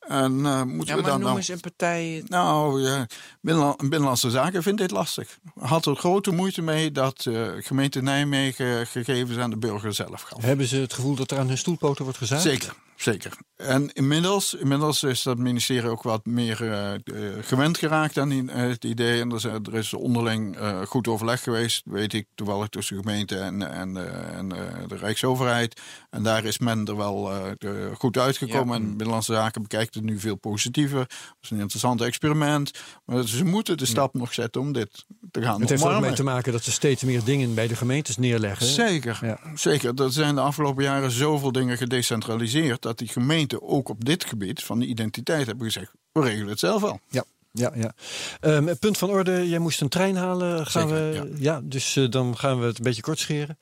En 0.00 0.46
eh, 0.46 0.62
moeten 0.62 0.86
Ja, 0.86 0.94
we 0.94 1.00
maar 1.00 1.10
dan 1.10 1.12
noem 1.12 1.22
nou... 1.22 1.36
eens 1.36 1.48
een 1.48 1.60
partij. 1.60 2.22
Nou, 2.26 2.82
ja, 2.82 3.06
Binnenla- 3.40 3.76
Binnenlandse 3.76 4.30
Zaken 4.30 4.62
vindt 4.62 4.80
dit 4.80 4.90
lastig. 4.90 5.38
Had 5.60 5.86
er 5.86 5.96
grote 5.96 6.30
moeite 6.30 6.62
mee 6.62 6.92
dat 6.92 7.26
eh, 7.26 7.48
gemeente 7.58 8.02
Nijmegen 8.02 8.86
gegevens 8.86 9.38
aan 9.38 9.50
de 9.50 9.56
burger 9.58 9.94
zelf 9.94 10.20
gaf. 10.22 10.42
Hebben 10.42 10.66
ze 10.66 10.76
het 10.76 10.92
gevoel 10.92 11.14
dat 11.14 11.30
er 11.30 11.38
aan 11.38 11.48
hun 11.48 11.58
stoelpoten 11.58 12.02
wordt 12.04 12.18
gezaagd? 12.18 12.42
Zeker, 12.42 12.74
zeker. 13.02 13.32
En 13.56 13.92
inmiddels, 13.92 14.54
inmiddels 14.54 15.02
is 15.02 15.22
dat 15.22 15.38
ministerie 15.38 15.90
ook 15.90 16.02
wat 16.02 16.26
meer 16.26 16.62
eh, 16.62 16.94
eh, 16.94 17.00
gewend 17.40 17.78
geraakt 17.78 18.18
aan 18.18 18.28
die, 18.28 18.50
eh, 18.50 18.68
het 18.68 18.84
idee. 18.84 19.20
En 19.20 19.30
er 19.30 19.36
is, 19.36 19.44
er 19.44 19.74
is 19.74 19.94
onderling 19.94 20.56
goed 20.86 21.08
overleg 21.08 21.42
geweest, 21.42 21.82
weet 21.84 22.12
ik 22.12 22.26
toevallig 22.34 22.68
tussen 22.68 22.96
de 22.96 23.02
gemeente 23.02 23.36
en, 23.38 23.72
en, 23.72 23.96
en 24.36 24.48
de 24.88 24.96
Rijksoverheid. 24.96 25.80
En 26.10 26.22
daar 26.22 26.44
is 26.44 26.58
men 26.58 26.84
er 26.86 26.96
wel 26.96 27.22
de- 27.58 27.90
goed 27.98 28.18
uitgekomen. 28.18 28.78
Ja. 28.80 28.84
En 28.84 28.88
Binnenlandse 28.88 29.32
Zaken 29.32 29.62
bekijkt 29.62 29.94
het 29.94 30.04
nu 30.04 30.18
veel 30.18 30.36
positiever. 30.36 30.98
Het 31.00 31.08
is 31.40 31.50
een 31.50 31.60
interessant 31.60 32.00
experiment. 32.00 32.70
Maar 33.04 33.28
ze 33.28 33.44
moeten 33.44 33.76
de 33.76 33.86
stap 33.86 34.14
nog 34.14 34.34
zetten 34.34 34.60
om 34.60 34.72
dit 34.72 35.06
te 35.30 35.42
gaan 35.42 35.60
Het 35.60 35.68
heeft 35.70 35.84
ook 35.84 36.00
mee 36.00 36.12
te 36.12 36.22
maken 36.22 36.52
dat 36.52 36.62
ze 36.62 36.70
steeds 36.72 37.02
meer 37.02 37.24
dingen 37.24 37.54
bij 37.54 37.66
de 37.68 37.76
gemeentes 37.76 38.16
neerleggen. 38.16 38.66
Zeker, 38.66 39.18
Ja. 39.22 39.38
zeker. 39.54 40.02
Er 40.02 40.12
zijn 40.12 40.34
de 40.34 40.40
afgelopen 40.40 40.82
jaren 40.84 41.10
zoveel 41.10 41.52
dingen 41.52 41.76
gedecentraliseerd 41.76 42.86
dat 42.88 42.98
die 42.98 43.08
gemeenten 43.08 43.62
ook 43.62 43.88
op 43.88 44.04
dit 44.04 44.24
gebied 44.24 44.62
van 44.62 44.78
de 44.78 44.86
identiteit 44.86 45.46
hebben 45.46 45.66
gezegd: 45.66 45.92
we 46.12 46.20
regelen 46.20 46.48
het 46.48 46.58
zelf 46.58 46.80
wel. 46.80 47.00
Ja, 47.08 47.24
ja, 47.52 47.72
ja. 47.74 47.92
Ehm, 48.40 48.74
punt 48.78 48.98
van 48.98 49.10
orde, 49.10 49.48
jij 49.48 49.58
moest 49.58 49.80
een 49.80 49.88
trein 49.88 50.16
halen. 50.16 50.66
Gaan 50.66 50.88
Zeker, 50.88 51.22
we, 51.22 51.32
ja. 51.38 51.60
dus 51.64 51.96
eh, 51.96 52.10
dan 52.10 52.36
gaan 52.38 52.60
we 52.60 52.66
het 52.66 52.78
een 52.78 52.84
beetje 52.84 53.02
kort 53.02 53.18
scheren. 53.18 53.58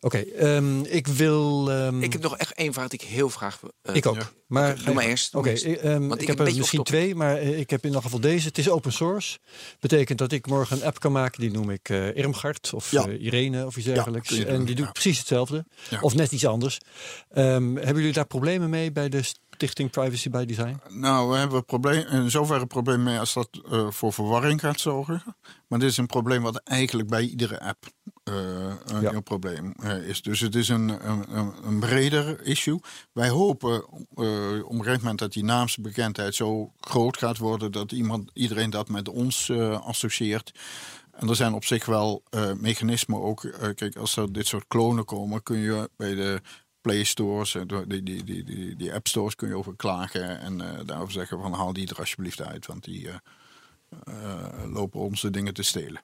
Oké, 0.00 0.18
ehm, 0.18 0.80
ik 0.80 1.06
wil... 1.06 1.70
ehm, 1.70 2.02
Ik 2.02 2.12
heb 2.12 2.22
nog 2.22 2.36
echt 2.36 2.52
één 2.54 2.72
vraag 2.72 2.88
die 2.88 3.00
ik 3.00 3.06
heel 3.08 3.28
graag. 3.28 3.60
eh, 3.82 3.94
ik 3.94 4.06
ook. 4.06 4.14
ja. 4.16 4.30
Maar, 4.46 4.72
Oké, 4.72 4.84
doe 4.84 4.94
maar 4.94 5.04
eerst, 5.04 5.34
Oké, 5.34 5.42
maar 5.42 5.50
eerst. 5.52 5.64
ik, 5.64 5.76
ehm, 5.76 6.00
Want 6.00 6.14
ik, 6.14 6.20
ik 6.20 6.26
heb 6.38 6.46
er 6.46 6.54
misschien 6.56 6.82
twee, 6.82 7.14
maar 7.14 7.36
eh, 7.36 7.58
ik 7.58 7.70
heb 7.70 7.80
in 7.82 7.86
ieder 7.88 8.02
geval 8.02 8.20
deze. 8.20 8.46
Het 8.46 8.58
is 8.58 8.68
open 8.70 8.92
source. 8.92 9.38
Betekent 9.80 10.18
dat 10.18 10.32
ik 10.32 10.46
morgen 10.46 10.76
een 10.76 10.84
app 10.84 10.98
kan 11.00 11.12
maken. 11.12 11.40
Die 11.40 11.50
noem 11.50 11.70
ik 11.70 11.88
eh 11.88 12.16
Irmgard 12.16 12.70
of 12.74 12.90
Ja. 12.90 13.06
eh, 13.06 13.20
Irene 13.22 13.66
of 13.66 13.76
iets 13.76 13.86
dergelijks. 13.86 14.44
en 14.44 14.64
die 14.64 14.74
doet 14.74 14.84
ja. 14.86 14.92
precies 14.92 15.18
hetzelfde. 15.18 15.64
Ja. 15.90 15.98
Of 16.00 16.14
net 16.14 16.32
iets 16.32 16.46
anders. 16.46 16.78
Ehm, 17.30 17.74
hebben 17.76 17.96
jullie 17.96 18.12
daar 18.12 18.26
problemen 18.26 18.70
mee 18.70 18.92
bij 18.92 19.08
de 19.08 19.22
Stichting 19.56 19.90
Privacy 19.90 20.30
by 20.30 20.44
Design? 20.44 20.80
Nou, 20.88 21.30
we 21.30 21.36
hebben 21.36 21.56
een 21.56 21.64
probleem, 21.64 22.06
in 22.06 22.30
zoverre 22.30 22.60
een 22.60 22.66
probleem 22.66 23.02
mee 23.02 23.18
als 23.18 23.34
dat 23.34 23.48
eh, 23.70 23.90
voor 23.90 24.12
verwarring 24.12 24.60
gaat 24.60 24.80
zorgen. 24.80 25.22
Maar 25.66 25.78
dit 25.78 25.90
is 25.90 25.96
een 25.96 26.06
probleem 26.06 26.42
wat 26.42 26.56
eigenlijk 26.56 27.08
bij 27.08 27.22
iedere 27.22 27.60
app 27.60 27.84
eh, 28.24 28.34
een 28.84 29.00
Ja. 29.00 29.10
heel 29.10 29.20
probleem 29.22 29.74
eh, 29.82 30.08
is. 30.08 30.22
Dus 30.22 30.40
het 30.40 30.54
is 30.54 30.68
een, 30.68 30.88
een, 31.66 31.78
breder 31.78 32.42
issue. 32.42 32.80
Wij 33.12 33.28
hopen 33.28 33.88
op 33.92 34.18
een 34.18 34.78
gegeven 34.78 35.00
moment 35.00 35.18
dat 35.18 35.32
die 35.32 35.44
naamsbekendheid 35.44 36.34
zo 36.34 36.72
groot 36.80 37.16
gaat 37.16 37.38
worden 37.38 37.72
dat 37.72 37.92
iemand, 37.92 38.30
iedereen 38.32 38.70
dat 38.70 38.88
met 38.88 39.08
ons 39.08 39.50
associeert. 39.82 40.52
En 41.12 41.28
er 41.28 41.36
zijn 41.36 41.52
op 41.54 41.64
zich 41.64 41.86
wel 41.86 42.22
mechanismen 42.60 43.22
ook. 43.22 43.50
kijk, 43.74 43.96
als 43.96 44.16
er 44.16 44.32
dit 44.32 44.46
soort 44.46 44.64
klonen 44.68 45.04
komen, 45.04 45.42
kun 45.42 45.58
je 45.58 45.90
bij 45.96 46.14
de 46.14 46.40
Play 46.86 47.04
Stores, 47.04 47.54
eh, 47.54 47.62
door 47.66 47.88
die, 47.88 48.02
die, 48.02 48.24
die, 48.24 48.44
die, 48.44 48.76
die 48.76 48.92
App 48.94 49.06
Stores 49.06 49.34
kun 49.34 49.48
je 49.48 49.56
over 49.56 49.76
klagen 49.76 50.40
en 50.40 50.60
eh, 50.60 50.80
daarover 50.86 51.12
zeggen 51.12 51.40
van 51.40 51.52
haal 51.52 51.72
die 51.72 51.88
er 51.88 51.98
alsjeblieft 51.98 52.42
uit, 52.42 52.66
want 52.66 52.84
die 52.84 53.08
eh, 53.08 53.14
eh, 54.04 54.72
lopen 54.72 55.00
onze 55.00 55.30
dingen 55.30 55.54
te 55.54 55.62
stelen. 55.62 56.00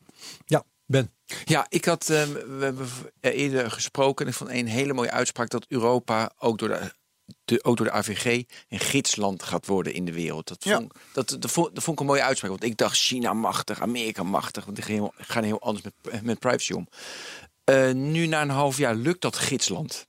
Ja, 0.46 0.64
Ben. 0.86 1.10
Ja, 1.44 1.66
ik 1.68 1.84
had, 1.84 2.08
eh, 2.10 2.24
we 2.24 2.58
hebben 2.64 2.88
eerder 3.20 3.70
gesproken. 3.70 4.24
En 4.24 4.30
ik 4.30 4.36
vond 4.38 4.50
een 4.50 4.66
hele 4.66 4.92
mooie 4.92 5.10
uitspraak 5.10 5.48
dat 5.50 5.64
Europa 5.68 6.30
ook 6.38 6.58
door 6.58 6.68
de, 6.68 6.92
de, 7.44 7.64
ook 7.64 7.76
door 7.76 7.86
de 7.86 7.92
AVG 7.92 8.42
een 8.68 8.78
gidsland 8.80 9.42
gaat 9.42 9.66
worden 9.66 9.94
in 9.94 10.04
de 10.04 10.12
wereld. 10.12 10.48
Dat 10.48 10.64
Ja. 10.64 10.76
vond, 10.76 10.92
dat, 11.12 11.36
dat, 11.38 11.50
vond, 11.50 11.74
dat 11.74 11.84
vond 11.84 11.96
ik 11.96 12.02
een 12.02 12.10
mooie 12.10 12.22
uitspraak. 12.22 12.50
Want 12.50 12.64
ik 12.64 12.76
dacht 12.76 12.96
China 12.96 13.32
machtig, 13.32 13.80
Amerika 13.80 14.22
machtig. 14.22 14.64
Want 14.64 14.76
die 14.76 14.84
gaan 14.84 14.94
heel, 14.94 15.12
gaan 15.16 15.44
heel 15.44 15.60
anders 15.60 15.84
met, 15.84 16.22
met 16.22 16.38
privacy 16.38 16.72
om. 16.72 16.88
Eh, 17.64 17.92
nu 17.92 18.26
na 18.26 18.42
een 18.42 18.48
half 18.50 18.76
jaar 18.76 18.94
lukt 18.94 19.20
dat 19.20 19.36
gidsland. 19.36 20.06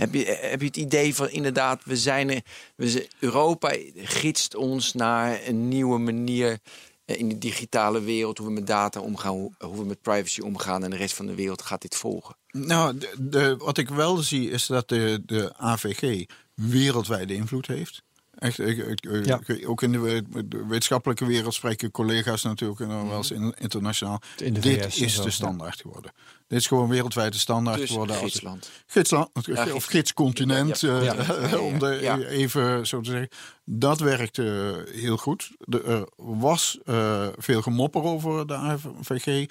Heb 0.00 0.14
je, 0.14 0.24
heb 0.40 0.60
het 0.60 0.76
idee 0.76 1.14
van 1.14 1.30
inderdaad, 1.30 1.84
we 1.84 1.96
zijn, 1.96 2.42
we 2.76 3.08
Europa 3.18 3.76
gidst 3.96 4.54
ons 4.54 4.92
naar 4.92 5.40
een 5.46 5.68
nieuwe 5.68 5.98
manier 5.98 6.58
eh, 7.04 7.18
in 7.18 7.28
de 7.28 7.38
digitale 7.38 8.00
wereld, 8.00 8.38
hoe 8.38 8.46
we 8.46 8.52
met 8.52 8.66
data 8.66 9.00
omgaan, 9.00 9.32
hoe, 9.58 9.76
we 9.76 9.84
met 9.84 10.02
privacy 10.02 10.40
omgaan 10.40 10.84
en 10.84 10.90
de 10.90 10.96
rest 10.96 11.14
van 11.14 11.26
de 11.26 11.34
wereld 11.34 11.62
gaat 11.62 11.82
dit 11.82 11.96
volgen. 11.96 12.36
Nou, 12.50 12.98
de- 13.18 13.56
wat 13.56 13.78
ik 13.78 13.88
wel 13.88 14.16
zie 14.16 14.50
is 14.50 14.66
dat 14.66 14.88
de, 14.88 15.22
de 15.26 15.52
AVG 15.56 16.26
wereldwijde 16.54 17.34
invloed 17.34 17.66
heeft. 17.66 18.02
Echt, 18.40 18.58
ik, 18.58 18.78
ik- 18.78 19.06
ik- 19.06 19.26
Ja. 19.26 19.40
ook 19.66 19.82
in 19.82 19.92
de, 19.92 19.98
we- 19.98 20.48
de 20.48 20.66
wetenschappelijke 20.66 21.26
wereld 21.26 21.54
spreken 21.54 21.90
collega's 21.90 22.42
natuurlijk 22.42 22.80
en 22.80 22.88
dan 22.88 23.08
wel 23.08 23.16
eens 23.16 23.30
in- 23.30 23.54
internationaal. 23.58 24.20
In 24.36 24.54
de 24.54 24.60
Dit 24.60 24.86
is 24.86 25.14
zo, 25.14 25.20
de 25.22 25.28
ja. 25.28 25.34
standaard 25.34 25.80
geworden. 25.80 26.12
Dit 26.48 26.58
is 26.58 26.66
gewoon 26.66 26.88
wereldwijd 26.88 27.32
de 27.32 27.38
standaard 27.38 27.78
Dus 27.78 27.90
geworden. 27.90 28.14
als- 28.16 28.24
gidsland. 28.24 28.70
Gidsland, 28.86 29.28
gids- 29.32 29.72
of 29.72 29.84
gidscontinent, 29.84 30.80
Ja, 30.80 30.88
ja. 30.88 30.98
eh, 30.98 31.04
Ja, 31.04 31.14
ja, 31.40 31.46
ja. 31.50 31.58
om 31.58 31.78
de, 31.78 31.98
Ja. 32.02 32.18
even 32.18 32.86
zo 32.86 33.00
te 33.00 33.10
zeggen. 33.10 33.28
Dat 33.64 34.00
werkte 34.00 34.84
heel 34.92 35.16
goed. 35.16 35.50
Er 35.70 36.08
was 36.16 36.78
eh, 36.84 37.26
veel 37.36 37.62
gemopper 37.62 38.02
over 38.02 38.46
de 38.46 38.54
AVG. 38.54 39.46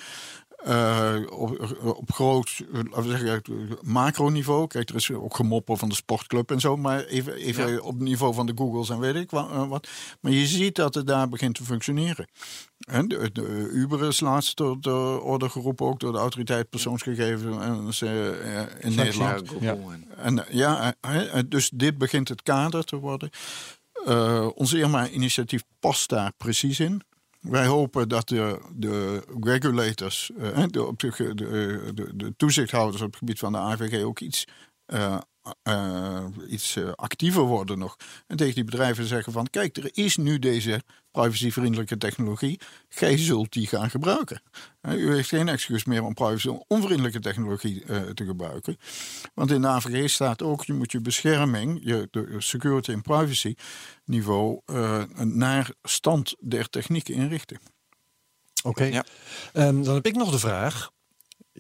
Eh, 0.64 1.16
op, 1.30 1.78
op 1.84 2.12
groot, 2.12 2.64
eh, 2.74 2.80
laten 2.84 3.04
we 3.04 3.18
zeggen, 3.18 3.42
macroniveau. 3.82 4.68
Kijk, 4.68 4.90
er 4.90 4.96
is 4.96 5.12
ook 5.12 5.36
gemopper 5.36 5.78
van 5.78 5.90
de 5.90 5.96
sportclub 5.96 6.52
en 6.52 6.60
zo. 6.60 6.78
Maar 6.78 7.04
even, 7.06 7.34
even 7.34 7.72
Ja. 7.72 7.80
op 7.80 7.94
het 7.94 8.04
niveau 8.04 8.34
van 8.34 8.46
de 8.46 8.54
Googles 8.56 8.90
en 8.90 9.00
weet 9.00 9.16
ik 9.16 9.32
eh, 9.32 9.68
wat. 9.68 9.88
Maar 10.22 10.32
je 10.32 10.48
ziet 10.48 10.76
dat 10.76 10.94
het 10.96 11.08
daar 11.08 11.30
begint 11.30 11.56
te 11.56 11.64
functioneren. 11.64 12.28
En 12.80 13.08
de, 13.08 13.30
de 13.34 13.70
Uber 13.74 14.04
is 14.08 14.20
laatst 14.20 14.56
tot 14.56 14.84
de 14.84 15.20
orde 15.24 15.50
geroepen, 15.50 15.86
ook 15.86 16.00
door 16.00 16.12
de 16.12 16.18
autoriteit 16.18 16.70
persoonsgegevens 16.70 18.02
in. 18.02 18.96
Nederland. 18.96 19.52
Ja. 19.60 19.78
En, 20.18 20.46
ja, 20.50 20.94
dus 21.48 21.70
dit 21.74 21.98
begint 21.98 22.28
het 22.30 22.44
kader 22.44 22.84
te 22.84 22.96
worden. 22.96 23.30
Ons 24.56 24.74
Irma-initiatief 24.74 25.64
past 25.80 26.10
daar 26.10 26.32
precies 26.38 26.80
in. 26.80 27.02
Wij 27.40 27.66
hopen 27.66 28.10
dat 28.10 28.28
de, 28.28 28.62
de 28.76 29.24
regulators, 29.42 30.32
eh, 30.38 30.64
de, 30.68 30.86
op 30.86 31.00
de, 31.00 31.34
de, 31.36 31.92
de, 31.94 32.16
de 32.16 32.36
toezichthouders 32.38 33.02
op 33.02 33.08
het 33.08 33.18
gebied 33.18 33.40
van 33.40 33.52
de 33.52 33.58
AVG 33.58 34.04
ook 34.04 34.20
iets, 34.20 34.48
eh, 34.86 35.18
eh, 35.64 36.26
iets 36.50 36.76
eh, 36.76 36.92
actiever 36.92 37.42
worden 37.42 37.78
nog. 37.78 37.96
En 38.28 38.38
tegen 38.38 38.56
die 38.56 38.64
bedrijven 38.64 39.06
zeggen 39.06 39.34
van 39.34 39.48
kijk, 39.50 39.78
er 39.78 39.90
is 39.94 40.18
nu 40.18 40.40
deze 40.40 40.84
privacyvriendelijke 41.12 41.98
technologie. 41.98 42.60
Gij 42.90 43.18
zult 43.18 43.54
die 43.54 43.68
gaan 43.68 43.90
gebruiken. 43.90 44.42
Eh, 44.82 44.94
U 44.94 45.14
heeft 45.14 45.30
geen 45.30 45.48
excuus 45.48 45.86
meer 45.86 46.04
om 46.04 46.14
privacy-onvriendelijke 46.14 47.20
technologie 47.20 47.84
eh, 47.86 48.02
te 48.02 48.26
gebruiken. 48.26 48.78
Want 49.34 49.52
in 49.52 49.62
de 49.62 49.68
AVG 49.68 50.10
staat 50.10 50.42
ook, 50.42 50.66
je 50.66 50.74
moet 50.74 50.92
je 50.92 51.02
bescherming, 51.02 51.80
je 51.84 52.08
de 52.12 52.36
security 52.38 52.92
en 52.92 53.02
privacy 53.02 53.56
niveau 54.06 54.62
eh, 54.66 55.04
naar 55.18 55.72
stand 55.84 56.36
der 56.40 56.70
technieken 56.70 57.14
inrichten. 57.14 57.60
Oké. 58.64 58.84
Ja. 58.84 59.06
Ehm, 59.54 59.84
dan 59.84 59.96
heb 59.96 60.06
ik 60.06 60.16
nog 60.16 60.32
de 60.32 60.40
vraag. 60.40 60.90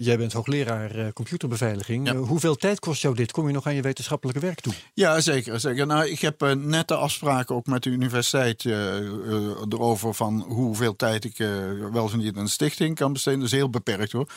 Jij 0.01 0.17
bent 0.17 0.33
hoogleraar 0.33 0.95
eh, 0.95 1.07
computerbeveiliging. 1.13 2.07
Ja. 2.07 2.13
Eh, 2.13 2.19
hoeveel 2.19 2.55
tijd 2.55 2.79
kost 2.79 3.01
jou 3.01 3.15
dit? 3.15 3.31
Kom 3.31 3.47
je 3.47 3.53
nog 3.53 3.67
aan 3.67 3.75
je 3.75 3.81
wetenschappelijke 3.81 4.41
werk 4.41 4.61
toe? 4.61 4.73
Ja, 4.93 5.21
zeker. 5.21 5.59
zeker. 5.59 5.87
Nou, 5.87 6.07
ik 6.07 6.19
heb 6.19 6.41
eh, 6.41 6.51
net 6.51 6.87
de 6.87 6.95
afspraken 6.95 7.55
ook 7.55 7.65
met 7.65 7.83
de 7.83 7.89
universiteit 7.89 8.65
erover 9.69 10.13
van 10.13 10.41
hoeveel 10.47 10.95
tijd 10.95 11.25
ik 11.25 11.37
wel 11.91 12.03
of 12.03 12.15
niet 12.15 12.37
aan 12.37 12.43
de 12.43 12.49
stichting 12.49 12.95
kan 12.95 13.13
besteden. 13.13 13.39
Dat 13.39 13.47
is 13.47 13.55
heel 13.55 13.69
beperkt 13.69 14.11
hoor. 14.11 14.29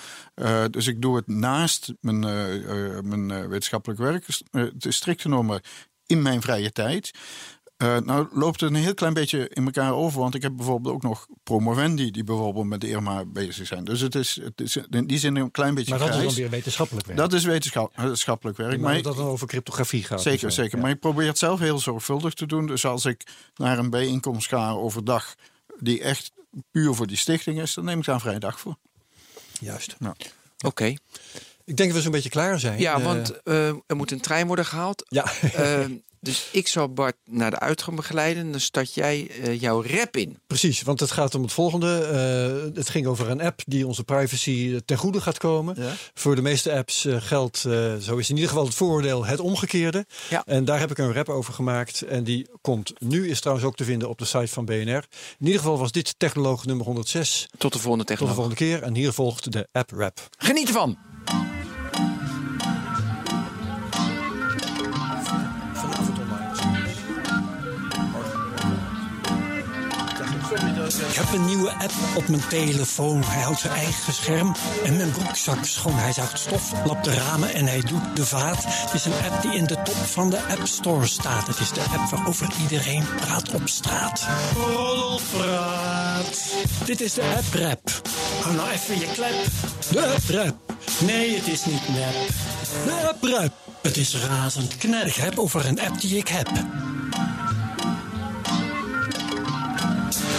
Dus 0.71 0.87
ik 0.87 1.03
doe 1.03 1.17
het 1.17 1.27
naast 1.27 1.93
mijn, 2.01 2.21
mijn 3.09 3.49
wetenschappelijk 3.49 4.01
werk. 4.01 4.27
Eh, 4.51 4.63
het 4.63 4.87
is 4.87 4.97
strikt 4.97 5.21
genomen 5.21 5.61
in 6.07 6.23
mijn 6.23 6.43
vrije 6.43 6.73
tijd. 6.73 7.11
Eh, 7.83 7.99
nou 7.99 8.29
loopt 8.33 8.61
het 8.61 8.71
een 8.71 8.77
heel 8.77 8.95
klein 8.95 9.15
beetje 9.15 9.49
in 9.49 9.65
elkaar 9.65 9.93
over. 9.95 10.21
Want 10.21 10.35
ik 10.35 10.43
heb 10.43 10.57
bijvoorbeeld 10.57 10.95
ook 10.95 11.03
nog 11.03 11.27
promovendi 11.43 12.11
die 12.11 12.25
bijvoorbeeld 12.25 12.67
met 12.67 12.81
de 12.81 12.89
Irma 12.89 13.25
bezig 13.25 13.67
zijn. 13.67 13.85
Dus 13.85 14.01
het 14.01 14.15
is, 14.15 14.41
het 14.43 14.61
is 14.61 14.77
in 14.91 15.07
die 15.07 15.19
zin 15.19 15.37
een 15.37 15.51
klein 15.51 15.75
beetje 15.75 15.91
Maar 15.91 15.99
dat 15.99 16.15
is 16.17 16.25
dan 16.25 16.35
weer 16.35 16.51
wetenschappelijk 16.51 17.07
werk. 17.07 17.19
Dat 17.19 17.33
is 17.33 17.45
wetenschap, 17.45 17.93
wetenschappelijk 17.97 18.57
werk. 18.57 18.71
maar 18.81 18.93
Maar 18.93 19.03
dat 19.03 19.17
dan 19.17 19.27
over 19.27 19.47
cryptografie 19.47 20.05
gaat. 20.05 20.23
Zeker, 20.23 20.53
zo. 20.53 20.63
zeker. 20.63 20.77
Ja. 20.77 20.83
Maar 20.83 20.93
ik 20.93 21.01
probeer 21.01 21.27
het 21.27 21.39
zelf 21.39 21.59
heel 21.61 21.79
zorgvuldig 21.79 22.35
te 22.35 22.47
doen. 22.47 22.67
Dus 22.67 22.85
als 22.85 23.05
ik 23.05 23.23
naar 23.57 23.79
een 23.79 23.91
bijeenkomst 23.91 24.49
ga 24.49 24.71
overdag 24.71 25.35
die 25.79 26.01
echt 26.03 26.33
puur 26.71 26.95
voor 26.95 27.07
die 27.07 27.17
stichting 27.17 27.61
is, 27.61 27.75
dan 27.75 27.85
neem 27.85 27.99
ik 27.99 28.05
daar 28.05 28.15
een 28.15 28.21
vrije 28.21 28.39
dag 28.39 28.61
voor. 28.61 28.77
Juist. 29.61 29.97
Oké. 30.67 30.85
Ik 31.65 31.77
denk 31.77 31.89
dat 31.89 31.93
we 31.93 32.01
zo'n 32.03 32.13
beetje 32.13 32.29
klaar 32.31 32.61
zijn. 32.61 32.79
Ja, 32.79 32.99
Eh, 32.99 33.05
want 33.05 33.43
eh, 33.43 33.67
er 33.69 33.97
moet 33.97 34.11
een 34.11 34.21
trein 34.21 34.47
worden 34.47 34.67
gehaald. 34.67 35.05
Ja, 35.09 35.25
Eh, 35.53 35.85
dus 36.23 36.49
ik 36.53 36.69
zal 36.69 36.93
Bart 36.93 37.17
naar 37.25 37.51
de 37.51 37.59
uitgang 37.59 37.97
begeleiden. 37.97 38.51
Dan 38.51 38.61
start 38.61 38.95
jij 38.95 39.31
eh, 39.43 39.61
jouw 39.61 39.83
rap 39.83 40.17
in. 40.17 40.39
precies. 40.47 40.83
Want 40.83 41.01
het 41.01 41.11
gaat 41.11 41.35
om 41.35 41.43
het 41.43 41.53
volgende. 41.53 41.99
Eh, 41.99 42.77
het 42.77 42.89
ging 42.89 43.07
over 43.07 43.31
een 43.31 43.41
app 43.41 43.61
die 43.67 43.87
onze 43.87 44.05
privacy 44.05 44.71
eh, 44.73 44.81
ten 44.85 44.97
goede 44.97 45.21
gaat 45.21 45.39
komen. 45.39 45.75
Ja. 45.79 45.93
Voor 46.15 46.35
de 46.35 46.43
meeste 46.43 46.73
apps 46.73 47.07
geldt, 47.09 47.59
zo 48.01 48.17
is 48.17 48.29
in 48.29 48.35
ieder 48.35 48.51
geval 48.51 48.65
het 48.65 48.75
vooroordeel, 48.75 49.27
het 49.27 49.41
omgekeerde. 49.41 50.07
Ja. 50.29 50.45
En 50.45 50.65
daar 50.65 50.79
heb 50.79 50.91
ik 50.91 50.99
een 50.99 51.13
rap 51.13 51.29
over 51.29 51.55
gemaakt. 51.55 52.03
En 52.03 52.25
die 52.25 52.49
komt 52.61 52.93
nu, 52.99 53.29
is 53.29 53.41
trouwens 53.41 53.67
ook 53.67 53.77
te 53.77 53.85
vinden 53.85 54.09
op 54.09 54.19
de 54.19 54.25
site 54.25 54.49
van 54.49 54.65
BNR. 54.65 55.07
In 55.39 55.47
ieder 55.47 55.61
geval 55.61 55.79
was 55.79 55.93
dit 55.93 56.15
technoloog 56.19 56.67
nummer 56.67 56.87
106. 56.87 57.49
Tot 57.59 57.73
de 57.73 57.79
volgende 57.79 58.05
Tot 58.05 58.29
de 58.29 58.35
volgende 58.35 58.57
keer. 58.57 58.83
En 58.83 58.95
hier 58.95 59.13
volgt 59.13 59.53
de 59.53 59.69
app 59.73 59.91
rap. 59.91 60.29
Geniet 60.39 60.67
ervan! 60.69 61.12
Ik 70.99 71.15
heb 71.15 71.33
een 71.33 71.45
nieuwe 71.45 71.71
app 71.71 71.93
op 72.15 72.29
mijn 72.29 72.49
telefoon. 72.49 73.23
Hij 73.25 73.43
houdt 73.43 73.61
zijn 73.61 73.73
eigen 73.73 74.13
scherm 74.13 74.55
en 74.85 74.97
mijn 74.97 75.11
broekzak 75.11 75.65
schoon. 75.65 75.99
Hij 75.99 76.13
zuigt 76.13 76.39
stof, 76.39 76.73
lapt 76.85 77.05
de 77.05 77.15
ramen 77.15 77.55
en 77.55 77.67
hij 77.67 77.81
doet 77.81 78.17
de 78.17 78.27
vaat. 78.27 78.65
Het 78.65 78.95
is 78.95 79.05
een 79.05 79.13
app 79.13 79.43
die 79.43 79.55
in 79.55 79.67
de 79.67 79.83
top 79.83 79.95
van 79.95 80.31
de 80.31 80.39
App 80.51 80.67
Store 80.67 81.07
staat. 81.07 81.47
Het 81.47 81.59
is 81.59 81.71
de 81.71 81.81
app 81.81 82.11
waarover 82.11 82.49
iedereen 82.61 83.05
praat 83.17 83.55
op 83.55 83.69
straat. 83.69 84.27
Roddelpraat. 84.57 86.43
Dit 86.85 87.01
is 87.01 87.15
de 87.15 87.23
app 87.37 87.55
rap. 87.55 87.91
Hou 88.43 88.55
nou 88.55 88.71
even 88.71 88.99
je 88.99 89.07
klep. 89.13 89.45
De 89.91 90.07
app 90.07 90.29
rap. 90.29 90.73
Nee, 90.99 91.37
het 91.37 91.47
is 91.47 91.65
niet 91.65 91.89
nep. 91.89 92.15
De 92.85 93.09
app 93.09 93.23
rap. 93.25 93.53
Het 93.83 93.97
is 93.97 94.17
razend. 94.17 94.85
Ik 95.05 95.15
heb 95.15 95.39
over 95.39 95.67
een 95.67 95.81
app 95.81 96.01
die 96.01 96.17
ik 96.17 96.29
heb. 96.29 96.49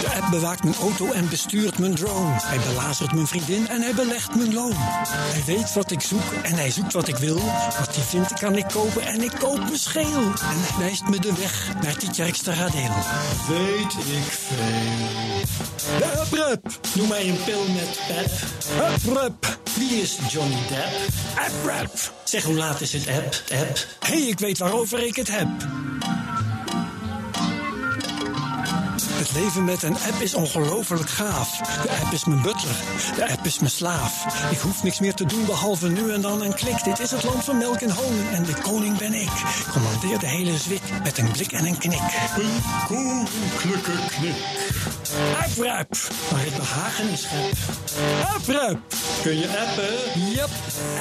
De 0.04 0.20
app 0.20 0.30
bewaakt 0.30 0.62
mijn 0.62 0.76
auto 0.76 1.12
en 1.12 1.28
bestuurt 1.28 1.78
mijn 1.78 1.94
drone. 1.94 2.36
Hij 2.42 2.58
belazert 2.58 3.12
mijn 3.12 3.26
vriendin 3.26 3.68
en 3.68 3.80
hij 3.80 3.94
belegt 3.94 4.34
mijn 4.34 4.54
loon. 4.54 4.72
Hij 4.76 5.42
weet 5.46 5.72
wat 5.72 5.90
ik 5.90 6.00
zoek 6.00 6.32
en 6.42 6.54
hij 6.54 6.70
zoekt 6.70 6.92
wat 6.92 7.08
ik 7.08 7.16
wil. 7.16 7.40
Wat 7.78 7.94
hij 7.94 8.04
vindt 8.04 8.32
kan 8.32 8.56
ik 8.56 8.64
kopen 8.72 9.02
en 9.02 9.22
ik 9.22 9.32
koop 9.38 9.58
mijn 9.58 9.78
scheel. 9.78 10.22
En 10.22 10.60
hij 10.60 10.78
wijst 10.78 11.08
me 11.08 11.18
de 11.20 11.32
weg 11.34 11.74
naar 11.82 11.92
het 11.92 12.12
Tjerksterradeel. 12.12 12.90
Weet 13.48 13.92
ik 13.92 14.32
veel. 14.32 15.98
De 15.98 16.18
app-rap. 16.20 16.78
Noem 16.94 17.08
mij 17.08 17.28
een 17.28 17.44
pil 17.44 17.64
met 17.68 18.00
pep. 18.06 18.30
App-rap. 18.80 19.58
Wie 19.74 20.00
is 20.00 20.18
Johnny 20.28 20.58
Depp? 20.68 20.92
App-rap. 21.38 22.12
Zeg, 22.24 22.42
hoe 22.42 22.54
laat 22.54 22.80
is 22.80 22.92
het 22.92 23.08
app? 23.08 23.42
App. 23.52 23.86
Hé, 24.00 24.18
hey, 24.18 24.28
ik 24.28 24.38
weet 24.38 24.58
waarover 24.58 25.06
ik 25.06 25.16
het 25.16 25.28
heb. 25.28 25.48
Het 29.24 29.32
leven 29.32 29.64
met 29.64 29.82
een 29.82 29.94
app 29.94 30.20
is 30.20 30.34
ongelooflijk 30.34 31.10
gaaf. 31.10 31.58
De 31.82 31.90
app 32.02 32.12
is 32.12 32.24
mijn 32.24 32.42
butler, 32.42 32.74
de 33.16 33.30
app 33.30 33.44
is 33.46 33.58
mijn 33.58 33.70
slaaf. 33.70 34.24
Ik 34.50 34.58
hoef 34.58 34.82
niks 34.82 35.00
meer 35.00 35.14
te 35.14 35.24
doen 35.24 35.44
behalve 35.46 35.88
nu 35.88 36.12
en 36.12 36.20
dan 36.20 36.42
een 36.42 36.54
klik. 36.54 36.84
Dit 36.84 36.98
is 36.98 37.10
het 37.10 37.24
land 37.24 37.44
van 37.44 37.58
melk 37.58 37.80
en 37.80 37.90
honing 37.90 38.30
en 38.30 38.42
de 38.42 38.54
koning 38.62 38.98
ben 38.98 39.14
ik. 39.14 39.30
Commandeer 39.72 40.18
de 40.18 40.26
hele 40.26 40.58
zwik 40.58 40.82
met 41.02 41.18
een 41.18 41.30
blik 41.30 41.52
en 41.52 41.66
een 41.66 41.78
knik. 41.78 42.00
Een 42.38 42.62
koninklijke 42.86 43.92
knik. 44.08 44.36
App-rap, 45.42 45.96
waar 46.30 46.44
het 46.44 46.56
behagen 46.56 47.10
is 47.10 47.22
schep. 47.22 47.56
App-rap, 48.34 48.78
kun 49.22 49.38
je 49.38 49.66
appen? 49.68 50.20
Yep. 50.30 50.50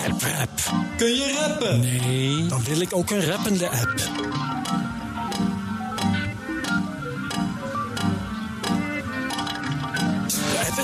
App-rap, 0.10 0.50
kun 0.98 1.16
je 1.16 1.40
rappen? 1.40 1.80
Nee, 1.80 2.46
dan 2.46 2.64
wil 2.64 2.82
ik 2.82 2.96
ook 2.96 3.10
een 3.10 3.26
rappende 3.26 3.70
app. 3.70 3.94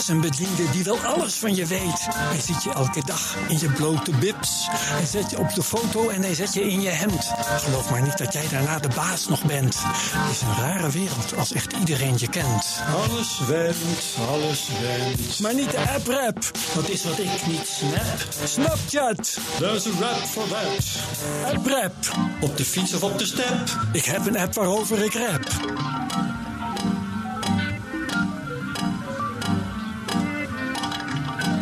Een 0.10 0.22
bediende 0.22 0.70
die 0.72 0.84
wel 0.84 0.98
alles 0.98 1.34
van 1.34 1.56
je 1.56 1.66
weet. 1.66 2.08
Hij 2.14 2.40
ziet 2.40 2.64
je 2.64 2.74
elke 2.74 3.02
dag 3.06 3.36
in 3.48 3.60
je 3.60 3.70
blote 3.72 4.12
bips. 4.12 4.68
Hij 4.72 5.06
zet 5.06 5.32
je 5.32 5.40
op 5.40 5.54
de 5.54 5.64
foto 5.64 6.10
en 6.10 6.22
hij 6.22 6.36
zet 6.36 6.54
je 6.54 6.72
in 6.72 6.82
je 6.82 6.90
hemd. 6.90 7.32
Geloof 7.38 7.90
maar 7.90 8.02
niet 8.02 8.18
dat 8.18 8.34
jij 8.34 8.48
daarna 8.52 8.80
de 8.80 8.88
baas 8.96 9.28
nog 9.28 9.44
bent. 9.44 9.76
Het 9.84 10.32
is 10.32 10.42
een 10.42 10.56
rare 10.56 10.90
wereld 10.90 11.36
als 11.38 11.52
echt 11.52 11.74
iedereen 11.74 12.16
je 12.18 12.28
kent. 12.30 12.82
Alles 12.96 13.42
wendt, 13.48 14.16
alles 14.30 14.68
wendt. 14.82 15.40
Maar 15.40 15.54
niet 15.54 15.72
de 15.72 15.90
app-rap. 15.90 16.52
Dat 16.74 16.90
is 16.90 17.04
wat 17.04 17.20
ik 17.20 17.48
niet 17.48 17.68
snap. 17.68 18.34
Snapchat. 18.44 19.38
There's 19.58 19.88
a 19.88 19.92
rap 20.00 20.26
for 20.28 20.48
that. 20.48 21.56
App-rap. 21.56 21.94
Op 22.42 22.58
de 22.58 22.66
fiets 22.66 22.94
of 22.94 23.04
op 23.04 23.20
de 23.20 23.26
step. 23.26 23.58
Ik 23.92 24.06
heb 24.06 24.26
een 24.26 24.38
app 24.38 24.54
waarover 24.54 25.04
ik 25.04 25.14
rap. 25.14 25.48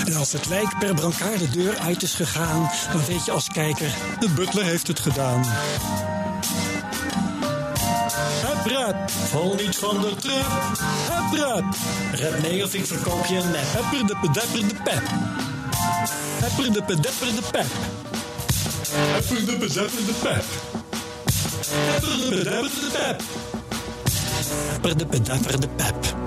En 0.07 0.15
als 0.15 0.31
het 0.31 0.47
lijk 0.47 0.79
per 0.79 0.93
brancard 0.93 1.39
de 1.39 1.49
deur 1.49 1.77
uit 1.77 2.03
is 2.03 2.13
gegaan, 2.13 2.71
dan 2.91 3.05
weet 3.05 3.25
je 3.25 3.31
als 3.31 3.47
kijker, 3.47 3.91
de 4.19 4.29
butler 4.29 4.63
heeft 4.63 4.87
het 4.87 4.99
gedaan. 4.99 5.43
Hup 8.45 8.65
rap, 8.65 9.09
val 9.09 9.55
niet 9.55 9.75
van 9.75 10.01
de 10.01 10.15
trap. 10.15 10.77
Hup 11.11 11.39
rap, 11.39 11.63
rap 12.11 12.41
mee 12.41 12.63
of 12.63 12.73
ik 12.73 12.85
verkoop 12.85 13.25
je 13.25 13.35
een 13.35 13.51
nep. 13.51 13.63
Hepper 13.63 14.07
de 14.07 14.17
pedepper 14.21 14.67
de 14.67 14.75
pep. 14.83 15.03
Hepper 16.43 16.73
de 16.73 16.83
pedepper 16.83 17.35
de 17.35 17.41
pep. 17.51 17.65
Hepper 18.91 19.45
de 19.45 19.57
pedepper 19.57 20.05
de 20.05 20.13
pep. 20.21 20.43
Hepper 21.69 22.29
de 22.29 22.43
de 22.43 22.89
pep. 22.91 23.21
Hepper 24.71 24.97
de 24.97 25.05
pedepper 25.05 25.59
de 25.59 25.67
pep. 25.67 26.26